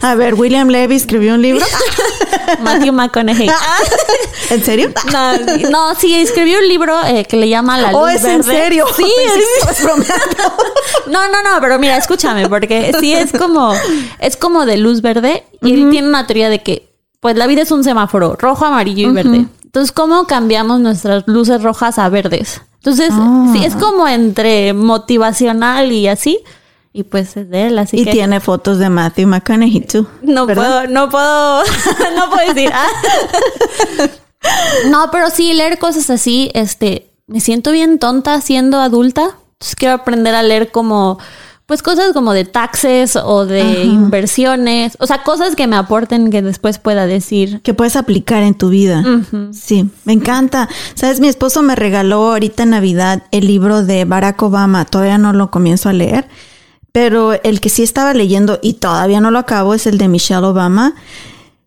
A 0.02 0.14
ver, 0.16 0.34
William 0.34 0.68
Levy 0.68 0.96
escribió 0.96 1.32
un 1.32 1.40
libro. 1.40 1.64
Matthew 2.62 2.92
McConaughey. 2.92 3.48
¿En 4.50 4.62
serio? 4.62 4.92
No, 5.10 5.36
no, 5.70 5.94
sí, 5.94 6.14
escribió 6.14 6.58
un 6.58 6.68
libro 6.68 6.94
eh, 7.06 7.24
que 7.24 7.38
le 7.38 7.48
llama 7.48 7.78
La 7.78 7.90
Luz 7.90 8.00
¿O 8.00 8.04
Oh, 8.04 8.08
es 8.08 8.22
Verde. 8.22 8.34
en 8.36 8.42
serio? 8.44 8.84
Sí, 8.94 9.04
es-. 9.70 9.82
No, 11.06 11.26
no, 11.28 11.42
no, 11.42 11.58
pero 11.62 11.78
mira, 11.78 11.96
escúchame, 11.96 12.46
porque 12.50 12.92
sí 13.00 13.14
es 13.14 13.32
como, 13.32 13.72
es 14.18 14.36
como 14.36 14.66
de 14.66 14.76
luz 14.76 15.00
verde 15.00 15.42
y 15.62 15.72
él 15.72 15.88
tiene 15.90 16.06
una 16.08 16.26
teoría 16.26 16.50
de 16.50 16.62
que, 16.62 16.92
pues 17.20 17.34
la 17.36 17.46
vida 17.46 17.62
es 17.62 17.70
un 17.70 17.82
semáforo, 17.82 18.36
rojo, 18.38 18.66
amarillo 18.66 19.08
y 19.08 19.12
verde. 19.12 19.46
Entonces, 19.64 19.90
¿cómo 19.90 20.26
cambiamos 20.26 20.80
nuestras 20.80 21.24
luces 21.26 21.62
rojas 21.62 21.98
a 21.98 22.10
verdes? 22.10 22.60
Entonces, 22.85 23.11
Ah. 23.12 23.49
sí, 23.53 23.64
es 23.64 23.74
como 23.76 24.07
entre 24.07 24.74
motivacional 24.74 25.91
y 25.91 26.07
así. 26.09 26.41
Y 26.93 27.03
pues 27.05 27.37
es 27.37 27.49
de 27.51 27.68
él, 27.68 27.78
así 27.78 27.99
Y 28.01 28.05
que 28.05 28.12
tiene 28.12 28.39
fotos 28.41 28.78
de 28.78 28.89
Matthew 28.91 29.26
McConaughey, 29.26 29.80
tú. 29.80 30.07
no 30.22 30.45
¿verdad? 30.47 30.82
puedo, 30.85 30.87
no 30.93 31.09
puedo, 31.09 31.62
no 32.16 32.30
puedo 32.30 32.55
decir. 32.55 32.70
ah. 32.72 32.87
No, 34.91 35.11
pero 35.11 35.30
sí, 35.30 35.55
leer 35.55 35.78
cosas 35.78 36.11
así, 36.11 36.51
este, 36.55 37.11
me 37.26 37.41
siento 37.41 37.72
bien 37.72 37.99
tonta 37.99 38.41
siendo 38.43 38.78
adulta. 38.80 39.22
Entonces 39.55 39.74
quiero 39.76 39.95
aprender 39.95 40.35
a 40.35 40.43
leer 40.43 40.70
como, 40.70 41.18
pues 41.66 41.82
cosas 41.82 42.12
como 42.12 42.34
de 42.34 42.44
taxes 42.44 43.16
o 43.16 43.46
de 43.46 43.84
inversiones, 43.84 44.96
o 45.00 45.06
sea, 45.06 45.22
cosas 45.22 45.56
que 45.56 45.66
me 45.66 45.76
aporten 45.76 46.30
que 46.30 46.42
después 46.42 46.78
pueda 46.78 47.06
decir. 47.06 47.62
que 47.62 47.72
puedes 47.72 47.96
aplicar 47.96 48.42
en 48.42 48.54
tu 48.54 48.68
vida. 48.68 49.02
Sí, 49.52 49.88
me 50.04 50.12
encanta. 50.12 50.68
Sabes, 50.94 51.20
mi 51.20 51.28
esposo 51.28 51.62
me 51.62 51.74
regaló 51.74 52.32
ahorita 52.32 52.64
en 52.64 52.70
Navidad 52.70 53.22
el 53.30 53.46
libro 53.46 53.82
de 53.82 54.04
Barack 54.04 54.42
Obama. 54.42 54.84
Todavía 54.84 55.16
no 55.16 55.32
lo 55.32 55.50
comienzo 55.50 55.88
a 55.88 55.94
leer, 55.94 56.28
pero 56.92 57.32
el 57.42 57.60
que 57.60 57.70
sí 57.70 57.82
estaba 57.82 58.12
leyendo 58.12 58.58
y 58.62 58.74
todavía 58.74 59.20
no 59.20 59.30
lo 59.30 59.38
acabo 59.38 59.72
es 59.72 59.86
el 59.86 59.96
de 59.96 60.08
Michelle 60.08 60.44
Obama. 60.44 60.94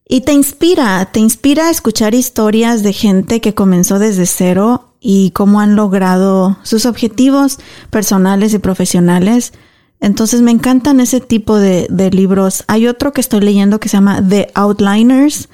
Y 0.07 0.21
te 0.21 0.31
inspira, 0.31 1.09
te 1.11 1.19
inspira 1.19 1.67
a 1.67 1.71
escuchar 1.71 2.13
historias 2.13 2.81
de 2.81 2.93
gente 2.93 3.41
que 3.41 3.53
comenzó 3.55 3.99
desde 3.99 4.25
cero 4.25 4.93
y 5.01 5.31
cómo 5.31 5.59
han 5.59 5.75
logrado 5.75 6.57
sus 6.63 6.85
objetivos 6.85 7.57
personales 7.89 8.53
y 8.53 8.59
profesionales. 8.59 9.53
Entonces 9.99 10.41
me 10.41 10.51
encantan 10.51 10.99
ese 10.99 11.19
tipo 11.21 11.57
de, 11.57 11.87
de 11.89 12.11
libros. 12.11 12.63
Hay 12.67 12.87
otro 12.87 13.13
que 13.13 13.21
estoy 13.21 13.41
leyendo 13.41 13.79
que 13.79 13.89
se 13.89 13.97
llama 13.97 14.23
The 14.27 14.51
Outliners. 14.53 15.49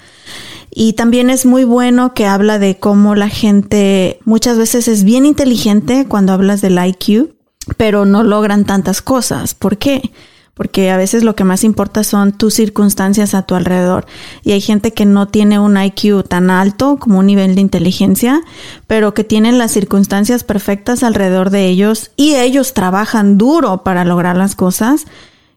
Y 0.70 0.94
también 0.94 1.30
es 1.30 1.46
muy 1.46 1.64
bueno 1.66 2.14
que 2.14 2.26
habla 2.26 2.60
de 2.60 2.78
cómo 2.78 3.16
la 3.16 3.30
gente 3.30 4.20
muchas 4.26 4.58
veces 4.58 4.88
es 4.88 5.04
bien 5.04 5.26
inteligente 5.26 6.06
cuando 6.08 6.34
hablas 6.34 6.62
del 6.62 6.84
IQ, 6.84 7.36
pero 7.78 8.06
no 8.06 8.24
logran 8.24 8.66
tantas 8.66 9.02
cosas. 9.02 9.54
¿Por 9.54 9.78
qué? 9.78 10.12
Porque 10.54 10.92
a 10.92 10.98
veces 10.98 11.24
lo 11.24 11.36
que 11.36 11.44
más 11.44 11.64
importa 11.64 12.04
son 12.04 12.32
tus 12.32 12.54
circunstancias 12.54 13.34
a 13.34 13.42
tu 13.42 13.56
alrededor. 13.56 14.06
Y 14.44 14.52
hay 14.52 14.62
gente 14.62 14.94
que 14.94 15.06
no 15.06 15.28
tiene 15.28 15.58
un 15.58 15.82
IQ 15.82 16.28
tan 16.28 16.52
alto 16.52 16.98
como 17.00 17.20
un 17.20 17.26
nivel 17.26 17.56
de 17.56 17.62
inteligencia, 17.62 18.42
pero 18.86 19.16
que 19.16 19.24
tienen 19.24 19.58
las 19.58 19.72
circunstancias 19.72 20.44
perfectas 20.44 21.02
alrededor 21.02 21.50
de 21.50 21.66
ellos 21.66 22.12
y 22.16 22.36
ellos 22.36 22.74
trabajan 22.74 23.40
duro 23.40 23.84
para 23.84 24.06
lograr 24.06 24.38
las 24.38 24.56
cosas. 24.56 25.06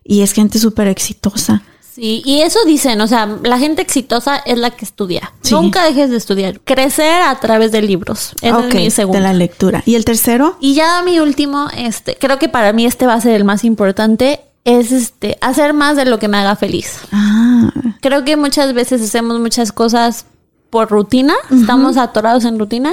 Y 0.02 0.22
es 0.22 0.32
gente 0.32 0.58
súper 0.58 0.88
exitosa. 0.88 1.62
Sí, 1.96 2.20
y 2.26 2.42
eso 2.42 2.58
dicen, 2.66 3.00
o 3.00 3.06
sea, 3.06 3.38
la 3.42 3.58
gente 3.58 3.80
exitosa 3.80 4.36
es 4.36 4.58
la 4.58 4.70
que 4.70 4.84
estudia. 4.84 5.32
Sí. 5.40 5.54
Nunca 5.54 5.82
dejes 5.82 6.10
de 6.10 6.18
estudiar. 6.18 6.60
Crecer 6.60 7.22
a 7.22 7.40
través 7.40 7.72
de 7.72 7.80
libros. 7.80 8.32
Ese 8.42 8.68
es 8.68 8.74
mi 8.74 8.90
segundo. 8.90 9.16
de 9.16 9.24
la 9.24 9.32
lectura. 9.32 9.82
¿Y 9.86 9.94
el 9.94 10.04
tercero? 10.04 10.58
Y 10.60 10.74
ya 10.74 11.02
mi 11.02 11.20
último, 11.20 11.68
este, 11.74 12.14
creo 12.20 12.38
que 12.38 12.50
para 12.50 12.74
mí 12.74 12.84
este 12.84 13.06
va 13.06 13.14
a 13.14 13.20
ser 13.22 13.32
el 13.32 13.44
más 13.44 13.64
importante, 13.64 14.40
es 14.66 14.90
este, 14.90 15.38
hacer 15.40 15.72
más 15.72 15.96
de 15.96 16.04
lo 16.04 16.18
que 16.18 16.26
me 16.26 16.36
haga 16.38 16.56
feliz. 16.56 16.98
Ah, 17.12 17.70
Creo 18.02 18.24
que 18.24 18.36
muchas 18.36 18.74
veces 18.74 19.00
hacemos 19.00 19.38
muchas 19.38 19.70
cosas 19.70 20.26
por 20.70 20.90
rutina, 20.90 21.34
estamos 21.52 21.96
atorados 21.96 22.44
en 22.44 22.58
rutina. 22.58 22.92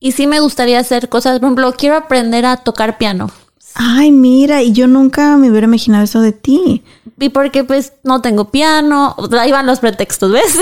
Y 0.00 0.12
sí 0.12 0.26
me 0.26 0.40
gustaría 0.40 0.80
hacer 0.80 1.08
cosas, 1.08 1.38
por 1.38 1.46
ejemplo, 1.46 1.72
quiero 1.72 1.96
aprender 1.96 2.44
a 2.44 2.56
tocar 2.56 2.98
piano. 2.98 3.30
Ay, 3.78 4.10
mira, 4.10 4.62
y 4.62 4.72
yo 4.72 4.86
nunca 4.86 5.36
me 5.36 5.50
hubiera 5.50 5.66
imaginado 5.66 6.04
eso 6.04 6.22
de 6.22 6.32
ti. 6.32 6.82
Y 7.20 7.28
porque 7.28 7.62
pues 7.62 7.92
no 8.04 8.22
tengo 8.22 8.50
piano, 8.50 9.14
ahí 9.38 9.52
van 9.52 9.66
los 9.66 9.80
pretextos, 9.80 10.32
¿ves? 10.32 10.56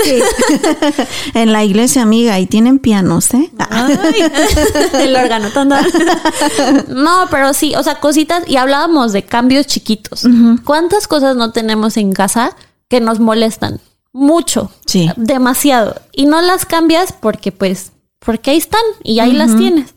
en 1.33 1.53
la 1.53 1.63
iglesia, 1.63 2.01
amiga, 2.01 2.37
y 2.41 2.45
tienen 2.45 2.77
pianos, 2.77 3.33
¿eh? 3.33 3.51
Ay, 3.69 3.97
el 4.99 5.15
órgano. 5.15 5.47
No, 6.89 7.27
pero 7.31 7.53
sí, 7.53 7.73
o 7.75 7.83
sea, 7.83 8.01
cositas. 8.01 8.43
Y 8.47 8.57
hablábamos 8.57 9.13
de 9.13 9.23
cambios 9.23 9.65
chiquitos. 9.65 10.27
¿Cuántas 10.65 11.07
cosas 11.07 11.37
no 11.37 11.51
tenemos 11.53 11.95
en 11.95 12.11
casa 12.11 12.53
que 12.89 12.99
nos 12.99 13.21
molestan? 13.21 13.79
Mucho. 14.11 14.71
Sí. 14.85 15.09
Demasiado. 15.15 16.01
Y 16.11 16.25
no 16.25 16.41
las 16.41 16.65
cambias 16.65 17.13
porque, 17.13 17.53
pues, 17.53 17.93
porque 18.19 18.51
ahí 18.51 18.57
están 18.57 18.83
y 19.03 19.19
ahí 19.19 19.31
las 19.31 19.55
tienes. 19.55 19.94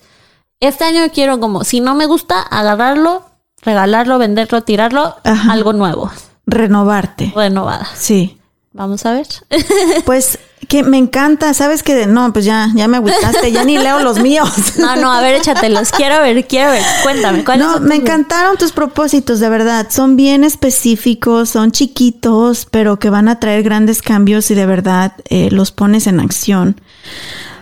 Este 0.61 0.85
año 0.85 1.03
quiero 1.15 1.39
como, 1.39 1.63
si 1.65 1.81
no 1.81 1.95
me 1.95 2.07
gusta, 2.07 2.41
agarrarlo, 2.43 3.25
regalarlo, 3.63 4.19
venderlo, 4.19 4.63
tirarlo, 4.63 5.15
Ajá. 5.25 5.53
algo 5.53 5.73
nuevo, 5.73 6.11
Renovarte. 6.47 7.33
renovada. 7.37 7.87
Sí. 7.95 8.35
Vamos 8.73 9.07
a 9.07 9.13
ver. 9.13 9.27
Pues 10.05 10.39
que 10.69 10.83
me 10.83 10.99
encanta, 10.99 11.55
sabes 11.55 11.83
que 11.83 12.07
no, 12.07 12.33
pues 12.33 12.45
ya, 12.45 12.69
ya 12.75 12.89
me 12.89 12.97
agüitaste, 12.99 13.51
ya 13.53 13.65
ni 13.65 13.79
leo 13.79 14.01
los 14.01 14.19
míos. 14.21 14.51
No, 14.79 14.97
no, 14.97 15.11
a 15.13 15.21
ver, 15.21 15.37
échatelos. 15.37 15.91
Quiero 15.93 16.21
ver, 16.21 16.47
quiero 16.47 16.73
ver. 16.73 16.83
Cuéntame, 17.03 17.45
¿cuáles 17.45 17.67
No, 17.67 17.81
me 17.81 17.95
encantaron 17.97 18.57
tus 18.57 18.73
propósitos, 18.73 19.41
de 19.41 19.49
verdad. 19.49 19.87
Son 19.91 20.17
bien 20.17 20.45
específicos, 20.45 21.51
son 21.51 21.71
chiquitos, 21.73 22.67
pero 22.71 22.99
que 22.99 23.11
van 23.11 23.29
a 23.29 23.41
traer 23.41 23.63
grandes 23.63 24.03
cambios 24.03 24.51
y 24.51 24.55
de 24.55 24.67
verdad 24.67 25.13
eh, 25.29 25.49
los 25.51 25.71
pones 25.73 26.07
en 26.07 26.21
acción. 26.21 26.81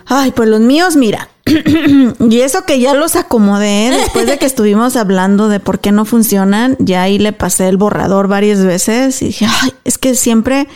Ay, 0.07 0.31
pues 0.31 0.49
los 0.49 0.59
míos, 0.61 0.95
mira. 0.95 1.29
y 2.29 2.41
eso 2.41 2.63
que 2.65 2.79
ya 2.79 2.93
los 2.93 3.15
acomodé 3.15 3.91
después 3.91 4.27
de 4.27 4.37
que 4.37 4.45
estuvimos 4.47 4.95
hablando 4.95 5.47
de 5.49 5.59
por 5.59 5.79
qué 5.79 5.91
no 5.91 6.05
funcionan, 6.05 6.75
ya 6.79 7.01
ahí 7.03 7.19
le 7.19 7.33
pasé 7.33 7.67
el 7.67 7.77
borrador 7.77 8.27
varias 8.27 8.63
veces 8.63 9.21
y 9.21 9.27
dije, 9.27 9.47
ay, 9.61 9.73
es 9.83 9.97
que 9.97 10.15
siempre 10.15 10.67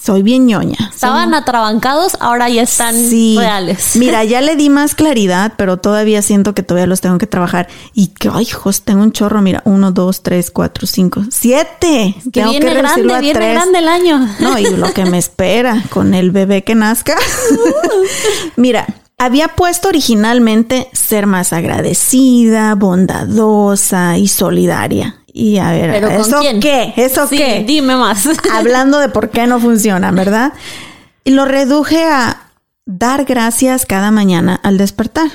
soy 0.00 0.22
bien 0.22 0.46
ñoña. 0.46 0.76
Estaban 0.94 1.34
atrabancados, 1.34 2.16
ahora 2.20 2.48
ya 2.48 2.62
están 2.62 2.94
Sí. 2.94 3.34
reales. 3.36 3.90
Mira, 3.96 4.22
ya 4.22 4.40
le 4.40 4.54
di 4.54 4.70
más 4.70 4.94
claridad, 4.94 5.54
pero 5.56 5.78
todavía 5.78 6.22
siento 6.22 6.54
que 6.54 6.62
todavía 6.62 6.86
los 6.86 7.00
tengo 7.00 7.18
que 7.18 7.26
trabajar. 7.26 7.66
Y 7.92 8.08
que, 8.08 8.30
ay, 8.32 8.44
hijos, 8.44 8.82
tengo 8.82 9.02
un 9.02 9.10
chorro. 9.10 9.42
Mira, 9.42 9.62
uno, 9.64 9.90
dos, 9.90 10.22
tres, 10.22 10.52
cuatro, 10.52 10.86
cinco, 10.86 11.24
siete. 11.32 12.14
que 12.22 12.30
Tengo 12.30 12.50
viene 12.52 12.72
reducirlo 12.74 13.14
grande, 13.14 13.14
a 13.16 13.20
viene 13.20 13.38
tres. 13.40 13.52
grande 13.54 13.78
el 13.80 13.88
año. 13.88 14.28
No, 14.38 14.56
y 14.60 14.66
lo 14.76 14.92
que 14.92 15.06
me 15.06 15.18
espera 15.18 15.82
con 15.90 16.14
el 16.14 16.30
bebé 16.30 16.62
que 16.62 16.76
nazca. 16.76 17.16
Mira, 18.56 18.86
había 19.18 19.48
puesto 19.48 19.88
originalmente 19.88 20.88
ser 20.92 21.26
más 21.26 21.52
agradecida, 21.52 22.74
bondadosa 22.74 24.18
y 24.18 24.28
solidaria. 24.28 25.16
Y 25.32 25.58
a 25.58 25.70
ver, 25.70 25.90
Pero 25.90 26.08
¿con 26.08 26.20
¿eso 26.20 26.40
quién? 26.40 26.60
qué? 26.60 26.94
¿Eso 26.96 27.26
Sí, 27.26 27.36
qué? 27.36 27.64
Dime 27.66 27.96
más. 27.96 28.26
hablando 28.52 28.98
de 28.98 29.08
por 29.08 29.30
qué 29.30 29.46
no 29.46 29.60
funciona, 29.60 30.10
¿verdad? 30.10 30.52
Y 31.24 31.30
lo 31.30 31.44
reduje 31.44 32.04
a 32.04 32.50
dar 32.86 33.24
gracias 33.24 33.84
cada 33.84 34.10
mañana 34.10 34.58
al 34.62 34.78
despertar. 34.78 35.28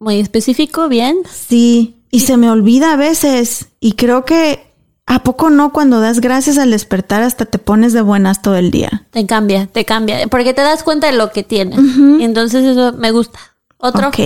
Muy 0.00 0.20
específico, 0.20 0.88
bien. 0.88 1.16
Sí, 1.30 1.96
y 2.10 2.20
se 2.20 2.36
me 2.36 2.50
olvida 2.50 2.92
a 2.92 2.96
veces. 2.96 3.68
Y 3.80 3.92
creo 3.92 4.24
que 4.24 4.73
a 5.06 5.22
poco 5.22 5.50
no 5.50 5.72
cuando 5.72 6.00
das 6.00 6.20
gracias 6.20 6.56
al 6.58 6.70
despertar 6.70 7.22
hasta 7.22 7.44
te 7.44 7.58
pones 7.58 7.92
de 7.92 8.00
buenas 8.00 8.40
todo 8.40 8.56
el 8.56 8.70
día. 8.70 9.04
Te 9.10 9.26
cambia, 9.26 9.66
te 9.66 9.84
cambia. 9.84 10.26
Porque 10.28 10.54
te 10.54 10.62
das 10.62 10.82
cuenta 10.82 11.08
de 11.08 11.12
lo 11.12 11.30
que 11.30 11.42
tienes. 11.42 11.78
Y 12.18 12.24
entonces 12.24 12.64
eso 12.64 12.92
me 12.94 13.10
gusta. 13.10 13.38
Otro. 13.78 14.08
Ok. 14.08 14.18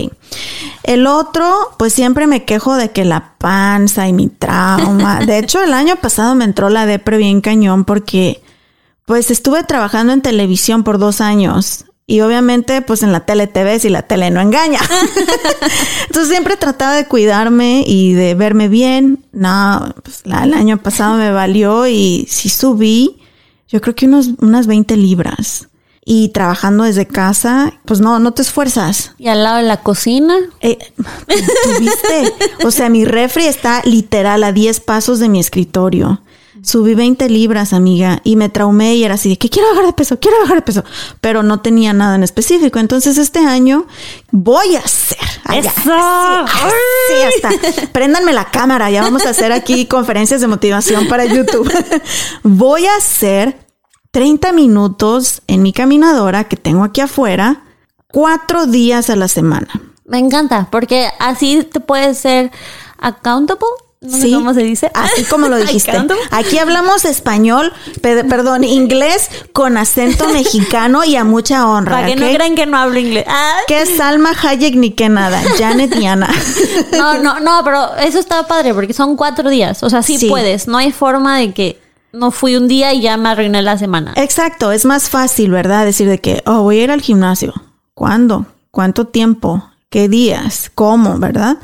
El 0.85 1.09
otro, 1.09 1.53
pues 1.79 1.93
siempre 1.93 2.29
me 2.29 2.45
quejo 2.45 2.77
de 2.77 2.91
que 2.93 3.05
la 3.05 3.35
panza 3.39 4.07
y 4.07 4.13
mi 4.13 4.29
trauma. 4.29 5.19
De 5.27 5.39
hecho, 5.39 5.61
el 5.63 5.73
año 5.75 5.97
pasado 5.97 6.37
me 6.37 6.45
entró 6.45 6.69
la 6.71 6.87
depre 6.87 7.17
bien 7.17 7.41
cañón 7.41 7.85
porque 7.85 8.41
Pues 9.05 9.31
estuve 9.33 9.65
trabajando 9.65 10.13
en 10.13 10.21
televisión 10.23 10.85
por 10.85 10.99
dos 10.99 11.21
años. 11.21 11.87
Y 12.11 12.23
obviamente, 12.23 12.81
pues 12.81 13.03
en 13.03 13.13
la 13.13 13.27
tele 13.27 13.47
te 13.49 13.63
ves 13.65 13.85
y 13.85 13.91
la 13.91 14.01
tele 14.01 14.31
no 14.31 14.41
engaña. 14.41 14.81
Entonces 16.07 16.31
siempre 16.31 16.57
trataba 16.57 16.95
de 16.95 17.07
cuidarme 17.07 17.85
y 17.87 18.15
de 18.15 18.35
verme 18.35 18.69
bien. 18.69 19.25
No, 19.33 19.95
pues 20.03 20.23
la- 20.25 20.45
el 20.45 20.55
año 20.55 20.79
pasado 20.79 21.19
me 21.19 21.31
valió 21.31 21.87
y 21.87 22.27
sí 22.31 22.49
subí, 22.49 23.19
yo 23.69 23.83
creo 23.83 23.95
que 23.95 24.07
unos, 24.07 24.31
unas 24.41 24.67
20 24.67 24.97
libras. 24.97 25.69
Y 26.11 26.31
trabajando 26.31 26.85
desde 26.85 27.07
casa, 27.07 27.75
pues 27.85 28.01
no, 28.01 28.19
no 28.19 28.33
te 28.33 28.41
esfuerzas. 28.41 29.13
Y 29.19 29.29
al 29.29 29.45
lado 29.45 29.59
de 29.59 29.65
la 29.65 29.83
cocina. 29.83 30.35
Eh. 30.63 30.79
O 32.65 32.71
sea, 32.71 32.89
mi 32.89 33.05
refri 33.05 33.45
está 33.45 33.83
literal 33.85 34.43
a 34.45 34.53
10 34.53 34.81
pasos 34.81 35.19
de 35.19 35.29
mi 35.29 35.39
escritorio. 35.41 36.23
Subí 36.63 36.95
20 36.95 37.29
libras, 37.29 37.73
amiga, 37.73 38.21
y 38.25 38.37
me 38.37 38.49
traumé 38.49 38.97
y 38.97 39.05
era 39.05 39.15
así 39.15 39.29
de 39.29 39.39
que 39.39 39.49
quiero 39.49 39.69
bajar 39.71 39.87
de 39.87 39.93
peso, 39.93 40.19
quiero 40.19 40.39
bajar 40.41 40.57
de 40.57 40.63
peso, 40.63 40.85
pero 41.21 41.43
no 41.43 41.61
tenía 41.61 41.93
nada 41.93 42.17
en 42.17 42.23
específico. 42.23 42.79
Entonces 42.79 43.19
este 43.19 43.41
año 43.41 43.87
voy 44.31 44.77
a 44.77 44.81
hacer. 44.81 45.19
Ya, 45.47 45.59
¡Eso! 45.59 45.93
así, 45.93 47.23
así 47.27 47.57
hasta. 47.57 47.87
Préndanme 47.93 48.33
la 48.33 48.51
cámara, 48.51 48.91
ya 48.91 49.03
vamos 49.03 49.25
a 49.27 49.31
hacer 49.31 49.53
aquí 49.53 49.87
conferencias 49.89 50.41
de 50.41 50.47
motivación 50.47 51.09
para 51.09 51.25
YouTube. 51.25 51.73
voy 52.43 52.87
a 52.87 52.97
hacer 52.97 53.57
30 54.11 54.53
minutos 54.53 55.43
en 55.47 55.63
mi 55.63 55.73
caminadora 55.73 56.45
que 56.45 56.57
tengo 56.57 56.85
aquí 56.85 57.01
afuera, 57.01 57.65
cuatro 58.09 58.67
días 58.67 59.11
a 59.11 59.17
la 59.17 59.29
semana. 59.29 59.69
Me 60.05 60.19
encanta, 60.19 60.69
porque 60.71 61.09
así 61.19 61.63
te 61.65 61.81
puedes 61.81 62.19
ser 62.19 62.51
accountable. 62.99 63.67
No 64.01 64.11
sé 64.17 64.23
Sí, 64.23 64.33
cómo 64.33 64.55
se 64.55 64.63
dice. 64.63 64.91
Así 64.95 65.25
como 65.25 65.49
lo 65.49 65.57
dijiste. 65.65 65.93
Aquí 66.31 66.59
hablamos 66.59 67.05
español, 67.05 67.73
pe- 68.01 68.23
perdón, 68.25 68.63
inglés 68.63 69.29
con 69.53 69.77
acento 69.77 70.29
mexicano 70.33 71.03
y 71.05 71.17
a 71.17 71.25
mucha 71.25 71.67
honra. 71.69 71.97
Para 71.97 72.07
que 72.07 72.17
no 72.17 72.29
crean 72.33 72.55
que 72.55 72.67
no 72.67 72.79
hablo 72.79 72.99
inglés. 73.01 73.25
Ah, 73.27 73.57
que 73.67 73.85
Salma 73.87 74.31
Hayek 74.41 74.75
ni 74.77 74.93
que 74.93 75.09
nada, 75.09 75.43
Janet 75.59 75.97
y 75.97 76.07
Ana. 76.07 76.31
No, 76.97 77.19
no, 77.19 77.41
no, 77.41 77.61
pero 77.65 77.97
eso 77.97 78.19
está 78.21 78.47
padre 78.47 78.73
porque 78.73 78.93
son 78.93 79.17
cuatro 79.17 79.51
días. 79.51 79.83
O 79.83 79.91
sea, 79.91 80.03
sí, 80.03 80.17
Sí. 80.17 80.29
puedes. 80.29 80.69
No 80.69 80.79
hay 80.79 80.93
forma 80.93 81.39
de 81.39 81.53
que 81.53 81.81
no 82.13 82.31
fui 82.31 82.57
un 82.57 82.69
día 82.69 82.93
y 82.95 83.01
ya 83.03 83.17
me 83.17 83.29
arruiné 83.31 83.63
la 83.63 83.77
semana. 83.79 84.13
Exacto, 84.17 84.71
es 84.73 84.85
más 84.85 85.09
fácil, 85.11 85.51
¿verdad? 85.51 85.85
Decir 85.85 86.09
de 86.09 86.19
que, 86.21 86.43
oh, 86.47 86.63
voy 86.63 86.79
a 86.81 86.85
ir 86.85 86.91
al 86.93 87.03
gimnasio. 87.03 87.53
¿Cuándo? 87.95 88.47
¿Cuánto 88.71 89.07
tiempo? 89.09 89.69
¿Qué 89.91 90.09
días? 90.09 90.71
¿Cómo? 90.75 91.19
¿Verdad? 91.19 91.57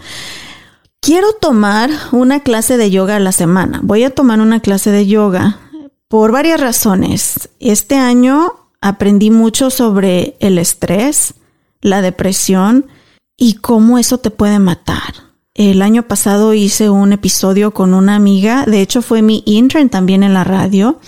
Quiero 1.05 1.34
tomar 1.34 1.90
una 2.12 2.40
clase 2.40 2.78
de 2.78 2.90
yoga 2.90 3.16
a 3.16 3.20
la 3.20 3.32
semana. 3.32 3.80
Voy 3.82 4.05
a 4.05 4.14
tomar 4.14 4.40
una 4.40 4.61
clase 4.61 4.90
de 4.90 5.07
yoga 5.07 5.61
por 6.09 6.32
varias 6.32 6.59
razones. 6.59 7.50
Este 7.61 7.96
año 7.96 8.55
aprendí 8.80 9.30
mucho 9.30 9.68
sobre 9.68 10.34
el 10.40 10.57
estrés, 10.57 11.34
la 11.82 12.00
depresión 12.00 12.86
y 13.36 13.57
cómo 13.57 13.98
eso 13.98 14.16
te 14.16 14.30
puede 14.30 14.59
matar. 14.61 15.12
El 15.52 15.82
año 15.82 16.09
pasado 16.09 16.55
hice 16.55 16.88
un 16.88 17.12
episodio 17.12 17.74
con 17.74 17.92
una 17.92 18.14
amiga, 18.14 18.64
de 18.64 18.80
hecho 18.80 19.02
fue 19.02 19.20
mi 19.20 19.42
intern 19.44 19.90
también 19.90 20.22
en 20.22 20.32
la 20.32 20.44
radio, 20.44 21.00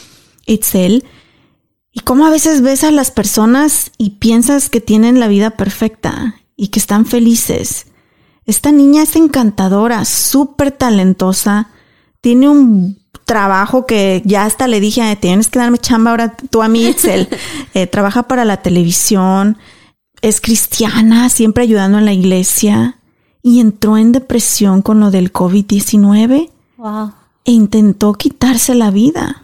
Itzel, 0.45 1.05
y 1.91 2.01
cómo 2.01 2.27
a 2.27 2.31
veces 2.31 2.61
ves 2.61 2.85
a 2.85 2.91
las 2.91 3.11
personas 3.11 3.93
y 3.97 4.11
piensas 4.11 4.69
que 4.69 4.83
tienen 4.83 5.21
la 5.21 5.29
vida 5.29 5.53
perfecta 5.53 6.35
y 6.55 6.69
que 6.69 6.81
están 6.81 7.07
felices. 7.07 7.87
Esta 8.47 8.71
niña 8.73 9.03
es 9.03 9.17
encantadora, 9.17 10.05
súper 10.05 10.71
talentosa, 10.71 11.69
tiene 12.21 12.49
un 12.49 12.99
trabajo 13.25 13.87
que 13.87 14.23
ya 14.25 14.45
hasta 14.45 14.69
le 14.69 14.79
dije, 14.81 15.03
"Ay, 15.03 15.17
tienes 15.17 15.49
que 15.49 15.59
darme 15.59 15.79
chamba 15.79 16.13
ahora 16.13 16.37
tú 16.51 16.63
a 16.63 16.69
mí, 16.69 16.87
Itzel. 16.87 17.29
Eh, 17.75 17.87
trabaja 17.87 18.23
para 18.23 18.45
la 18.45 18.59
televisión, 18.59 19.59
es 20.23 20.41
cristiana, 20.41 21.29
siempre 21.29 21.65
ayudando 21.65 21.99
en 21.99 22.05
la 22.07 22.13
iglesia 22.13 22.99
y 23.43 23.61
entró 23.61 23.99
en 23.99 24.13
depresión 24.13 24.81
con 24.81 24.99
lo 25.01 25.11
del 25.11 25.33
COVID-19 25.33 26.51
Wow. 26.79 27.13
e 27.45 27.53
intentó 27.53 28.15
quitarse 28.15 28.75
la 28.75 28.91
vida. 28.91 29.43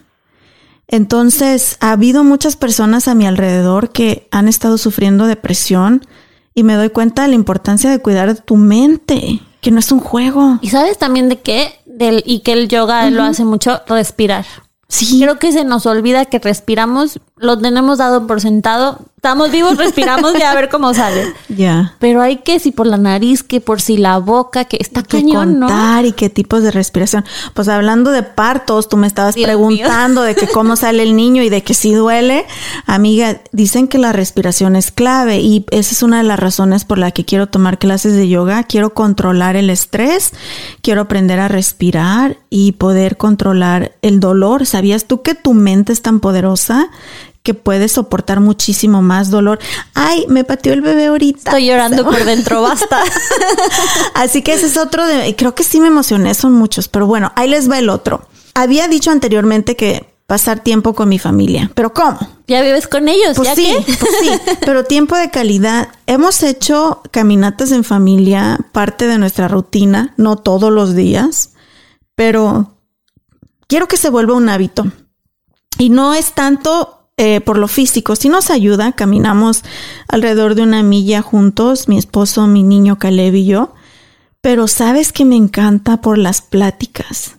Entonces, 0.89 1.77
ha 1.81 1.93
habido 1.93 2.23
muchas 2.25 2.57
personas 2.57 3.09
a 3.09 3.15
mi 3.15 3.27
alrededor 3.27 3.91
que 3.91 4.29
han 4.31 4.49
estado 4.49 4.79
sufriendo 4.79 5.27
depresión 5.27 6.07
y 6.55 6.63
me 6.63 6.75
doy 6.75 6.91
cuenta 6.91 7.23
de 7.23 7.29
la 7.29 7.35
importancia 7.35 7.91
de 7.91 7.99
cuidar 7.99 8.35
de 8.35 8.41
tu 8.41 8.57
mente, 8.57 9.41
que 9.61 9.71
no 9.71 9.79
es 9.79 9.93
un 9.93 10.01
juego. 10.01 10.59
¿Y 10.61 10.71
sabes 10.71 10.99
también 10.99 11.29
de 11.29 11.41
qué? 11.41 11.79
Del, 11.87 12.23
y 12.27 12.41
que 12.41 12.53
el 12.53 12.69
yoga 12.69 13.09
lo 13.11 13.23
hace 13.23 13.45
mucho, 13.45 13.81
respirar. 13.87 14.45
Sí, 14.89 15.19
Creo 15.21 15.39
que 15.39 15.53
se 15.53 15.65
nos 15.65 15.87
olvida 15.87 16.27
que 16.27 16.39
respiramos, 16.39 17.19
lo 17.37 17.59
tenemos 17.59 17.97
dado 17.97 18.27
por 18.27 18.43
sentado. 18.43 18.99
Estamos 19.25 19.53
vivos, 19.53 19.79
respiramos 19.79 20.35
y 20.37 20.43
a 20.43 20.53
ver 20.53 20.69
cómo 20.69 20.93
sale. 20.95 21.33
ya. 21.49 21.95
Pero 22.01 22.21
hay 22.21 22.39
que 22.39 22.59
si 22.59 22.73
por 22.73 22.89
la 22.89 22.97
nariz, 22.97 23.45
que 23.45 23.61
por 23.61 23.81
si 23.81 23.97
la 23.97 24.19
boca, 24.19 24.65
que 24.65 24.79
está 24.81 25.05
qué 25.05 25.19
cañón, 25.19 25.61
¿no? 25.61 25.69
contar 25.69 26.05
y 26.07 26.11
qué 26.11 26.29
tipos 26.29 26.65
de 26.65 26.73
respiración. 26.73 27.25
Pues 27.55 27.69
hablando 27.69 28.11
de 28.11 28.25
partos, 28.25 28.89
tú 28.89 28.97
me 28.97 29.07
estabas 29.07 29.37
Dios 29.37 29.47
preguntando 29.47 30.23
de 30.23 30.35
que 30.35 30.49
cómo 30.49 30.75
sale 30.75 31.05
el 31.05 31.15
niño 31.15 31.45
y 31.45 31.51
de 31.51 31.63
que 31.63 31.73
sí 31.73 31.95
duele. 31.95 32.47
Amiga, 32.85 33.41
dicen 33.53 33.87
que 33.87 33.99
la 33.99 34.13
respiración 34.13 34.75
es 34.75 34.91
clave 34.91 35.39
y 35.39 35.67
esa 35.71 35.93
es 35.93 36.03
una 36.03 36.19
de 36.19 36.25
las 36.25 36.41
razones 36.41 36.85
por 36.85 36.99
la 36.99 37.13
que 37.13 37.25
quiero 37.25 37.47
tomar 37.47 37.79
clases 37.79 38.17
de 38.17 38.29
yoga. 38.29 38.65
Quiero 38.65 38.93
controlar 38.93 39.55
el 39.55 39.71
estrés, 39.71 40.33
quiero 40.81 41.03
aprender 41.03 41.39
a 41.39 41.47
respirar 41.47 42.39
y 42.51 42.73
poder 42.73 43.19
controlar 43.19 43.93
el 44.03 44.19
dolor. 44.19 44.67
¿Sabías 44.67 45.05
tú 45.05 45.23
que 45.23 45.37
tu 45.37 45.55
mente 45.55 45.93
es 45.93 46.03
tan 46.03 46.19
poderosa? 46.19 46.91
Que 47.43 47.55
puede 47.55 47.89
soportar 47.89 48.41
muchísimo 48.41 49.03
más 49.03 49.31
dolor. 49.31 49.59
Ay, 49.95 50.27
me 50.29 50.45
pateó 50.45 50.73
el 50.73 50.81
bebé 50.81 51.07
ahorita. 51.07 51.51
Estoy 51.51 51.67
llorando 51.67 52.05
por 52.05 52.25
dentro, 52.25 52.63
basta. 52.63 53.03
Así 54.15 54.43
que 54.43 54.55
ese 54.55 54.67
es 54.67 54.77
otro 54.77 55.07
de, 55.07 55.35
creo 55.37 55.55
que 55.55 55.65
sí 55.65 55.81
me 55.81 55.89
emocioné, 55.89 56.35
son 56.35 56.53
muchos, 56.53 56.89
pero 56.89 57.07
bueno, 57.07 57.33
ahí 57.37 57.49
les 57.49 57.71
va 57.71 57.79
el 57.79 57.89
otro. 57.89 58.27
Había 58.55 58.87
dicho 58.89 59.11
anteriormente 59.11 59.77
que 59.77 60.13
pasar 60.27 60.61
tiempo 60.61 60.95
con 60.95 61.09
mi 61.09 61.19
familia, 61.19 61.71
pero 61.75 61.93
¿cómo? 61.93 62.19
ya 62.47 62.63
vives 62.63 62.87
con 62.87 63.09
ellos, 63.09 63.37
Pues 63.37 63.49
¿ya 63.49 63.55
sí, 63.55 63.75
qué? 63.87 63.95
pues 63.99 64.13
sí, 64.21 64.31
pero 64.65 64.85
tiempo 64.85 65.17
de 65.17 65.31
calidad. 65.31 65.89
Hemos 66.07 66.43
hecho 66.43 67.03
caminatas 67.11 67.73
en 67.73 67.83
familia, 67.85 68.59
parte 68.73 69.07
de 69.07 69.19
nuestra 69.19 69.49
rutina, 69.49 70.15
no 70.17 70.37
todos 70.37 70.71
los 70.73 70.95
días, 70.95 71.51
pero 72.15 72.77
quiero 73.67 73.89
que 73.89 73.97
se 73.97 74.11
vuelva 74.11 74.35
un 74.35 74.49
hábito. 74.49 74.87
Y 75.79 75.89
no 75.91 76.15
es 76.15 76.33
tanto 76.33 77.02
eh, 77.25 77.41
por 77.41 77.57
lo 77.57 77.69
físico, 77.69 78.17
si 78.17 78.29
nos 78.29 78.51
ayuda, 78.51 78.91
caminamos 78.91 79.63
alrededor 80.09 80.57
de 80.57 80.63
una 80.63 80.83
milla 80.83 81.23
juntos, 81.23 81.87
mi 81.87 81.97
esposo, 81.97 82.49
mi 82.49 82.65
niño 82.65 82.99
Caleb 82.99 83.37
y 83.37 83.45
yo, 83.45 83.75
pero 84.41 84.67
sabes 84.67 85.13
que 85.13 85.25
me 85.25 85.37
encanta 85.37 86.01
por 86.01 86.19
las 86.19 86.43
pláticas. 86.43 87.37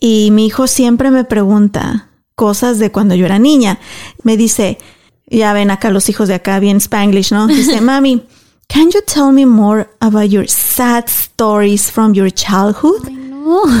Y 0.00 0.30
mi 0.30 0.46
hijo 0.46 0.66
siempre 0.66 1.10
me 1.10 1.24
pregunta 1.24 2.08
cosas 2.34 2.78
de 2.78 2.90
cuando 2.92 3.14
yo 3.14 3.26
era 3.26 3.38
niña. 3.38 3.78
Me 4.22 4.38
dice, 4.38 4.78
ya 5.26 5.52
ven 5.52 5.70
acá 5.70 5.90
los 5.90 6.08
hijos 6.08 6.28
de 6.28 6.36
acá, 6.36 6.58
bien 6.58 6.78
spanglish, 6.78 7.30
¿no? 7.30 7.46
Dice, 7.46 7.80
mami, 7.82 8.22
can 8.68 8.90
you 8.90 9.02
tell 9.02 9.32
me 9.32 9.44
more 9.44 9.86
about 10.00 10.30
your 10.30 10.48
sad 10.48 11.04
stories 11.08 11.90
from 11.90 12.14
your 12.14 12.32
childhood? 12.32 13.06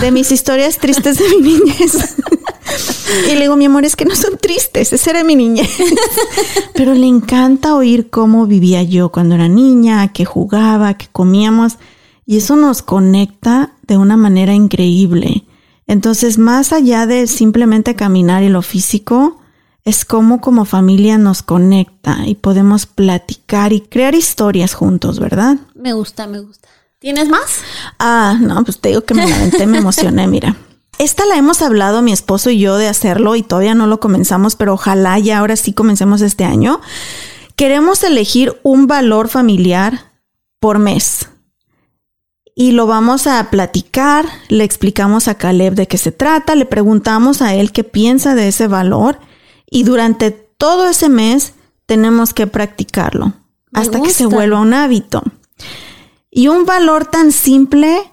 De 0.02 0.10
mis 0.10 0.30
historias 0.30 0.76
tristes 0.76 1.16
de 1.16 1.28
mi 1.30 1.40
niñez. 1.40 2.16
y 3.28 3.34
le 3.34 3.42
digo, 3.42 3.56
mi 3.56 3.66
amor, 3.66 3.84
es 3.84 3.96
que 3.96 4.04
no 4.04 4.14
son 4.14 4.38
tristes, 4.38 4.92
esa 4.92 5.10
era 5.10 5.24
mi 5.24 5.36
niñez. 5.36 5.70
Pero 6.74 6.94
le 6.94 7.06
encanta 7.06 7.74
oír 7.74 8.10
cómo 8.10 8.46
vivía 8.46 8.82
yo 8.82 9.10
cuando 9.10 9.34
era 9.34 9.48
niña, 9.48 10.12
que 10.12 10.24
jugaba, 10.24 10.94
que 10.94 11.06
comíamos. 11.10 11.78
Y 12.26 12.38
eso 12.38 12.56
nos 12.56 12.82
conecta 12.82 13.74
de 13.86 13.96
una 13.96 14.16
manera 14.16 14.54
increíble. 14.54 15.44
Entonces, 15.86 16.38
más 16.38 16.72
allá 16.72 17.06
de 17.06 17.26
simplemente 17.26 17.94
caminar 17.94 18.42
y 18.42 18.48
lo 18.48 18.62
físico, 18.62 19.40
es 19.84 20.06
como 20.06 20.40
como 20.40 20.64
familia 20.64 21.18
nos 21.18 21.42
conecta 21.42 22.26
y 22.26 22.36
podemos 22.36 22.86
platicar 22.86 23.74
y 23.74 23.82
crear 23.82 24.14
historias 24.14 24.72
juntos, 24.72 25.20
¿verdad? 25.20 25.58
Me 25.74 25.92
gusta, 25.92 26.26
me 26.26 26.40
gusta. 26.40 26.68
¿Tienes 26.98 27.28
más? 27.28 27.58
Ah, 27.98 28.38
no, 28.40 28.64
pues 28.64 28.80
te 28.80 28.88
digo 28.88 29.02
que 29.02 29.12
me 29.12 29.28
lamenté, 29.28 29.66
me 29.66 29.76
emocioné, 29.76 30.26
mira. 30.26 30.56
Esta 31.04 31.26
la 31.26 31.36
hemos 31.36 31.60
hablado 31.60 32.00
mi 32.00 32.12
esposo 32.12 32.48
y 32.48 32.58
yo 32.58 32.78
de 32.78 32.88
hacerlo 32.88 33.36
y 33.36 33.42
todavía 33.42 33.74
no 33.74 33.86
lo 33.86 34.00
comenzamos, 34.00 34.56
pero 34.56 34.72
ojalá 34.72 35.18
ya 35.18 35.40
ahora 35.40 35.54
sí 35.54 35.74
comencemos 35.74 36.22
este 36.22 36.44
año. 36.44 36.80
Queremos 37.56 38.02
elegir 38.04 38.58
un 38.62 38.86
valor 38.86 39.28
familiar 39.28 40.12
por 40.60 40.78
mes. 40.78 41.28
Y 42.54 42.72
lo 42.72 42.86
vamos 42.86 43.26
a 43.26 43.50
platicar, 43.50 44.24
le 44.48 44.64
explicamos 44.64 45.28
a 45.28 45.34
Caleb 45.34 45.74
de 45.74 45.86
qué 45.86 45.98
se 45.98 46.10
trata, 46.10 46.54
le 46.54 46.64
preguntamos 46.64 47.42
a 47.42 47.52
él 47.52 47.70
qué 47.70 47.84
piensa 47.84 48.34
de 48.34 48.48
ese 48.48 48.66
valor 48.66 49.18
y 49.68 49.82
durante 49.82 50.30
todo 50.30 50.88
ese 50.88 51.10
mes 51.10 51.52
tenemos 51.84 52.32
que 52.32 52.46
practicarlo 52.46 53.34
Me 53.72 53.82
hasta 53.82 54.00
que 54.00 54.08
se 54.08 54.24
vuelva 54.24 54.58
un 54.58 54.72
hábito. 54.72 55.22
Y 56.30 56.48
un 56.48 56.64
valor 56.64 57.04
tan 57.04 57.30
simple 57.30 58.10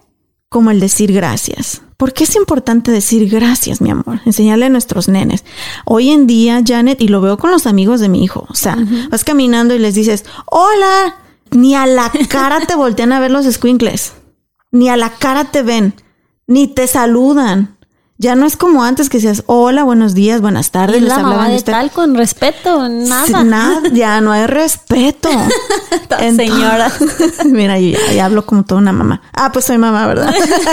como 0.50 0.72
el 0.72 0.82
decir 0.82 1.14
gracias. 1.14 1.84
¿Por 2.02 2.14
qué 2.14 2.24
es 2.24 2.36
importante 2.36 2.92
decir 2.92 3.30
gracias, 3.30 3.80
mi 3.80 3.92
amor? 3.92 4.22
Enseñarle 4.26 4.66
a 4.66 4.70
nuestros 4.70 5.08
nenes. 5.08 5.46
Hoy 5.86 6.10
en 6.10 6.26
día, 6.26 6.60
Janet, 6.66 7.00
y 7.00 7.10
lo 7.10 7.22
veo 7.22 7.38
con 7.38 7.52
los 7.52 7.68
amigos 7.68 8.00
de 8.00 8.10
mi 8.10 8.24
hijo, 8.24 8.48
o 8.50 8.56
sea, 8.56 8.76
vas 9.12 9.24
caminando 9.24 9.76
y 9.76 9.78
les 9.78 9.94
dices, 9.94 10.26
hola, 10.48 11.18
ni 11.52 11.76
a 11.76 11.86
la 11.86 12.12
cara 12.28 12.60
te 12.62 12.74
voltean 12.74 13.14
a 13.14 13.20
ver 13.20 13.30
los 13.30 13.46
squinkles, 13.46 14.14
ni 14.72 14.90
a 14.90 14.98
la 14.98 15.12
cara 15.12 15.52
te 15.52 15.62
ven, 15.62 15.94
ni 16.48 16.66
te 16.66 16.88
saludan. 16.88 17.78
Ya 18.24 18.36
no 18.36 18.46
es 18.46 18.56
como 18.56 18.84
antes 18.84 19.10
que 19.10 19.18
decías, 19.18 19.42
hola, 19.48 19.84
buenos 19.84 20.14
días, 20.14 20.42
buenas 20.42 20.70
tardes, 20.70 20.98
Es 20.98 21.02
les 21.02 21.10
la 21.12 21.24
mamá 21.24 21.50
de 21.50 21.56
usted. 21.56 21.72
tal 21.72 21.90
con 21.90 22.14
respeto, 22.14 22.88
nada. 22.88 23.82
Ya 23.94 24.22
no 24.22 24.32
hay 24.32 24.46
respeto. 24.46 25.28
Señora. 26.36 26.92
Mira, 27.46 27.80
yo 27.80 27.98
ya, 27.98 28.14
ya 28.14 28.26
hablo 28.26 28.46
como 28.46 28.64
toda 28.64 28.80
una 28.80 28.94
mamá. 28.94 29.24
Ah, 29.34 29.52
pues 29.52 29.66
soy 29.66 29.80
mamá, 29.80 30.06
¿verdad? 30.06 30.32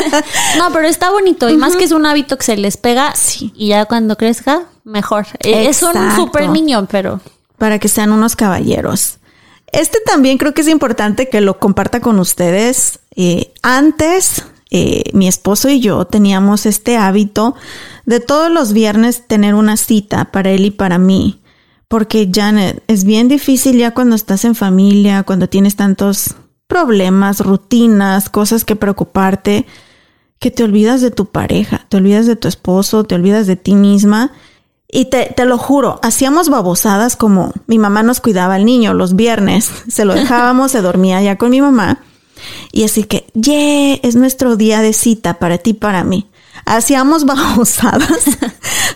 No, 0.58 0.70
pero 0.74 0.86
está 0.86 1.10
bonito 1.10 1.48
y 1.48 1.56
más 1.56 1.74
que 1.74 1.84
es 1.84 1.92
un 1.92 2.04
hábito 2.04 2.36
que 2.36 2.44
se 2.44 2.58
les 2.58 2.76
pega 2.76 3.14
Sí. 3.14 3.50
y 3.56 3.68
ya 3.68 3.86
cuando 3.86 4.18
crezca, 4.18 4.64
mejor. 4.84 5.26
Eh, 5.40 5.68
Es 5.70 5.82
un 5.82 5.94
super 6.16 6.50
niño, 6.50 6.86
pero 6.90 7.22
Para 7.56 7.78
que 7.78 7.88
sean 7.88 8.12
unos 8.12 8.36
caballeros. 8.36 9.20
Este 9.72 10.00
también 10.04 10.36
creo 10.36 10.52
que 10.52 10.60
es 10.60 10.68
importante 10.68 11.30
que 11.30 11.40
lo 11.40 11.58
comparta 11.58 12.00
con 12.00 12.18
ustedes. 12.18 12.98
Eh, 13.16 13.54
antes, 13.62 14.44
eh, 14.70 15.04
mi 15.14 15.28
esposo 15.28 15.70
y 15.70 15.80
yo 15.80 16.04
teníamos 16.04 16.66
este 16.66 16.96
hábito 16.98 17.54
de 18.04 18.20
todos 18.20 18.50
los 18.50 18.72
viernes 18.72 19.26
tener 19.26 19.54
una 19.54 19.76
cita 19.76 20.26
para 20.26 20.50
él 20.50 20.66
y 20.66 20.70
para 20.70 20.98
mí. 20.98 21.40
Porque 21.88 22.30
Janet, 22.30 22.82
es 22.86 23.04
bien 23.04 23.28
difícil 23.28 23.78
ya 23.78 23.92
cuando 23.92 24.14
estás 24.14 24.44
en 24.44 24.54
familia, 24.54 25.22
cuando 25.22 25.48
tienes 25.48 25.76
tantos 25.76 26.34
problemas, 26.66 27.40
rutinas, 27.40 28.28
cosas 28.28 28.66
que 28.66 28.76
preocuparte, 28.76 29.66
que 30.38 30.50
te 30.50 30.64
olvidas 30.64 31.00
de 31.00 31.10
tu 31.10 31.26
pareja, 31.26 31.86
te 31.88 31.96
olvidas 31.96 32.26
de 32.26 32.36
tu 32.36 32.46
esposo, 32.46 33.04
te 33.04 33.14
olvidas 33.14 33.46
de 33.46 33.56
ti 33.56 33.74
misma. 33.74 34.32
Y 34.90 35.06
te, 35.06 35.32
te 35.36 35.44
lo 35.44 35.58
juro, 35.58 35.98
hacíamos 36.02 36.48
babosadas 36.48 37.16
como 37.16 37.52
mi 37.66 37.78
mamá 37.78 38.02
nos 38.02 38.20
cuidaba 38.20 38.54
al 38.54 38.64
niño 38.64 38.94
los 38.94 39.16
viernes, 39.16 39.70
se 39.88 40.04
lo 40.04 40.14
dejábamos, 40.14 40.72
se 40.72 40.82
dormía 40.82 41.22
ya 41.22 41.36
con 41.36 41.50
mi 41.50 41.60
mamá. 41.60 42.02
Y 42.72 42.84
así 42.84 43.04
que, 43.04 43.26
yeah, 43.34 43.94
es 44.02 44.16
nuestro 44.16 44.56
día 44.56 44.80
de 44.80 44.92
cita 44.92 45.34
para 45.38 45.58
ti, 45.58 45.70
y 45.70 45.74
para 45.74 46.04
mí. 46.04 46.28
Hacíamos 46.66 47.24
babosadas 47.26 48.24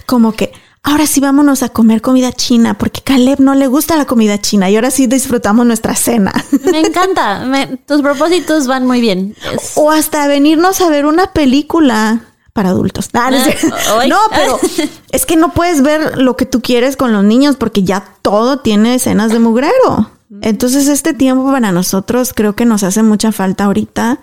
como 0.06 0.32
que, 0.32 0.52
ahora 0.82 1.06
sí 1.06 1.20
vámonos 1.20 1.62
a 1.62 1.68
comer 1.68 2.02
comida 2.02 2.32
china, 2.32 2.74
porque 2.76 3.00
Caleb 3.02 3.40
no 3.40 3.54
le 3.54 3.66
gusta 3.68 3.96
la 3.96 4.04
comida 4.04 4.40
china 4.40 4.68
y 4.68 4.74
ahora 4.76 4.90
sí 4.90 5.06
disfrutamos 5.06 5.64
nuestra 5.66 5.94
cena. 5.94 6.32
me 6.70 6.80
encanta. 6.86 7.44
Me- 7.46 7.78
tus 7.86 8.02
propósitos 8.02 8.66
van 8.66 8.86
muy 8.86 9.00
bien. 9.00 9.34
Es- 9.54 9.72
O 9.76 9.90
hasta 9.90 10.26
venirnos 10.26 10.80
a 10.80 10.88
ver 10.88 11.06
una 11.06 11.32
película 11.32 12.24
para 12.52 12.70
adultos. 12.70 13.08
Ah, 13.14 13.30
no, 13.30 13.38
Ah. 13.38 14.06
No, 14.06 14.18
pero 14.30 14.58
es 15.12 15.24
que 15.24 15.36
no 15.36 15.54
puedes 15.54 15.82
ver 15.82 16.18
lo 16.18 16.36
que 16.36 16.44
tú 16.44 16.60
quieres 16.60 16.96
con 16.96 17.12
los 17.12 17.24
niños 17.24 17.56
porque 17.56 17.82
ya 17.84 18.04
todo 18.20 18.58
tiene 18.58 18.94
escenas 18.96 19.30
de 19.32 19.38
mugrero. 19.38 20.10
Entonces 20.40 20.88
este 20.88 21.12
tiempo 21.12 21.52
para 21.52 21.72
nosotros 21.72 22.32
creo 22.34 22.54
que 22.54 22.64
nos 22.64 22.82
hace 22.82 23.02
mucha 23.02 23.32
falta 23.32 23.64
ahorita 23.64 24.20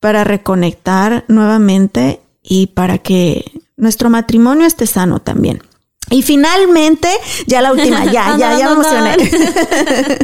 para 0.00 0.24
reconectar 0.24 1.24
nuevamente 1.28 2.20
y 2.42 2.68
para 2.68 2.98
que 2.98 3.44
nuestro 3.76 4.10
matrimonio 4.10 4.66
esté 4.66 4.86
sano 4.86 5.20
también. 5.20 5.62
Y 6.08 6.22
finalmente, 6.22 7.08
ya 7.46 7.60
la 7.60 7.72
última, 7.72 8.04
ya, 8.04 8.36
ya, 8.38 8.56
ya 8.56 8.66
me 8.66 8.72
emocioné. 8.72 9.16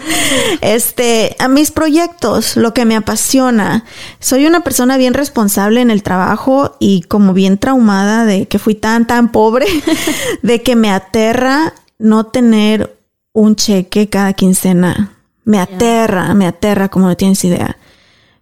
Este, 0.60 1.36
a 1.40 1.48
mis 1.48 1.72
proyectos, 1.72 2.56
lo 2.56 2.72
que 2.72 2.84
me 2.84 2.94
apasiona. 2.94 3.84
Soy 4.20 4.46
una 4.46 4.60
persona 4.60 4.96
bien 4.96 5.12
responsable 5.12 5.80
en 5.80 5.90
el 5.90 6.02
trabajo 6.02 6.76
y 6.78 7.02
como 7.02 7.34
bien 7.34 7.58
traumada 7.58 8.24
de 8.24 8.46
que 8.46 8.58
fui 8.58 8.74
tan, 8.74 9.06
tan 9.06 9.32
pobre, 9.32 9.66
de 10.42 10.62
que 10.62 10.76
me 10.76 10.90
aterra 10.90 11.74
no 11.98 12.26
tener 12.26 12.96
un 13.32 13.56
cheque 13.56 14.08
cada 14.08 14.34
quincena. 14.34 15.16
Me 15.44 15.58
aterra, 15.58 16.34
me 16.34 16.46
aterra 16.46 16.88
como 16.88 17.08
no 17.08 17.16
tienes 17.16 17.44
idea. 17.44 17.76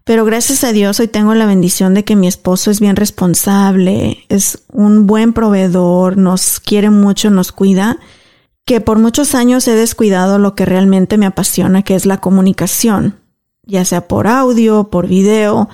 Pero 0.05 0.25
gracias 0.25 0.65
a 0.65 0.73
Dios 0.73 0.99
hoy 0.99 1.09
tengo 1.09 1.35
la 1.35 1.47
bendición 1.47 1.95
de 1.95 2.05
que 2.05 2.17
mi 2.17 2.27
esposo 2.27 2.71
es 2.71 2.81
bien 2.81 2.97
responsable, 2.97 4.25
es 4.29 4.65
un 4.73 5.07
buen 5.07 5.33
proveedor, 5.33 6.17
nos 6.17 6.59
quiere 6.59 6.91
mucho, 6.91 7.31
nos 7.31 7.53
cuida, 7.53 7.99
que 8.65 8.81
por 8.81 8.99
muchos 8.99 9.35
años 9.35 9.69
he 9.69 9.75
descuidado 9.75 10.39
lo 10.39 10.55
que 10.55 10.65
realmente 10.65 11.17
me 11.17 11.27
apasiona, 11.27 11.83
que 11.83 11.95
es 11.95 12.07
la 12.07 12.19
comunicación, 12.19 13.21
ya 13.65 13.85
sea 13.85 14.09
por 14.09 14.27
audio, 14.27 14.91
por 14.91 15.07
video. 15.07 15.69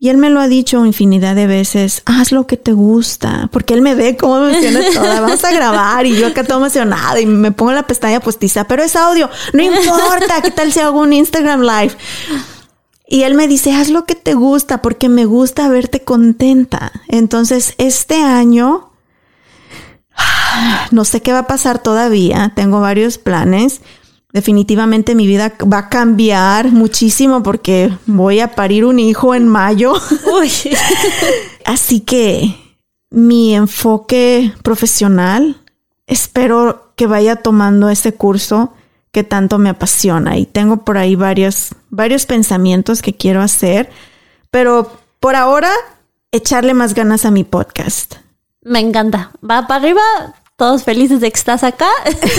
Y 0.00 0.10
él 0.10 0.16
me 0.16 0.30
lo 0.30 0.40
ha 0.40 0.46
dicho 0.46 0.86
infinidad 0.86 1.34
de 1.34 1.48
veces, 1.48 2.02
haz 2.04 2.30
lo 2.30 2.46
que 2.46 2.56
te 2.56 2.72
gusta, 2.72 3.48
porque 3.52 3.74
él 3.74 3.82
me 3.82 3.96
ve 3.96 4.16
cómo 4.16 4.40
me 4.40 4.50
emociona 4.50 4.80
toda, 4.94 5.20
vamos 5.20 5.42
a 5.42 5.50
grabar 5.50 6.06
y 6.06 6.16
yo 6.16 6.28
acá 6.28 6.44
todo 6.44 6.58
emocionada 6.58 7.20
y 7.20 7.26
me 7.26 7.50
pongo 7.50 7.72
la 7.72 7.86
pestaña 7.86 8.20
postiza, 8.20 8.64
pero 8.64 8.84
es 8.84 8.94
audio, 8.94 9.28
no 9.52 9.62
importa, 9.62 10.40
¿qué 10.40 10.52
tal 10.52 10.72
si 10.72 10.78
hago 10.78 11.00
un 11.00 11.12
Instagram 11.12 11.62
live? 11.62 11.96
Y 13.08 13.22
él 13.22 13.34
me 13.34 13.48
dice, 13.48 13.72
haz 13.72 13.88
lo 13.88 14.04
que 14.04 14.14
te 14.14 14.34
gusta 14.34 14.82
porque 14.82 15.08
me 15.08 15.24
gusta 15.24 15.68
verte 15.70 16.04
contenta. 16.04 16.92
Entonces, 17.08 17.74
este 17.78 18.22
año, 18.22 18.90
no 20.90 21.06
sé 21.06 21.22
qué 21.22 21.32
va 21.32 21.40
a 21.40 21.46
pasar 21.46 21.82
todavía, 21.82 22.52
tengo 22.54 22.80
varios 22.80 23.16
planes. 23.16 23.80
Definitivamente 24.32 25.14
mi 25.14 25.26
vida 25.26 25.54
va 25.72 25.78
a 25.78 25.88
cambiar 25.88 26.70
muchísimo 26.70 27.42
porque 27.42 27.90
voy 28.06 28.40
a 28.40 28.54
parir 28.54 28.84
un 28.84 28.98
hijo 28.98 29.34
en 29.34 29.48
mayo. 29.48 29.94
Uy. 30.40 30.52
Así 31.64 32.00
que 32.00 32.54
mi 33.10 33.54
enfoque 33.54 34.52
profesional, 34.62 35.62
espero 36.06 36.92
que 36.94 37.06
vaya 37.06 37.36
tomando 37.36 37.88
ese 37.88 38.12
curso 38.12 38.74
que 39.12 39.24
tanto 39.24 39.58
me 39.58 39.70
apasiona 39.70 40.36
y 40.36 40.44
tengo 40.44 40.84
por 40.84 40.98
ahí 40.98 41.16
varios, 41.16 41.70
varios 41.88 42.26
pensamientos 42.26 43.00
que 43.00 43.14
quiero 43.14 43.40
hacer, 43.40 43.88
pero 44.50 44.92
por 45.20 45.36
ahora 45.36 45.70
echarle 46.32 46.74
más 46.74 46.94
ganas 46.94 47.24
a 47.24 47.30
mi 47.30 47.44
podcast. 47.44 48.16
Me 48.62 48.80
encanta. 48.80 49.30
Va 49.42 49.66
para 49.66 49.80
arriba, 49.80 50.02
todos 50.56 50.84
felices 50.84 51.20
de 51.20 51.30
que 51.30 51.38
estás 51.38 51.64
acá. 51.64 51.88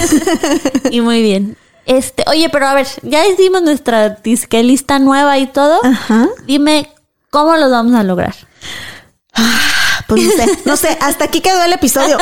y 0.92 1.02
muy 1.02 1.24
bien. 1.24 1.58
Este, 1.86 2.24
oye, 2.28 2.50
pero 2.50 2.68
a 2.68 2.74
ver, 2.74 2.88
ya 3.04 3.26
hicimos 3.28 3.62
nuestra 3.62 4.10
disque 4.10 4.64
lista 4.64 5.00
nueva 5.00 5.38
y 5.38 5.48
todo. 5.48 5.80
Ajá. 5.84 6.28
Dime 6.46 6.90
cómo 7.30 7.56
lo 7.58 7.70
vamos 7.70 7.96
a 7.96 8.04
lograr. 8.04 8.36
Pues 10.10 10.24
no 10.24 10.32
sé, 10.32 10.60
no 10.66 10.76
sé, 10.76 10.98
hasta 11.02 11.26
aquí 11.26 11.40
quedó 11.40 11.64
el 11.64 11.72
episodio. 11.72 12.18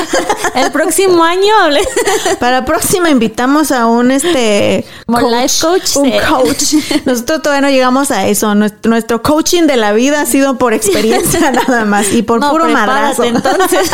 El 0.54 0.70
próximo 0.70 1.24
año 1.24 1.52
Para 2.40 2.60
la 2.60 2.64
próxima 2.64 3.10
invitamos 3.10 3.72
a 3.72 3.86
un 3.86 4.12
este 4.12 4.84
Como 5.06 5.28
life 5.28 5.56
coach, 5.60 5.96
un 5.96 6.04
sí. 6.04 6.14
coach. 6.28 6.74
Nosotros 7.04 7.42
todavía 7.42 7.62
no 7.62 7.70
llegamos 7.70 8.12
a 8.12 8.28
eso. 8.28 8.54
Nuestro, 8.54 8.90
nuestro 8.90 9.22
coaching 9.22 9.64
de 9.64 9.76
la 9.76 9.92
vida 9.92 10.20
ha 10.20 10.26
sido 10.26 10.56
por 10.56 10.72
experiencia 10.72 11.50
nada 11.50 11.84
más 11.84 12.12
y 12.12 12.22
por 12.22 12.38
No, 12.40 12.50
puro 12.52 12.68
madrazo. 12.68 13.24
entonces. 13.24 13.90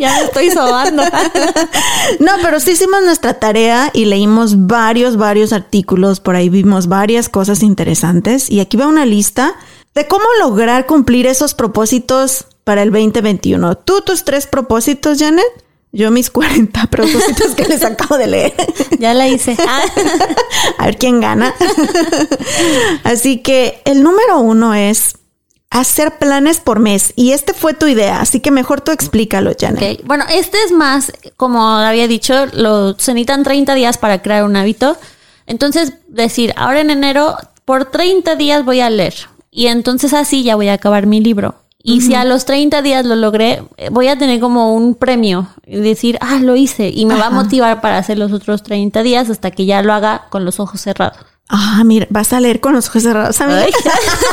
ya 0.00 0.16
me 0.16 0.24
estoy 0.24 0.50
sobando. 0.50 1.04
No, 2.18 2.32
pero 2.42 2.58
sí 2.58 2.72
hicimos 2.72 3.02
nuestra 3.04 3.34
tarea 3.34 3.90
y 3.92 4.06
leímos 4.06 4.66
varios, 4.66 5.16
varios 5.16 5.52
artículos. 5.52 6.18
Por 6.18 6.34
ahí 6.34 6.48
vimos 6.48 6.88
varias 6.88 7.28
cosas 7.28 7.62
interesantes. 7.62 8.50
Y 8.50 8.58
aquí 8.58 8.76
va 8.76 8.88
una 8.88 9.06
lista 9.06 9.54
de 9.94 10.08
cómo 10.08 10.24
lograr 10.40 10.86
cumplir 10.86 11.26
esos 11.26 11.54
propósitos 11.54 12.46
para 12.64 12.82
el 12.82 12.90
2021. 12.90 13.76
Tú 13.76 14.00
tus 14.00 14.24
tres 14.24 14.46
propósitos, 14.46 15.18
Janet. 15.18 15.44
Yo 15.92 16.10
mis 16.10 16.30
40 16.30 16.86
propósitos 16.90 17.54
que 17.54 17.64
les 17.64 17.84
acabo 17.84 18.16
de 18.16 18.26
leer. 18.26 18.54
ya 18.98 19.12
la 19.14 19.28
hice. 19.28 19.56
Ah, 19.68 19.82
A 20.78 20.86
ver 20.86 20.96
quién 20.96 21.20
gana. 21.20 21.54
Así 23.04 23.38
que 23.38 23.82
el 23.84 24.02
número 24.02 24.40
uno 24.40 24.74
es 24.74 25.16
hacer 25.72 26.18
planes 26.18 26.60
por 26.60 26.78
mes. 26.78 27.12
Y 27.16 27.32
este 27.32 27.54
fue 27.54 27.74
tu 27.74 27.86
idea, 27.86 28.20
así 28.20 28.40
que 28.40 28.50
mejor 28.50 28.80
tú 28.80 28.92
explícalo, 28.92 29.52
Janet. 29.58 30.02
Bueno, 30.04 30.24
este 30.30 30.62
es 30.64 30.72
más, 30.72 31.12
como 31.36 31.66
había 31.66 32.06
dicho, 32.06 32.46
lo, 32.52 32.98
se 32.98 33.14
necesitan 33.14 33.42
30 33.42 33.74
días 33.74 33.98
para 33.98 34.22
crear 34.22 34.44
un 34.44 34.56
hábito. 34.56 34.96
Entonces, 35.46 35.94
decir, 36.08 36.52
ahora 36.56 36.80
en 36.80 36.90
enero, 36.90 37.36
por 37.64 37.86
30 37.86 38.36
días 38.36 38.64
voy 38.64 38.80
a 38.80 38.90
leer. 38.90 39.14
Y 39.50 39.66
entonces 39.66 40.12
así 40.14 40.42
ya 40.42 40.56
voy 40.56 40.68
a 40.68 40.74
acabar 40.74 41.06
mi 41.06 41.20
libro. 41.20 41.61
Y 41.84 42.00
si 42.00 42.14
a 42.14 42.24
los 42.24 42.44
30 42.44 42.80
días 42.82 43.04
lo 43.04 43.16
logré, 43.16 43.64
eh, 43.76 43.88
voy 43.90 44.08
a 44.08 44.16
tener 44.16 44.38
como 44.40 44.74
un 44.74 44.94
premio. 44.94 45.48
Y 45.66 45.76
decir, 45.80 46.16
ah, 46.20 46.38
lo 46.40 46.54
hice. 46.56 46.90
Y 46.94 47.06
me 47.06 47.16
va 47.16 47.26
a 47.26 47.30
motivar 47.30 47.80
para 47.80 47.98
hacer 47.98 48.18
los 48.18 48.32
otros 48.32 48.62
30 48.62 49.02
días 49.02 49.28
hasta 49.30 49.50
que 49.50 49.66
ya 49.66 49.82
lo 49.82 49.92
haga 49.92 50.26
con 50.30 50.44
los 50.44 50.60
ojos 50.60 50.80
cerrados. 50.80 51.16
Ah, 51.54 51.82
mira, 51.84 52.06
vas 52.08 52.32
a 52.32 52.40
leer 52.40 52.60
con 52.60 52.72
los 52.72 52.88
ojos 52.88 53.02
cerrados, 53.02 53.38
amiga. 53.42 53.66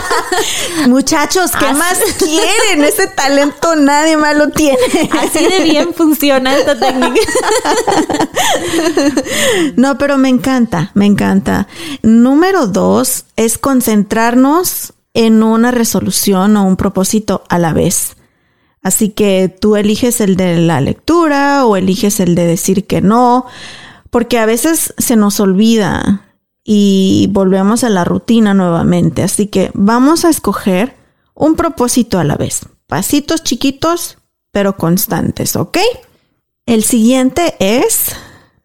Muchachos, 0.87 1.51
¿qué 1.59 1.65
Así- 1.65 1.77
más 1.77 1.99
quieren? 2.17 2.85
Ese 2.85 3.07
talento 3.07 3.75
nadie 3.75 4.15
más 4.15 4.37
lo 4.37 4.49
tiene. 4.49 4.77
Así 5.21 5.45
de 5.45 5.63
bien 5.63 5.93
funciona 5.93 6.55
esta 6.55 6.79
técnica. 6.79 7.19
No, 9.75 9.97
pero 9.97 10.17
me 10.17 10.29
encanta, 10.29 10.91
me 10.93 11.05
encanta. 11.05 11.67
Número 12.01 12.67
dos 12.67 13.25
es 13.35 13.57
concentrarnos 13.57 14.93
en 15.13 15.43
una 15.43 15.71
resolución 15.71 16.55
o 16.57 16.65
un 16.65 16.75
propósito 16.75 17.43
a 17.49 17.57
la 17.59 17.73
vez. 17.73 18.15
Así 18.81 19.09
que 19.09 19.49
tú 19.49 19.75
eliges 19.75 20.21
el 20.21 20.35
de 20.35 20.57
la 20.57 20.81
lectura 20.81 21.65
o 21.65 21.75
eliges 21.75 22.19
el 22.19 22.35
de 22.35 22.45
decir 22.45 22.87
que 22.87 23.01
no, 23.01 23.45
porque 24.09 24.39
a 24.39 24.45
veces 24.45 24.93
se 24.97 25.15
nos 25.15 25.39
olvida 25.39 26.25
y 26.63 27.27
volvemos 27.31 27.83
a 27.83 27.89
la 27.89 28.05
rutina 28.05 28.53
nuevamente. 28.53 29.23
Así 29.23 29.47
que 29.47 29.71
vamos 29.73 30.23
a 30.23 30.29
escoger 30.29 30.95
un 31.33 31.55
propósito 31.55 32.19
a 32.19 32.23
la 32.23 32.35
vez. 32.35 32.61
Pasitos 32.87 33.43
chiquitos, 33.43 34.17
pero 34.51 34.77
constantes, 34.77 35.55
¿ok? 35.55 35.77
El 36.65 36.83
siguiente 36.83 37.55
es... 37.59 38.15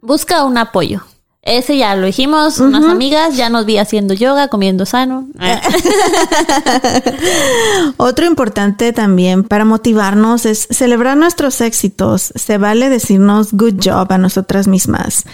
Busca 0.01 0.45
un 0.45 0.59
apoyo. 0.59 1.03
Ese 1.45 1.77
ya 1.77 1.95
lo 1.95 2.07
dijimos, 2.07 2.59
unas 2.59 2.87
amigas, 2.87 3.37
ya 3.37 3.51
nos 3.51 3.67
vi 3.67 3.77
haciendo 3.77 4.15
yoga, 4.15 4.49
comiendo 4.49 4.87
sano. 4.87 5.29
Otro 7.99 8.25
importante 8.25 8.95
también 8.95 9.45
para 9.45 9.67
motivarnos 9.67 10.47
es 10.47 10.67
celebrar 10.71 11.19
nuestros 11.19 11.61
éxitos. 11.61 12.33
Se 12.35 12.57
vale 12.57 12.89
decirnos 12.89 13.53
good 13.53 13.75
job 13.85 14.11
a 14.11 14.17
nosotras 14.17 14.69
mismas, 14.69 15.25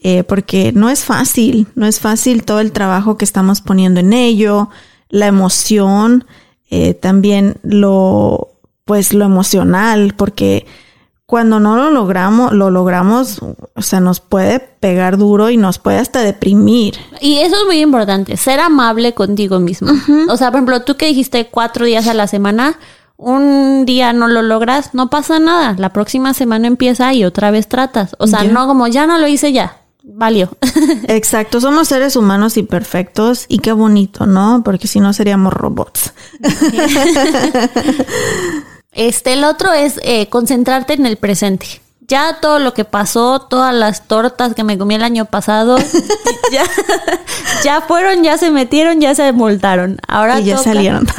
eh, 0.00 0.22
porque 0.22 0.70
no 0.72 0.88
es 0.88 1.02
fácil, 1.02 1.66
no 1.74 1.86
es 1.86 1.98
fácil 1.98 2.44
todo 2.44 2.60
el 2.60 2.70
trabajo 2.70 3.16
que 3.16 3.24
estamos 3.24 3.60
poniendo 3.60 3.98
en 3.98 4.12
ello, 4.12 4.70
la 5.08 5.26
emoción, 5.26 6.26
eh, 6.70 6.94
también 6.94 7.56
lo, 7.64 8.52
pues 8.84 9.12
lo 9.12 9.24
emocional, 9.24 10.14
porque 10.16 10.64
cuando 11.26 11.58
no 11.58 11.76
lo 11.76 11.90
logramos, 11.90 12.52
lo 12.52 12.70
logramos, 12.70 13.40
o 13.42 13.82
sea, 13.82 13.98
nos 13.98 14.20
puede 14.20 14.60
pegar 14.60 15.18
duro 15.18 15.50
y 15.50 15.56
nos 15.56 15.80
puede 15.80 15.98
hasta 15.98 16.20
deprimir. 16.20 16.94
Y 17.20 17.38
eso 17.38 17.56
es 17.56 17.66
muy 17.66 17.80
importante, 17.80 18.36
ser 18.36 18.60
amable 18.60 19.12
contigo 19.12 19.58
mismo. 19.58 19.90
O 20.28 20.36
sea, 20.36 20.52
por 20.52 20.58
ejemplo, 20.58 20.82
tú 20.82 20.96
que 20.96 21.06
dijiste 21.06 21.48
cuatro 21.50 21.84
días 21.84 22.06
a 22.06 22.14
la 22.14 22.28
semana, 22.28 22.78
un 23.16 23.84
día 23.86 24.12
no 24.12 24.28
lo 24.28 24.42
logras, 24.42 24.94
no 24.94 25.10
pasa 25.10 25.40
nada. 25.40 25.74
La 25.78 25.92
próxima 25.92 26.32
semana 26.32 26.68
empieza 26.68 27.12
y 27.12 27.24
otra 27.24 27.50
vez 27.50 27.66
tratas. 27.66 28.14
O 28.20 28.28
sea, 28.28 28.44
no 28.44 28.68
como 28.68 28.86
ya 28.86 29.08
no 29.08 29.18
lo 29.18 29.26
hice 29.26 29.52
ya. 29.52 29.78
Valió. 30.04 30.50
Exacto, 31.08 31.60
somos 31.60 31.88
seres 31.88 32.14
humanos 32.14 32.56
imperfectos 32.56 33.46
y 33.48 33.58
qué 33.58 33.72
bonito, 33.72 34.26
¿no? 34.26 34.62
Porque 34.64 34.86
si 34.86 35.00
no 35.00 35.12
seríamos 35.12 35.52
robots. 35.52 36.12
Este, 38.96 39.34
el 39.34 39.44
otro 39.44 39.72
es 39.72 40.00
eh, 40.02 40.28
concentrarte 40.28 40.94
en 40.94 41.06
el 41.06 41.16
presente. 41.16 41.80
Ya 42.08 42.38
todo 42.40 42.60
lo 42.60 42.72
que 42.72 42.84
pasó, 42.84 43.40
todas 43.40 43.74
las 43.74 44.06
tortas 44.06 44.54
que 44.54 44.62
me 44.62 44.78
comí 44.78 44.94
el 44.94 45.02
año 45.02 45.24
pasado, 45.24 45.76
ya, 46.52 46.62
ya 47.64 47.80
fueron, 47.80 48.22
ya 48.22 48.38
se 48.38 48.50
metieron, 48.50 49.00
ya 49.00 49.12
se 49.16 49.32
multaron. 49.32 49.98
Ahora 50.06 50.38
y 50.40 50.44
ya 50.44 50.54
toca- 50.56 50.64
salieron. 50.72 51.06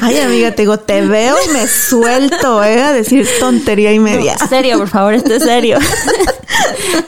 Ay, 0.00 0.18
amiga, 0.20 0.52
te 0.54 0.62
digo, 0.62 0.78
te 0.78 1.02
veo 1.02 1.36
y 1.44 1.48
me 1.52 1.66
suelto, 1.66 2.62
¿eh? 2.64 2.80
A 2.82 2.92
decir 2.92 3.28
tontería 3.40 3.92
y 3.92 3.98
media. 3.98 4.36
Serio, 4.48 4.78
por 4.78 4.88
favor, 4.88 5.14
esto 5.14 5.34
es 5.34 5.42
serio. 5.42 5.78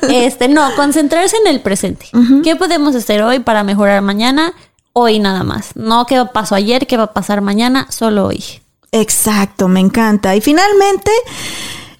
Este, 0.08 0.48
no, 0.48 0.74
concentrarse 0.76 1.36
en 1.36 1.46
el 1.46 1.60
presente. 1.60 2.08
¿Qué 2.42 2.56
podemos 2.56 2.94
hacer 2.94 3.22
hoy 3.22 3.38
para 3.38 3.62
mejorar 3.64 4.02
mañana? 4.02 4.52
Hoy 4.96 5.18
nada 5.18 5.42
más. 5.42 5.74
No 5.74 6.06
qué 6.06 6.24
pasó 6.32 6.54
ayer, 6.54 6.86
qué 6.86 6.96
va 6.96 7.04
a 7.04 7.12
pasar 7.12 7.40
mañana, 7.40 7.88
solo 7.90 8.26
hoy. 8.26 8.44
Exacto, 8.92 9.66
me 9.66 9.80
encanta. 9.80 10.36
Y 10.36 10.40
finalmente, 10.40 11.10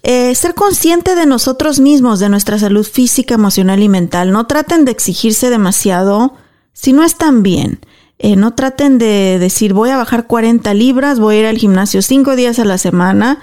eh, 0.05 0.33
ser 0.37 0.55
consciente 0.55 1.17
de 1.17 1.27
nosotros 1.27 1.81
mismos, 1.81 2.21
de 2.21 2.29
nuestra 2.29 2.57
salud 2.57 2.87
física, 2.87 3.35
emocional 3.35 3.83
y 3.83 3.89
mental. 3.89 4.31
No 4.31 4.47
traten 4.47 4.85
de 4.85 4.93
exigirse 4.93 5.51
demasiado 5.51 6.35
si 6.73 6.93
no 6.93 7.03
están 7.03 7.43
bien. 7.43 7.81
Eh, 8.21 8.37
no 8.37 8.55
traten 8.55 8.99
de 8.99 9.41
decir 9.41 9.75
voy 9.75 9.91
a 9.91 9.97
bajar 9.97 10.29
40 10.29 10.73
libras, 10.73 11.19
voy 11.19 11.35
a 11.35 11.41
ir 11.41 11.47
al 11.47 11.59
gimnasio 11.59 12.01
cinco 12.01 12.37
días 12.37 12.61
a 12.61 12.65
la 12.65 12.79
semana. 12.79 13.41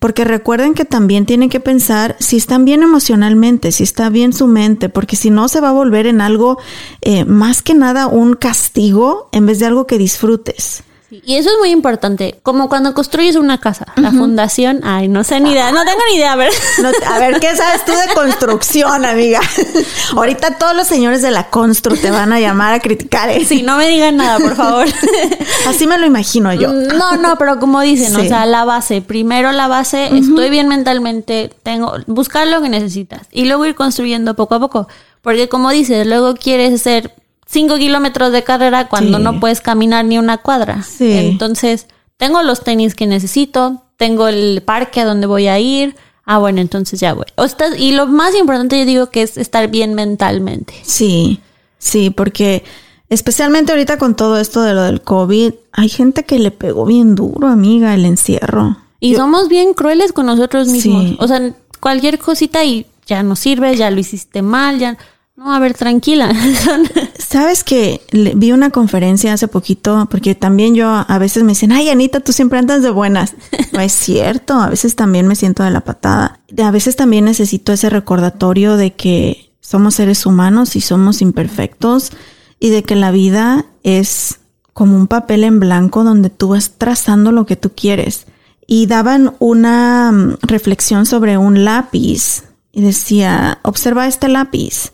Porque 0.00 0.24
recuerden 0.24 0.72
que 0.72 0.86
también 0.86 1.26
tienen 1.26 1.50
que 1.50 1.60
pensar 1.60 2.16
si 2.18 2.38
están 2.38 2.64
bien 2.64 2.82
emocionalmente, 2.82 3.70
si 3.70 3.84
está 3.84 4.08
bien 4.08 4.32
su 4.32 4.46
mente, 4.46 4.88
porque 4.88 5.14
si 5.14 5.28
no 5.30 5.46
se 5.46 5.60
va 5.60 5.68
a 5.68 5.72
volver 5.72 6.06
en 6.06 6.22
algo 6.22 6.58
eh, 7.02 7.26
más 7.26 7.62
que 7.62 7.74
nada 7.74 8.06
un 8.06 8.34
castigo 8.34 9.28
en 9.30 9.44
vez 9.44 9.58
de 9.58 9.66
algo 9.66 9.86
que 9.86 9.98
disfrutes. 9.98 10.82
Y 11.10 11.36
eso 11.36 11.50
es 11.50 11.56
muy 11.58 11.70
importante. 11.70 12.38
Como 12.42 12.68
cuando 12.68 12.94
construyes 12.94 13.36
una 13.36 13.58
casa, 13.58 13.86
la 13.96 14.12
fundación, 14.12 14.80
ay, 14.84 15.08
no 15.08 15.24
sé 15.24 15.40
ni 15.40 15.52
idea, 15.52 15.72
no 15.72 15.84
tengo 15.84 15.98
ni 16.10 16.16
idea, 16.16 16.32
a 16.32 16.36
ver. 16.36 16.52
No, 16.80 16.88
a 17.12 17.18
ver, 17.18 17.40
¿qué 17.40 17.54
sabes 17.56 17.84
tú 17.84 17.92
de 17.92 18.14
construcción, 18.14 19.04
amiga? 19.04 19.40
Ahorita 20.16 20.56
todos 20.58 20.76
los 20.76 20.86
señores 20.86 21.20
de 21.22 21.30
la 21.30 21.50
constru 21.50 21.96
te 21.96 22.10
van 22.10 22.32
a 22.32 22.38
llamar 22.40 22.74
a 22.74 22.80
criticar. 22.80 23.28
¿eh? 23.28 23.44
Sí, 23.44 23.62
no 23.62 23.76
me 23.76 23.88
digan 23.88 24.16
nada, 24.16 24.38
por 24.38 24.54
favor. 24.54 24.86
Así 25.68 25.86
me 25.86 25.98
lo 25.98 26.06
imagino 26.06 26.52
yo. 26.54 26.72
No, 26.72 27.16
no, 27.16 27.36
pero 27.36 27.58
como 27.58 27.80
dicen, 27.80 28.14
Sí. 28.14 28.26
o 28.26 28.28
sea, 28.28 28.46
la 28.46 28.64
base, 28.64 29.02
primero 29.02 29.52
la 29.52 29.66
base, 29.68 30.16
estoy 30.16 30.50
bien 30.50 30.68
mentalmente, 30.68 31.50
tengo, 31.62 31.94
buscar 32.06 32.46
lo 32.46 32.62
que 32.62 32.68
necesitas 32.68 33.22
y 33.32 33.46
luego 33.46 33.66
ir 33.66 33.74
construyendo 33.74 34.34
poco 34.34 34.54
a 34.54 34.60
poco. 34.60 34.88
Porque 35.22 35.48
como 35.48 35.70
dices, 35.70 36.06
luego 36.06 36.34
quieres 36.34 36.72
hacer 36.74 37.14
cinco 37.50 37.76
kilómetros 37.78 38.30
de 38.32 38.44
carrera 38.44 38.88
cuando 38.88 39.18
Sí. 39.18 39.24
no 39.24 39.40
puedes 39.40 39.60
caminar 39.60 40.04
ni 40.04 40.18
una 40.18 40.38
cuadra. 40.38 40.82
Sí. 40.82 41.12
Entonces, 41.12 41.86
tengo 42.16 42.42
los 42.42 42.62
tenis 42.62 42.94
que 42.94 43.06
necesito, 43.06 43.82
tengo 43.96 44.28
el 44.28 44.62
parque 44.64 45.00
a 45.00 45.04
donde 45.04 45.26
voy 45.26 45.48
a 45.48 45.58
ir. 45.58 45.96
Ah, 46.24 46.38
bueno, 46.38 46.60
entonces 46.60 47.00
ya 47.00 47.12
voy. 47.14 47.24
O 47.36 47.44
estás- 47.44 47.76
y 47.78 47.92
lo 47.92 48.06
más 48.06 48.34
importante 48.36 48.78
yo 48.78 48.84
digo 48.86 49.10
que 49.10 49.22
es 49.22 49.36
estar 49.36 49.68
bien 49.68 49.94
mentalmente. 49.94 50.74
Sí, 50.82 51.40
sí, 51.78 52.10
porque 52.10 52.62
especialmente 53.08 53.72
ahorita 53.72 53.98
con 53.98 54.14
todo 54.14 54.38
esto 54.38 54.62
de 54.62 54.74
lo 54.74 54.82
del 54.82 55.00
COVID, 55.02 55.54
hay 55.72 55.88
gente 55.88 56.24
que 56.24 56.38
le 56.38 56.50
pegó 56.52 56.84
bien 56.86 57.14
duro, 57.16 57.48
amiga, 57.48 57.94
el 57.94 58.04
encierro. 58.04 58.76
Y 59.00 59.16
somos 59.16 59.48
bien 59.48 59.74
crueles 59.74 60.12
con 60.12 60.26
nosotros 60.26 60.68
mismos. 60.68 61.04
Sí. 61.04 61.16
O 61.18 61.26
sea, 61.26 61.52
cualquier 61.80 62.18
cosita 62.18 62.64
y 62.64 62.86
ya 63.06 63.22
no 63.24 63.34
sirve, 63.34 63.74
ya 63.76 63.90
lo 63.90 63.98
hiciste 63.98 64.42
mal, 64.42 64.78
ya. 64.78 64.98
No, 65.40 65.54
a 65.54 65.58
ver, 65.58 65.72
tranquila. 65.72 66.30
Sabes 67.18 67.64
que 67.64 68.02
vi 68.12 68.52
una 68.52 68.68
conferencia 68.68 69.32
hace 69.32 69.48
poquito, 69.48 70.06
porque 70.10 70.34
también 70.34 70.74
yo 70.74 70.86
a 70.90 71.18
veces 71.18 71.44
me 71.44 71.52
dicen, 71.52 71.72
ay, 71.72 71.88
Anita, 71.88 72.20
tú 72.20 72.34
siempre 72.34 72.58
andas 72.58 72.82
de 72.82 72.90
buenas. 72.90 73.34
No 73.72 73.80
es 73.80 73.92
cierto, 73.92 74.52
a 74.52 74.68
veces 74.68 74.96
también 74.96 75.26
me 75.26 75.36
siento 75.36 75.62
de 75.62 75.70
la 75.70 75.80
patada. 75.80 76.40
A 76.62 76.70
veces 76.70 76.94
también 76.96 77.24
necesito 77.24 77.72
ese 77.72 77.88
recordatorio 77.88 78.76
de 78.76 78.92
que 78.92 79.50
somos 79.60 79.94
seres 79.94 80.26
humanos 80.26 80.76
y 80.76 80.82
somos 80.82 81.22
imperfectos 81.22 82.12
y 82.58 82.68
de 82.68 82.82
que 82.82 82.94
la 82.94 83.10
vida 83.10 83.64
es 83.82 84.40
como 84.74 84.94
un 84.94 85.06
papel 85.06 85.44
en 85.44 85.58
blanco 85.58 86.04
donde 86.04 86.28
tú 86.28 86.48
vas 86.48 86.72
trazando 86.76 87.32
lo 87.32 87.46
que 87.46 87.56
tú 87.56 87.70
quieres. 87.74 88.26
Y 88.66 88.88
daban 88.88 89.34
una 89.38 90.12
mm, 90.12 90.36
reflexión 90.42 91.06
sobre 91.06 91.38
un 91.38 91.64
lápiz 91.64 92.42
y 92.72 92.82
decía, 92.82 93.60
observa 93.62 94.06
este 94.06 94.28
lápiz. 94.28 94.92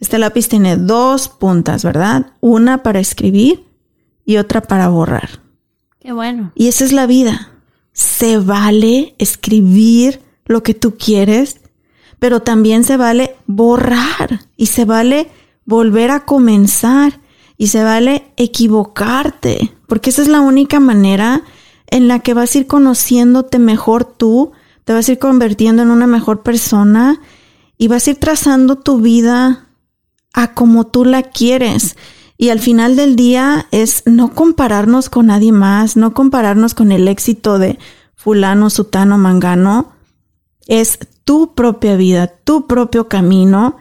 Este 0.00 0.18
lápiz 0.18 0.48
tiene 0.48 0.76
dos 0.76 1.28
puntas, 1.28 1.84
¿verdad? 1.84 2.32
Una 2.40 2.82
para 2.82 3.00
escribir 3.00 3.64
y 4.24 4.36
otra 4.36 4.60
para 4.60 4.88
borrar. 4.88 5.40
Qué 6.00 6.12
bueno. 6.12 6.52
Y 6.54 6.68
esa 6.68 6.84
es 6.84 6.92
la 6.92 7.06
vida. 7.06 7.50
Se 7.92 8.38
vale 8.38 9.14
escribir 9.18 10.20
lo 10.44 10.62
que 10.62 10.74
tú 10.74 10.96
quieres, 10.96 11.60
pero 12.18 12.40
también 12.40 12.84
se 12.84 12.96
vale 12.96 13.36
borrar 13.46 14.40
y 14.56 14.66
se 14.66 14.84
vale 14.84 15.28
volver 15.64 16.10
a 16.10 16.24
comenzar 16.24 17.20
y 17.56 17.68
se 17.68 17.82
vale 17.82 18.32
equivocarte, 18.36 19.72
porque 19.86 20.10
esa 20.10 20.22
es 20.22 20.28
la 20.28 20.40
única 20.40 20.78
manera 20.78 21.42
en 21.88 22.08
la 22.08 22.20
que 22.20 22.34
vas 22.34 22.54
a 22.54 22.58
ir 22.58 22.66
conociéndote 22.66 23.58
mejor 23.58 24.04
tú, 24.04 24.52
te 24.84 24.92
vas 24.92 25.08
a 25.08 25.12
ir 25.12 25.18
convirtiendo 25.18 25.82
en 25.82 25.90
una 25.90 26.06
mejor 26.06 26.42
persona 26.42 27.20
y 27.78 27.88
vas 27.88 28.06
a 28.06 28.10
ir 28.10 28.16
trazando 28.16 28.76
tu 28.76 29.00
vida 29.00 29.65
a 30.36 30.52
como 30.54 30.86
tú 30.86 31.04
la 31.04 31.24
quieres. 31.24 31.96
Y 32.38 32.50
al 32.50 32.60
final 32.60 32.94
del 32.94 33.16
día 33.16 33.66
es 33.72 34.02
no 34.04 34.34
compararnos 34.34 35.08
con 35.08 35.26
nadie 35.26 35.50
más, 35.50 35.96
no 35.96 36.12
compararnos 36.12 36.74
con 36.74 36.92
el 36.92 37.08
éxito 37.08 37.58
de 37.58 37.78
fulano, 38.14 38.70
sutano, 38.70 39.18
mangano. 39.18 39.92
Es 40.68 40.98
tu 41.24 41.54
propia 41.54 41.96
vida, 41.96 42.28
tu 42.28 42.66
propio 42.66 43.08
camino. 43.08 43.78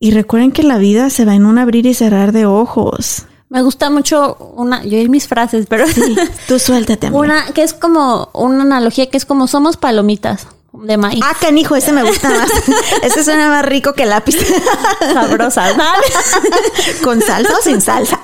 Y 0.00 0.10
recuerden 0.10 0.52
que 0.52 0.62
la 0.62 0.78
vida 0.78 1.10
se 1.10 1.26
va 1.26 1.34
en 1.34 1.44
un 1.44 1.58
abrir 1.58 1.86
y 1.86 1.92
cerrar 1.92 2.32
de 2.32 2.46
ojos. 2.46 3.26
Me 3.50 3.62
gusta 3.62 3.90
mucho 3.90 4.36
una, 4.56 4.82
yo 4.84 4.98
y 4.98 5.08
mis 5.10 5.28
frases, 5.28 5.66
pero 5.68 5.86
Sí, 5.86 6.16
tú 6.48 6.58
suéltate, 6.58 7.08
amiga. 7.08 7.20
una 7.22 7.44
que 7.52 7.62
es 7.62 7.74
como 7.74 8.30
una 8.32 8.62
analogía 8.62 9.10
que 9.10 9.18
es 9.18 9.26
como 9.26 9.46
somos 9.46 9.76
palomitas 9.76 10.46
de 10.82 10.96
maíz. 10.96 11.20
Ah, 11.24 11.34
canijo, 11.40 11.76
ese 11.76 11.92
me 11.92 12.02
gusta 12.02 12.28
más. 12.30 12.50
ese 13.02 13.24
suena 13.24 13.48
más 13.48 13.64
rico 13.64 13.92
que 13.94 14.06
lápiz. 14.06 14.36
sabrosas, 15.12 15.74
¿sabes? 15.76 17.00
¿Con 17.02 17.20
salsa 17.22 17.58
o 17.58 17.62
sin 17.62 17.80
salsa? 17.80 18.20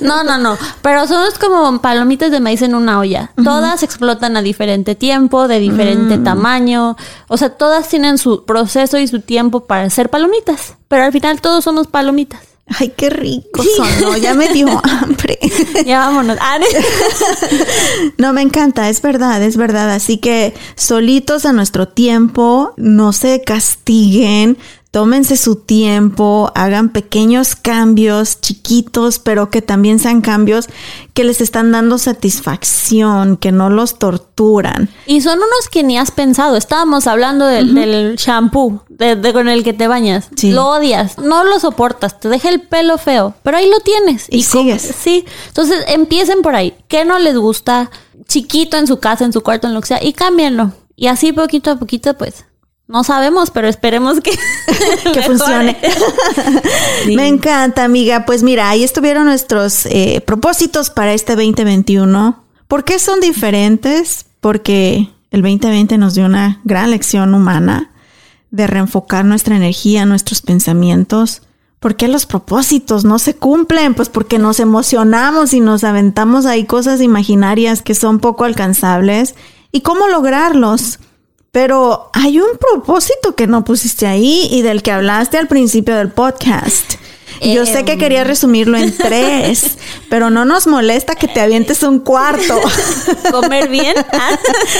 No, 0.00 0.22
no, 0.24 0.38
no. 0.38 0.56
Pero 0.82 1.06
son 1.06 1.24
como 1.40 1.80
palomitas 1.80 2.30
de 2.30 2.40
maíz 2.40 2.62
en 2.62 2.74
una 2.74 2.98
olla. 2.98 3.32
Todas 3.42 3.82
explotan 3.82 4.36
a 4.36 4.42
diferente 4.42 4.94
tiempo, 4.94 5.48
de 5.48 5.58
diferente 5.60 6.18
tamaño. 6.18 6.96
O 7.28 7.36
sea, 7.36 7.50
todas 7.50 7.88
tienen 7.88 8.18
su 8.18 8.44
proceso 8.44 8.98
y 8.98 9.08
su 9.08 9.20
tiempo 9.20 9.66
para 9.66 9.88
ser 9.90 10.10
palomitas. 10.10 10.74
Pero 10.88 11.04
al 11.04 11.12
final 11.12 11.40
todos 11.40 11.64
somos 11.64 11.86
palomitas. 11.86 12.53
Ay, 12.66 12.92
qué 12.96 13.10
rico 13.10 13.62
sonó, 13.76 14.16
ya 14.16 14.32
me 14.34 14.48
dio 14.52 14.66
hambre. 14.84 15.38
Ya 15.84 15.98
vámonos. 15.98 16.38
Ah, 16.40 16.58
No, 18.18 18.32
me 18.32 18.42
encanta, 18.42 18.88
es 18.88 19.02
verdad, 19.02 19.42
es 19.42 19.56
verdad. 19.56 19.90
Así 19.92 20.16
que 20.18 20.54
solitos 20.74 21.44
a 21.44 21.52
nuestro 21.52 21.88
tiempo, 21.88 22.72
no 22.76 23.12
se 23.12 23.42
castiguen, 23.42 24.56
tómense 24.94 25.36
su 25.36 25.56
tiempo, 25.56 26.52
hagan 26.54 26.90
pequeños 26.90 27.56
cambios 27.56 28.40
chiquitos, 28.40 29.18
pero 29.18 29.50
que 29.50 29.60
también 29.60 29.98
sean 29.98 30.20
cambios 30.20 30.68
que 31.14 31.24
les 31.24 31.40
están 31.40 31.72
dando 31.72 31.98
satisfacción, 31.98 33.36
que 33.36 33.50
no 33.50 33.70
los 33.70 33.98
torturan. 33.98 34.88
Y 35.06 35.20
son 35.20 35.38
unos 35.38 35.68
que 35.68 35.82
ni 35.82 35.98
has 35.98 36.12
pensado. 36.12 36.56
Estábamos 36.56 37.08
hablando 37.08 37.44
del, 37.46 37.74
del 37.74 38.14
shampoo 38.14 38.84
de, 38.88 39.16
de- 39.16 39.32
con 39.32 39.48
el 39.48 39.64
que 39.64 39.72
te 39.72 39.88
bañas. 39.88 40.28
Sí. 40.36 40.52
Lo 40.52 40.68
odias, 40.68 41.18
no 41.18 41.42
lo 41.42 41.58
soportas, 41.58 42.20
te 42.20 42.28
deja 42.28 42.48
el 42.48 42.60
pelo 42.60 42.96
feo, 42.96 43.34
pero 43.42 43.56
ahí 43.56 43.68
lo 43.68 43.80
tienes. 43.80 44.26
Y 44.30 44.44
sigues. 44.44 44.82
Sí. 44.82 45.24
Entonces 45.48 45.84
empiecen 45.88 46.40
por 46.42 46.54
ahí. 46.54 46.72
¿Qué 46.86 47.04
no 47.04 47.18
les 47.18 47.36
gusta? 47.36 47.90
Chiquito 48.28 48.76
en 48.76 48.86
su 48.86 49.00
casa, 49.00 49.24
en 49.24 49.32
su 49.32 49.42
cuarto, 49.42 49.66
en 49.66 49.74
lo 49.74 49.80
que 49.80 49.88
sea, 49.88 50.02
y 50.04 50.12
cámbienlo. 50.12 50.70
Y 50.94 51.08
así 51.08 51.32
poquito 51.32 51.72
a 51.72 51.76
poquito, 51.76 52.14
pues. 52.14 52.44
No 52.86 53.02
sabemos, 53.02 53.50
pero 53.50 53.66
esperemos 53.66 54.20
que, 54.20 54.32
funcione. 55.26 55.78
Sí. 57.04 57.16
Me 57.16 57.28
encanta, 57.28 57.84
amiga. 57.84 58.24
Pues 58.24 58.42
mira, 58.42 58.70
ahí 58.70 58.82
estuvieron 58.82 59.26
nuestros 59.26 59.84
eh, 59.86 60.22
propósitos 60.26 60.88
para 60.90 61.12
este 61.12 61.34
2021. 61.34 62.42
¿Por 62.68 62.84
qué 62.84 62.98
son 62.98 63.20
diferentes? 63.20 64.24
Porque 64.40 65.10
el 65.30 65.42
2020 65.42 65.98
nos 65.98 66.14
dio 66.14 66.24
una 66.24 66.60
gran 66.64 66.90
lección 66.90 67.34
humana 67.34 67.90
de 68.50 68.66
reenfocar 68.66 69.24
nuestra 69.24 69.56
energía, 69.56 70.06
nuestros 70.06 70.40
pensamientos. 70.40 71.42
¿Por 71.80 71.96
qué 71.96 72.08
los 72.08 72.24
propósitos 72.24 73.04
no 73.04 73.18
se 73.18 73.34
cumplen? 73.34 73.94
Pues 73.94 74.08
porque 74.08 74.38
nos 74.38 74.60
emocionamos 74.60 75.52
y 75.52 75.60
nos 75.60 75.84
aventamos 75.84 76.46
ahí 76.46 76.64
cosas 76.64 77.02
imaginarias 77.02 77.82
que 77.82 77.94
son 77.94 78.20
poco 78.20 78.44
alcanzables. 78.44 79.34
¿Y 79.72 79.80
cómo 79.80 80.08
lograrlos? 80.08 81.00
Pero 81.54 82.10
hay 82.12 82.40
un 82.40 82.58
propósito 82.58 83.36
que 83.36 83.46
no 83.46 83.62
pusiste 83.62 84.08
ahí 84.08 84.48
y 84.50 84.62
del 84.62 84.82
que 84.82 84.90
hablaste 84.90 85.38
al 85.38 85.46
principio 85.46 85.94
del 85.94 86.10
podcast. 86.10 86.94
Yo 87.40 87.64
sé 87.64 87.84
que 87.84 87.96
quería 87.96 88.24
resumirlo 88.24 88.76
en 88.76 88.92
tres, 88.96 89.78
pero 90.10 90.30
no 90.30 90.44
nos 90.44 90.66
molesta 90.66 91.14
que 91.14 91.28
te 91.28 91.40
avientes 91.40 91.84
un 91.84 92.00
cuarto. 92.00 92.60
Comer 93.30 93.68
bien. 93.68 93.94
Ah. 94.12 94.36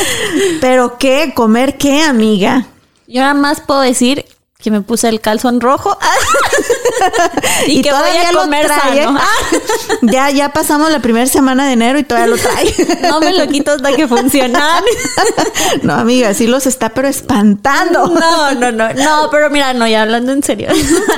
¿Pero 0.61 0.99
qué? 0.99 1.33
¿Comer 1.33 1.79
qué, 1.79 2.03
amiga? 2.03 2.67
Yo 3.07 3.21
nada 3.21 3.35
más 3.35 3.61
puedo 3.61 3.81
decir 3.81 4.25
que 4.65 4.71
me 4.71 4.81
puse 4.81 5.11
el 5.11 5.21
calzón 5.21 5.61
rojo 5.61 5.99
y, 7.67 7.83
que 7.83 7.91
voy 7.91 8.01
todavía 8.01 8.31
a 8.31 8.33
lo 8.33 8.41
comer 8.41 8.65
trae, 8.65 9.01
¿eh? 9.01 9.05
sano. 9.05 9.21
Ya, 10.11 10.31
ya 10.31 10.55
pasamos 10.55 10.91
la 10.91 11.01
primera 11.01 11.27
semana 11.27 11.67
de 11.67 11.75
enero 11.75 11.99
y 11.99 12.05
todavía 12.05 12.29
lo 12.29 12.39
trae. 12.39 12.75
No 13.03 13.21
me 13.21 13.35
lo 13.35 13.47
quito 13.47 13.73
hasta 13.73 13.95
que 13.95 14.09
funcionan. 14.09 14.83
No, 15.83 15.93
amiga, 15.93 16.33
sí 16.33 16.47
los 16.47 16.67
está, 16.67 16.89
pero 16.89 17.09
espantando. 17.09 18.07
No, 18.07 18.55
no, 18.55 18.73
no, 18.73 18.95
no, 18.95 19.29
pero 19.31 19.51
mira, 19.51 19.75
no, 19.75 19.87
ya 19.87 20.01
hablando 20.01 20.33
en 20.33 20.43
serio. 20.43 20.69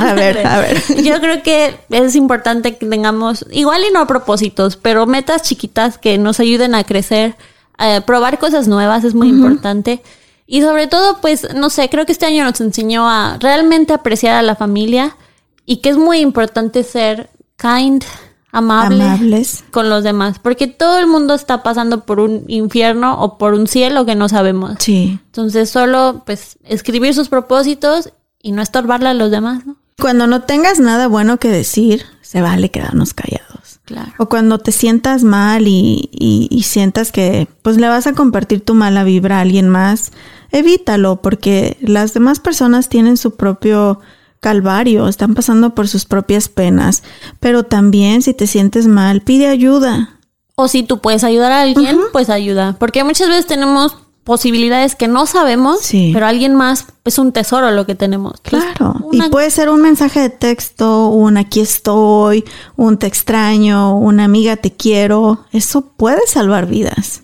A 0.01 0.13
ver, 0.15 0.45
a 0.45 0.59
ver. 0.59 0.83
Yo 1.05 1.21
creo 1.21 1.41
que 1.45 1.79
es 1.91 2.17
importante 2.17 2.77
que 2.77 2.87
tengamos, 2.87 3.47
igual 3.53 3.85
y 3.89 3.93
no 3.93 4.01
a 4.01 4.07
propósitos, 4.09 4.77
pero 4.77 5.07
metas 5.07 5.43
chiquitas 5.43 5.99
que 5.99 6.19
nos 6.19 6.41
ayuden 6.41 6.75
a 6.75 6.83
crecer, 6.83 7.37
a 7.79 8.01
probar 8.01 8.41
cosas 8.41 8.67
nuevas 8.67 9.05
es 9.05 9.15
muy 9.15 9.29
importante. 9.29 10.03
Y 10.47 10.63
sobre 10.63 10.87
todo, 10.87 11.21
pues, 11.21 11.49
no 11.55 11.71
sé, 11.71 11.89
creo 11.89 12.07
que 12.07 12.13
este 12.13 12.27
año 12.27 12.45
nos 12.45 12.61
enseñó 12.61 13.09
a 13.09 13.37
realmente 13.41 13.93
apreciar 13.93 14.35
a 14.35 14.43
la 14.43 14.55
familia 14.55 15.17
y 15.65 15.79
que 15.79 15.91
es 15.91 15.97
muy 15.97 16.19
importante 16.19 16.85
ser 16.85 17.31
kind, 17.57 18.05
amable 18.53 19.05
Amables. 19.05 19.65
con 19.71 19.91
los 19.91 20.05
demás, 20.05 20.39
porque 20.39 20.67
todo 20.67 20.99
el 20.99 21.07
mundo 21.07 21.35
está 21.35 21.63
pasando 21.63 22.05
por 22.05 22.21
un 22.21 22.45
infierno 22.47 23.21
o 23.21 23.39
por 23.39 23.55
un 23.55 23.67
cielo 23.67 24.07
que 24.07 24.15
no 24.15 24.29
sabemos. 24.29 24.77
Sí. 24.79 25.19
Entonces, 25.27 25.69
solo 25.69 26.23
pues 26.25 26.59
escribir 26.65 27.13
sus 27.15 27.29
propósitos 27.29 28.13
y 28.41 28.53
no 28.53 28.63
estorbarle 28.63 29.09
a 29.09 29.15
los 29.15 29.31
demás, 29.31 29.67
¿no? 29.67 29.77
Cuando 30.01 30.27
no 30.27 30.43
tengas 30.43 30.79
nada 30.79 31.09
bueno 31.09 31.39
que 31.39 31.49
decir, 31.49 32.05
se 32.21 32.43
vale 32.43 32.71
quedarnos 32.71 33.15
callados. 33.15 33.76
Claro. 33.87 34.13
O 34.19 34.29
cuando 34.29 34.59
te 34.59 34.73
sientas 34.73 35.23
mal 35.25 35.67
y, 35.69 36.11
y- 36.13 36.49
y 36.51 36.63
sientas 36.65 37.13
que 37.13 37.49
pues 37.63 37.77
le 37.79 37.89
vas 37.89 38.07
a 38.07 38.13
compartir 38.13 38.61
tu 38.61 38.75
mala 38.75 39.05
vibra 39.05 39.39
a 39.39 39.41
alguien 39.43 39.69
más, 39.69 40.11
evítalo 40.53 41.23
porque 41.23 41.77
las 41.81 42.13
demás 42.13 42.41
personas 42.41 42.89
tienen 42.89 43.17
su 43.17 43.37
propio 43.37 44.01
calvario, 44.41 45.09
están 45.09 45.35
pasando 45.35 45.75
por 45.75 45.89
sus 45.89 46.05
propias 46.05 46.49
penas. 46.49 47.03
Pero 47.41 47.63
también 47.63 48.23
si 48.23 48.35
te 48.35 48.47
sientes 48.47 48.87
mal, 48.87 49.23
pide 49.23 49.47
ayuda. 49.49 50.19
O 50.57 50.69
si 50.69 50.83
tú 50.83 51.01
puedes 51.01 51.23
ayudar 51.25 51.53
a 51.53 51.61
alguien, 51.63 51.99
pues 52.13 52.29
ayuda. 52.31 52.77
Porque 52.79 53.05
muchas 53.05 53.29
veces 53.29 53.47
tenemos 53.47 53.97
posibilidades 54.27 54.97
que 54.97 55.07
no 55.07 55.25
sabemos, 55.25 55.81
Sí. 55.83 56.11
pero 56.13 56.27
alguien 56.27 56.57
más 56.57 56.85
es 57.05 57.19
un 57.21 57.31
tesoro 57.31 57.71
lo 57.71 57.87
que 57.87 57.95
tenemos. 57.95 58.33
Claro. 58.43 58.97
una- 59.05 59.29
Y 59.29 59.31
puede 59.31 59.51
ser 59.53 59.71
un 59.71 59.81
mensaje 59.81 60.21
de 60.21 60.31
texto, 60.31 61.07
un 61.09 61.37
aquí 61.37 61.61
estoy, 61.61 62.45
un 62.77 62.99
te 62.99 63.07
extraño, 63.07 63.97
una 63.97 64.25
amiga 64.25 64.57
te 64.57 64.73
quiero. 64.73 65.45
Eso 65.53 65.83
puede 65.97 66.27
salvar 66.27 66.67
vidas. 66.67 67.23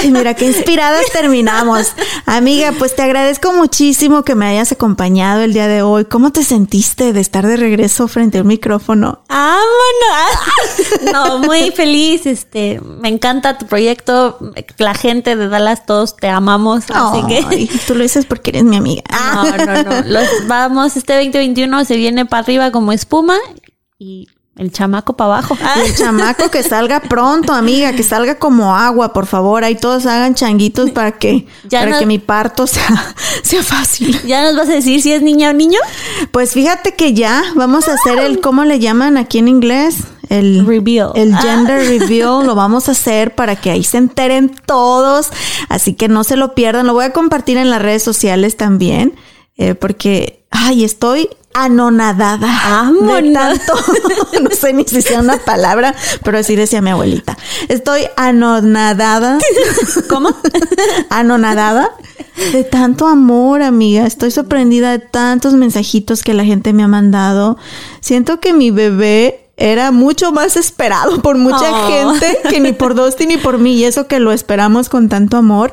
Ay, 0.00 0.10
mira 0.10 0.34
qué 0.34 0.46
inspiradas 0.46 1.06
terminamos. 1.12 1.92
Amiga, 2.26 2.72
pues 2.78 2.94
te 2.94 3.02
agradezco 3.02 3.52
muchísimo 3.52 4.22
que 4.22 4.34
me 4.34 4.46
hayas 4.46 4.72
acompañado 4.72 5.42
el 5.42 5.52
día 5.52 5.66
de 5.66 5.82
hoy. 5.82 6.04
¿Cómo 6.04 6.30
te 6.30 6.44
sentiste 6.44 7.12
de 7.12 7.20
estar 7.20 7.46
de 7.46 7.56
regreso 7.56 8.06
frente 8.08 8.38
a 8.38 8.42
un 8.42 8.48
micrófono? 8.48 9.22
¡Vámonos! 9.28 11.12
No, 11.12 11.38
muy 11.38 11.70
feliz. 11.72 12.26
Este, 12.26 12.80
me 12.80 13.08
encanta 13.08 13.58
tu 13.58 13.66
proyecto. 13.66 14.38
La 14.78 14.94
gente 14.94 15.36
de 15.36 15.48
Dallas, 15.48 15.86
todos 15.86 16.16
te 16.16 16.28
amamos. 16.28 16.84
Así 16.90 17.22
que. 17.26 17.68
tú 17.86 17.94
lo 17.94 18.02
dices 18.02 18.26
porque 18.26 18.50
eres 18.50 18.64
mi 18.64 18.76
amiga. 18.76 19.02
No, 19.10 19.56
no, 19.56 19.82
no. 19.82 20.02
Los, 20.06 20.28
vamos, 20.46 20.96
este 20.96 21.14
2021 21.14 21.84
se 21.84 21.96
viene 21.96 22.26
para 22.26 22.42
arriba 22.42 22.70
como 22.70 22.92
espuma 22.92 23.36
y 23.98 24.28
el 24.56 24.70
chamaco 24.70 25.14
para 25.16 25.34
abajo. 25.38 25.56
Y 25.76 25.88
el 25.88 25.96
chamaco 25.96 26.48
que 26.50 26.62
salga 26.62 27.00
pronto, 27.00 27.52
amiga, 27.52 27.92
que 27.92 28.02
salga 28.04 28.36
como 28.38 28.74
agua, 28.76 29.12
por 29.12 29.26
favor. 29.26 29.64
Ahí 29.64 29.74
todos 29.74 30.06
hagan 30.06 30.34
changuitos 30.34 30.90
para 30.92 31.12
que, 31.12 31.46
Ya 31.68 31.80
para 31.80 31.98
que 31.98 32.06
mi 32.06 32.18
parto 32.20 32.66
sea, 32.68 33.14
sea 33.42 33.62
fácil. 33.62 34.20
¿Ya 34.26 34.44
nos 34.44 34.56
vas 34.56 34.68
a 34.68 34.72
decir 34.72 35.02
si 35.02 35.12
es 35.12 35.22
niña 35.22 35.50
o 35.50 35.52
niño? 35.52 35.80
Pues 36.30 36.52
fíjate 36.52 36.94
que 36.94 37.14
ya 37.14 37.42
vamos 37.56 37.88
a 37.88 37.94
hacer 37.94 38.18
el, 38.18 38.40
¿cómo 38.40 38.64
le 38.64 38.78
llaman 38.78 39.16
aquí 39.16 39.38
en 39.38 39.48
inglés? 39.48 39.96
El 40.30 40.64
Reveal. 40.66 41.10
El 41.16 41.34
Ah. 41.34 41.38
gender 41.42 41.86
reveal 41.86 42.46
lo 42.46 42.54
vamos 42.54 42.88
a 42.88 42.92
hacer 42.92 43.34
para 43.34 43.56
que 43.56 43.70
ahí 43.70 43.84
se 43.84 43.98
enteren 43.98 44.54
todos. 44.66 45.28
Así 45.68 45.92
que 45.94 46.08
no 46.08 46.24
se 46.24 46.36
lo 46.36 46.54
pierdan. 46.54 46.86
Lo 46.86 46.94
voy 46.94 47.04
a 47.04 47.12
compartir 47.12 47.56
en 47.58 47.70
las 47.70 47.82
redes 47.82 48.02
sociales 48.02 48.56
también. 48.56 49.14
eh, 49.56 49.74
porque, 49.76 50.44
ay, 50.50 50.82
estoy 50.82 51.28
anonadada. 51.54 52.92
De 52.92 53.32
tanto, 53.32 53.72
no 54.42 54.50
sé 54.50 54.72
ni 54.72 54.84
si 54.84 55.00
sea 55.00 55.20
una 55.20 55.38
palabra, 55.38 55.94
pero 56.22 56.38
así 56.38 56.56
decía 56.56 56.82
mi 56.82 56.90
abuelita. 56.90 57.38
Estoy 57.68 58.02
anonadada. 58.16 59.38
¿Cómo? 60.08 60.30
anonadada 61.08 61.90
de 62.52 62.64
tanto 62.64 63.06
amor, 63.06 63.62
amiga. 63.62 64.06
Estoy 64.06 64.30
sorprendida 64.30 64.90
de 64.90 64.98
tantos 64.98 65.54
mensajitos 65.54 66.22
que 66.22 66.34
la 66.34 66.44
gente 66.44 66.72
me 66.72 66.82
ha 66.82 66.88
mandado. 66.88 67.56
Siento 68.00 68.40
que 68.40 68.52
mi 68.52 68.70
bebé 68.70 69.40
era 69.56 69.92
mucho 69.92 70.32
más 70.32 70.56
esperado 70.56 71.22
por 71.22 71.38
mucha 71.38 71.70
Oh. 71.70 71.86
gente 71.88 72.38
que 72.50 72.58
ni 72.58 72.72
por 72.72 72.96
Dosti 72.96 73.26
ni 73.26 73.36
por 73.36 73.58
mí. 73.58 73.74
Y 73.76 73.84
eso 73.84 74.08
que 74.08 74.18
lo 74.18 74.32
esperamos 74.32 74.88
con 74.88 75.08
tanto 75.08 75.36
amor. 75.36 75.72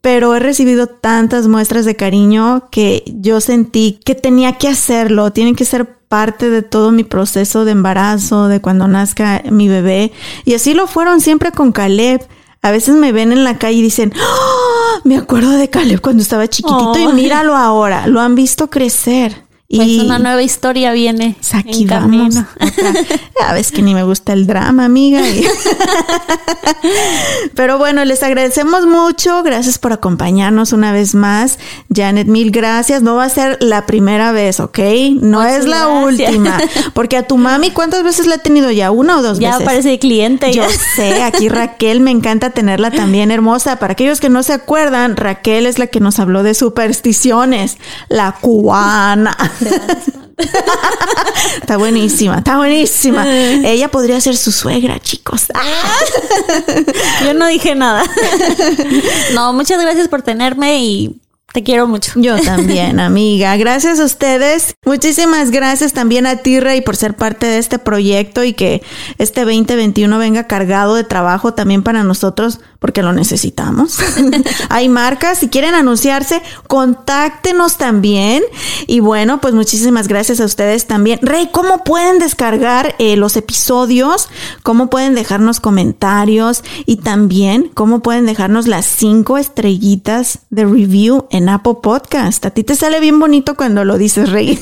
Pero 0.00 0.34
he 0.34 0.40
recibido 0.40 0.86
tantas 0.86 1.46
muestras 1.46 1.84
de 1.84 1.94
cariño 1.96 2.68
que 2.70 3.04
yo 3.06 3.40
sentí 3.40 4.00
que 4.04 4.14
tenía 4.14 4.56
que 4.56 4.68
hacerlo. 4.68 5.30
Tiene 5.32 5.54
que 5.54 5.64
ser 5.64 5.86
parte 6.08 6.48
de 6.50 6.62
todo 6.62 6.90
mi 6.90 7.04
proceso 7.04 7.64
de 7.64 7.72
embarazo, 7.72 8.48
de 8.48 8.60
cuando 8.60 8.88
nazca 8.88 9.42
mi 9.50 9.68
bebé. 9.68 10.12
Y 10.44 10.54
así 10.54 10.74
lo 10.74 10.86
fueron 10.86 11.20
siempre 11.20 11.52
con 11.52 11.70
Caleb. 11.72 12.26
A 12.62 12.70
veces 12.70 12.94
me 12.96 13.12
ven 13.12 13.30
en 13.32 13.44
la 13.44 13.58
calle 13.58 13.78
y 13.78 13.82
dicen, 13.82 14.12
"Ah, 14.16 15.00
me 15.04 15.16
acuerdo 15.16 15.50
de 15.52 15.68
Caleb 15.68 16.00
cuando 16.00 16.22
estaba 16.22 16.48
chiquitito 16.48 16.98
y 16.98 17.12
míralo 17.12 17.54
ahora. 17.56 18.06
Lo 18.06 18.20
han 18.20 18.34
visto 18.34 18.68
crecer. 18.70 19.44
Pues 19.72 19.86
y 19.86 20.00
una 20.00 20.18
nueva 20.18 20.42
historia 20.42 20.92
viene 20.92 21.36
pues 21.38 21.54
aquí 21.54 21.82
en 21.82 21.88
vamos. 21.88 22.34
Ya 23.40 23.52
ves 23.54 23.70
que 23.72 23.82
ni 23.82 23.94
me 23.94 24.02
gusta 24.02 24.32
el 24.32 24.46
drama, 24.46 24.84
amiga. 24.84 25.22
Pero 27.54 27.78
bueno, 27.78 28.04
les 28.04 28.22
agradecemos 28.22 28.86
mucho. 28.86 29.42
Gracias 29.42 29.78
por 29.78 29.92
acompañarnos 29.92 30.72
una 30.72 30.92
vez 30.92 31.14
más. 31.14 31.58
Janet, 31.94 32.26
mil 32.26 32.50
gracias. 32.50 33.02
No 33.02 33.16
va 33.16 33.24
a 33.24 33.28
ser 33.30 33.58
la 33.60 33.86
primera 33.86 34.32
vez, 34.32 34.60
¿ok? 34.60 34.78
No 35.20 35.38
Muchas 35.40 35.60
es 35.60 35.64
la 35.66 35.86
gracias. 35.86 36.28
última. 36.30 36.58
Porque 36.94 37.16
a 37.16 37.26
tu 37.26 37.36
mami, 37.38 37.70
¿cuántas 37.70 38.02
veces 38.02 38.26
la 38.26 38.36
he 38.36 38.38
tenido 38.38 38.70
ya? 38.70 38.90
¿Una 38.90 39.18
o 39.18 39.22
dos 39.22 39.38
Ya 39.38 39.52
veces? 39.52 39.62
aparece 39.66 39.98
cliente. 39.98 40.52
Yo 40.52 40.64
ya. 40.68 40.76
sé, 40.96 41.22
aquí 41.22 41.48
Raquel 41.48 42.00
me 42.00 42.10
encanta 42.10 42.50
tenerla 42.50 42.90
también 42.90 43.30
hermosa. 43.30 43.76
Para 43.76 43.92
aquellos 43.92 44.20
que 44.20 44.28
no 44.28 44.42
se 44.42 44.52
acuerdan, 44.52 45.16
Raquel 45.16 45.66
es 45.66 45.78
la 45.78 45.86
que 45.86 46.00
nos 46.00 46.18
habló 46.18 46.42
de 46.42 46.54
supersticiones, 46.54 47.78
la 48.08 48.32
cubana. 48.40 49.36
está 51.60 51.76
buenísima, 51.76 52.38
está 52.38 52.56
buenísima. 52.56 53.26
Ella 53.28 53.88
podría 53.88 54.20
ser 54.20 54.36
su 54.36 54.52
suegra, 54.52 54.98
chicos. 55.00 55.46
Yo 57.24 57.34
no 57.34 57.46
dije 57.46 57.74
nada. 57.74 58.04
No, 59.34 59.52
muchas 59.52 59.80
gracias 59.80 60.08
por 60.08 60.22
tenerme 60.22 60.82
y 60.82 61.20
te 61.52 61.62
quiero 61.62 61.86
mucho. 61.86 62.12
Yo 62.16 62.40
también, 62.40 63.00
amiga. 63.00 63.56
Gracias 63.56 64.00
a 64.00 64.04
ustedes. 64.04 64.74
Muchísimas 64.84 65.50
gracias 65.50 65.92
también 65.92 66.26
a 66.26 66.36
ti, 66.36 66.60
Rey, 66.60 66.80
por 66.80 66.96
ser 66.96 67.14
parte 67.14 67.46
de 67.46 67.58
este 67.58 67.78
proyecto 67.78 68.44
y 68.44 68.52
que 68.52 68.82
este 69.18 69.44
2021 69.44 70.18
venga 70.18 70.46
cargado 70.46 70.94
de 70.94 71.04
trabajo 71.04 71.54
también 71.54 71.82
para 71.82 72.04
nosotros, 72.04 72.60
porque 72.80 73.02
lo 73.02 73.12
necesitamos. 73.12 73.98
Hay 74.68 74.88
marcas, 74.88 75.38
si 75.38 75.48
quieren 75.48 75.74
anunciarse, 75.74 76.42
contáctenos 76.66 77.76
también. 77.76 78.42
Y 78.88 78.98
bueno, 78.98 79.40
pues 79.40 79.54
muchísimas 79.54 80.08
gracias 80.08 80.40
a 80.40 80.44
ustedes 80.44 80.86
también. 80.86 81.20
Rey, 81.22 81.50
¿cómo 81.52 81.84
pueden 81.84 82.18
descargar 82.18 82.96
eh, 82.98 83.16
los 83.16 83.36
episodios? 83.36 84.28
¿Cómo 84.64 84.90
pueden 84.90 85.14
dejarnos 85.14 85.60
comentarios? 85.60 86.64
Y 86.86 86.96
también, 86.96 87.70
¿cómo 87.74 88.00
pueden 88.00 88.26
dejarnos 88.26 88.66
las 88.66 88.86
cinco 88.86 89.38
estrellitas 89.38 90.40
de 90.50 90.64
review 90.64 91.26
en 91.30 91.48
Apple 91.48 91.76
Podcast. 91.82 92.44
A 92.46 92.50
ti 92.50 92.64
te 92.64 92.74
sale 92.74 93.00
bien 93.00 93.18
bonito 93.18 93.54
cuando 93.56 93.84
lo 93.84 93.98
dices, 93.98 94.30
Rey. 94.30 94.58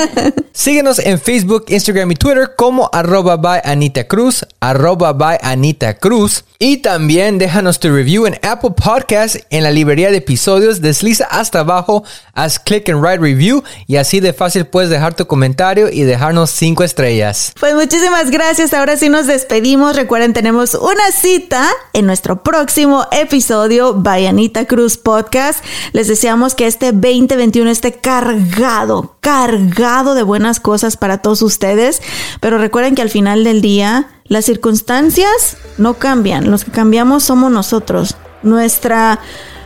Síguenos 0.52 0.98
en 0.98 1.20
Facebook, 1.20 1.66
Instagram 1.68 2.12
y 2.12 2.14
Twitter 2.16 2.50
como 2.56 2.90
arroba 2.92 3.36
by 3.36 3.60
Anita 3.64 4.06
Cruz, 4.06 4.46
arroba 4.60 5.12
by 5.12 5.38
Anita 5.42 5.98
Cruz. 5.98 6.44
Y 6.58 6.78
también 6.78 7.38
déjanos 7.58 7.80
review 7.82 8.24
en 8.26 8.38
Apple 8.42 8.70
Podcast 8.70 9.34
en 9.50 9.64
la 9.64 9.72
librería 9.72 10.12
de 10.12 10.18
episodios. 10.18 10.80
Desliza 10.80 11.24
hasta 11.24 11.58
abajo, 11.58 12.04
haz 12.32 12.60
click 12.60 12.88
and 12.88 13.02
write 13.02 13.18
review 13.18 13.64
y 13.88 13.96
así 13.96 14.20
de 14.20 14.32
fácil 14.32 14.64
puedes 14.64 14.90
dejar 14.90 15.14
tu 15.14 15.26
comentario 15.26 15.88
y 15.90 16.02
dejarnos 16.02 16.50
cinco 16.50 16.84
estrellas. 16.84 17.52
Pues 17.58 17.74
muchísimas 17.74 18.30
gracias. 18.30 18.72
Ahora 18.74 18.96
sí 18.96 19.08
nos 19.08 19.26
despedimos. 19.26 19.96
Recuerden, 19.96 20.34
tenemos 20.34 20.74
una 20.74 21.10
cita 21.10 21.68
en 21.94 22.06
nuestro 22.06 22.44
próximo 22.44 23.06
episodio 23.10 23.92
by 23.92 24.28
Anita 24.28 24.66
Cruz 24.66 24.96
Podcast. 24.96 25.64
Les 25.92 26.06
deseamos 26.06 26.54
que 26.54 26.68
este 26.68 26.92
2021 26.92 27.70
esté 27.70 27.90
cargado, 27.90 29.16
cargado 29.18 30.14
de 30.14 30.22
buenas 30.22 30.60
cosas 30.60 30.96
para 30.96 31.18
todos 31.18 31.42
ustedes. 31.42 32.02
Pero 32.40 32.58
recuerden 32.58 32.94
que 32.94 33.02
al 33.02 33.10
final 33.10 33.42
del 33.42 33.62
día 33.62 34.06
las 34.28 34.44
circunstancias 34.44 35.56
no 35.78 35.94
cambian, 35.94 36.50
los 36.50 36.64
que 36.64 36.70
cambiamos 36.70 37.24
somos 37.24 37.50
nosotros. 37.50 38.16
Nuestra 38.42 39.20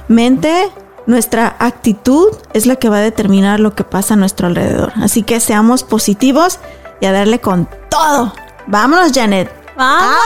mente, 0.08 0.70
nuestra 1.06 1.56
actitud 1.58 2.28
es 2.54 2.66
la 2.66 2.76
que 2.76 2.88
va 2.88 2.98
a 2.98 3.00
determinar 3.00 3.60
lo 3.60 3.74
que 3.74 3.84
pasa 3.84 4.14
a 4.14 4.16
nuestro 4.16 4.46
alrededor. 4.46 4.92
Así 4.96 5.22
que 5.22 5.40
seamos 5.40 5.82
positivos 5.82 6.58
y 7.00 7.06
a 7.06 7.12
darle 7.12 7.40
con 7.40 7.68
todo. 7.90 8.32
Vámonos, 8.68 9.12
Janet. 9.12 9.50
¡Vámonos! 9.76 10.22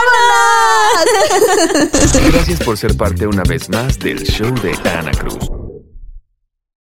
Gracias 2.33 2.61
por 2.63 2.77
ser 2.77 2.97
parte 2.97 3.27
una 3.27 3.43
vez 3.45 3.69
más 3.71 3.99
del 3.99 4.23
show 4.23 4.53
de 4.61 4.73
Ana 4.91 5.13
Cruz. 5.13 5.66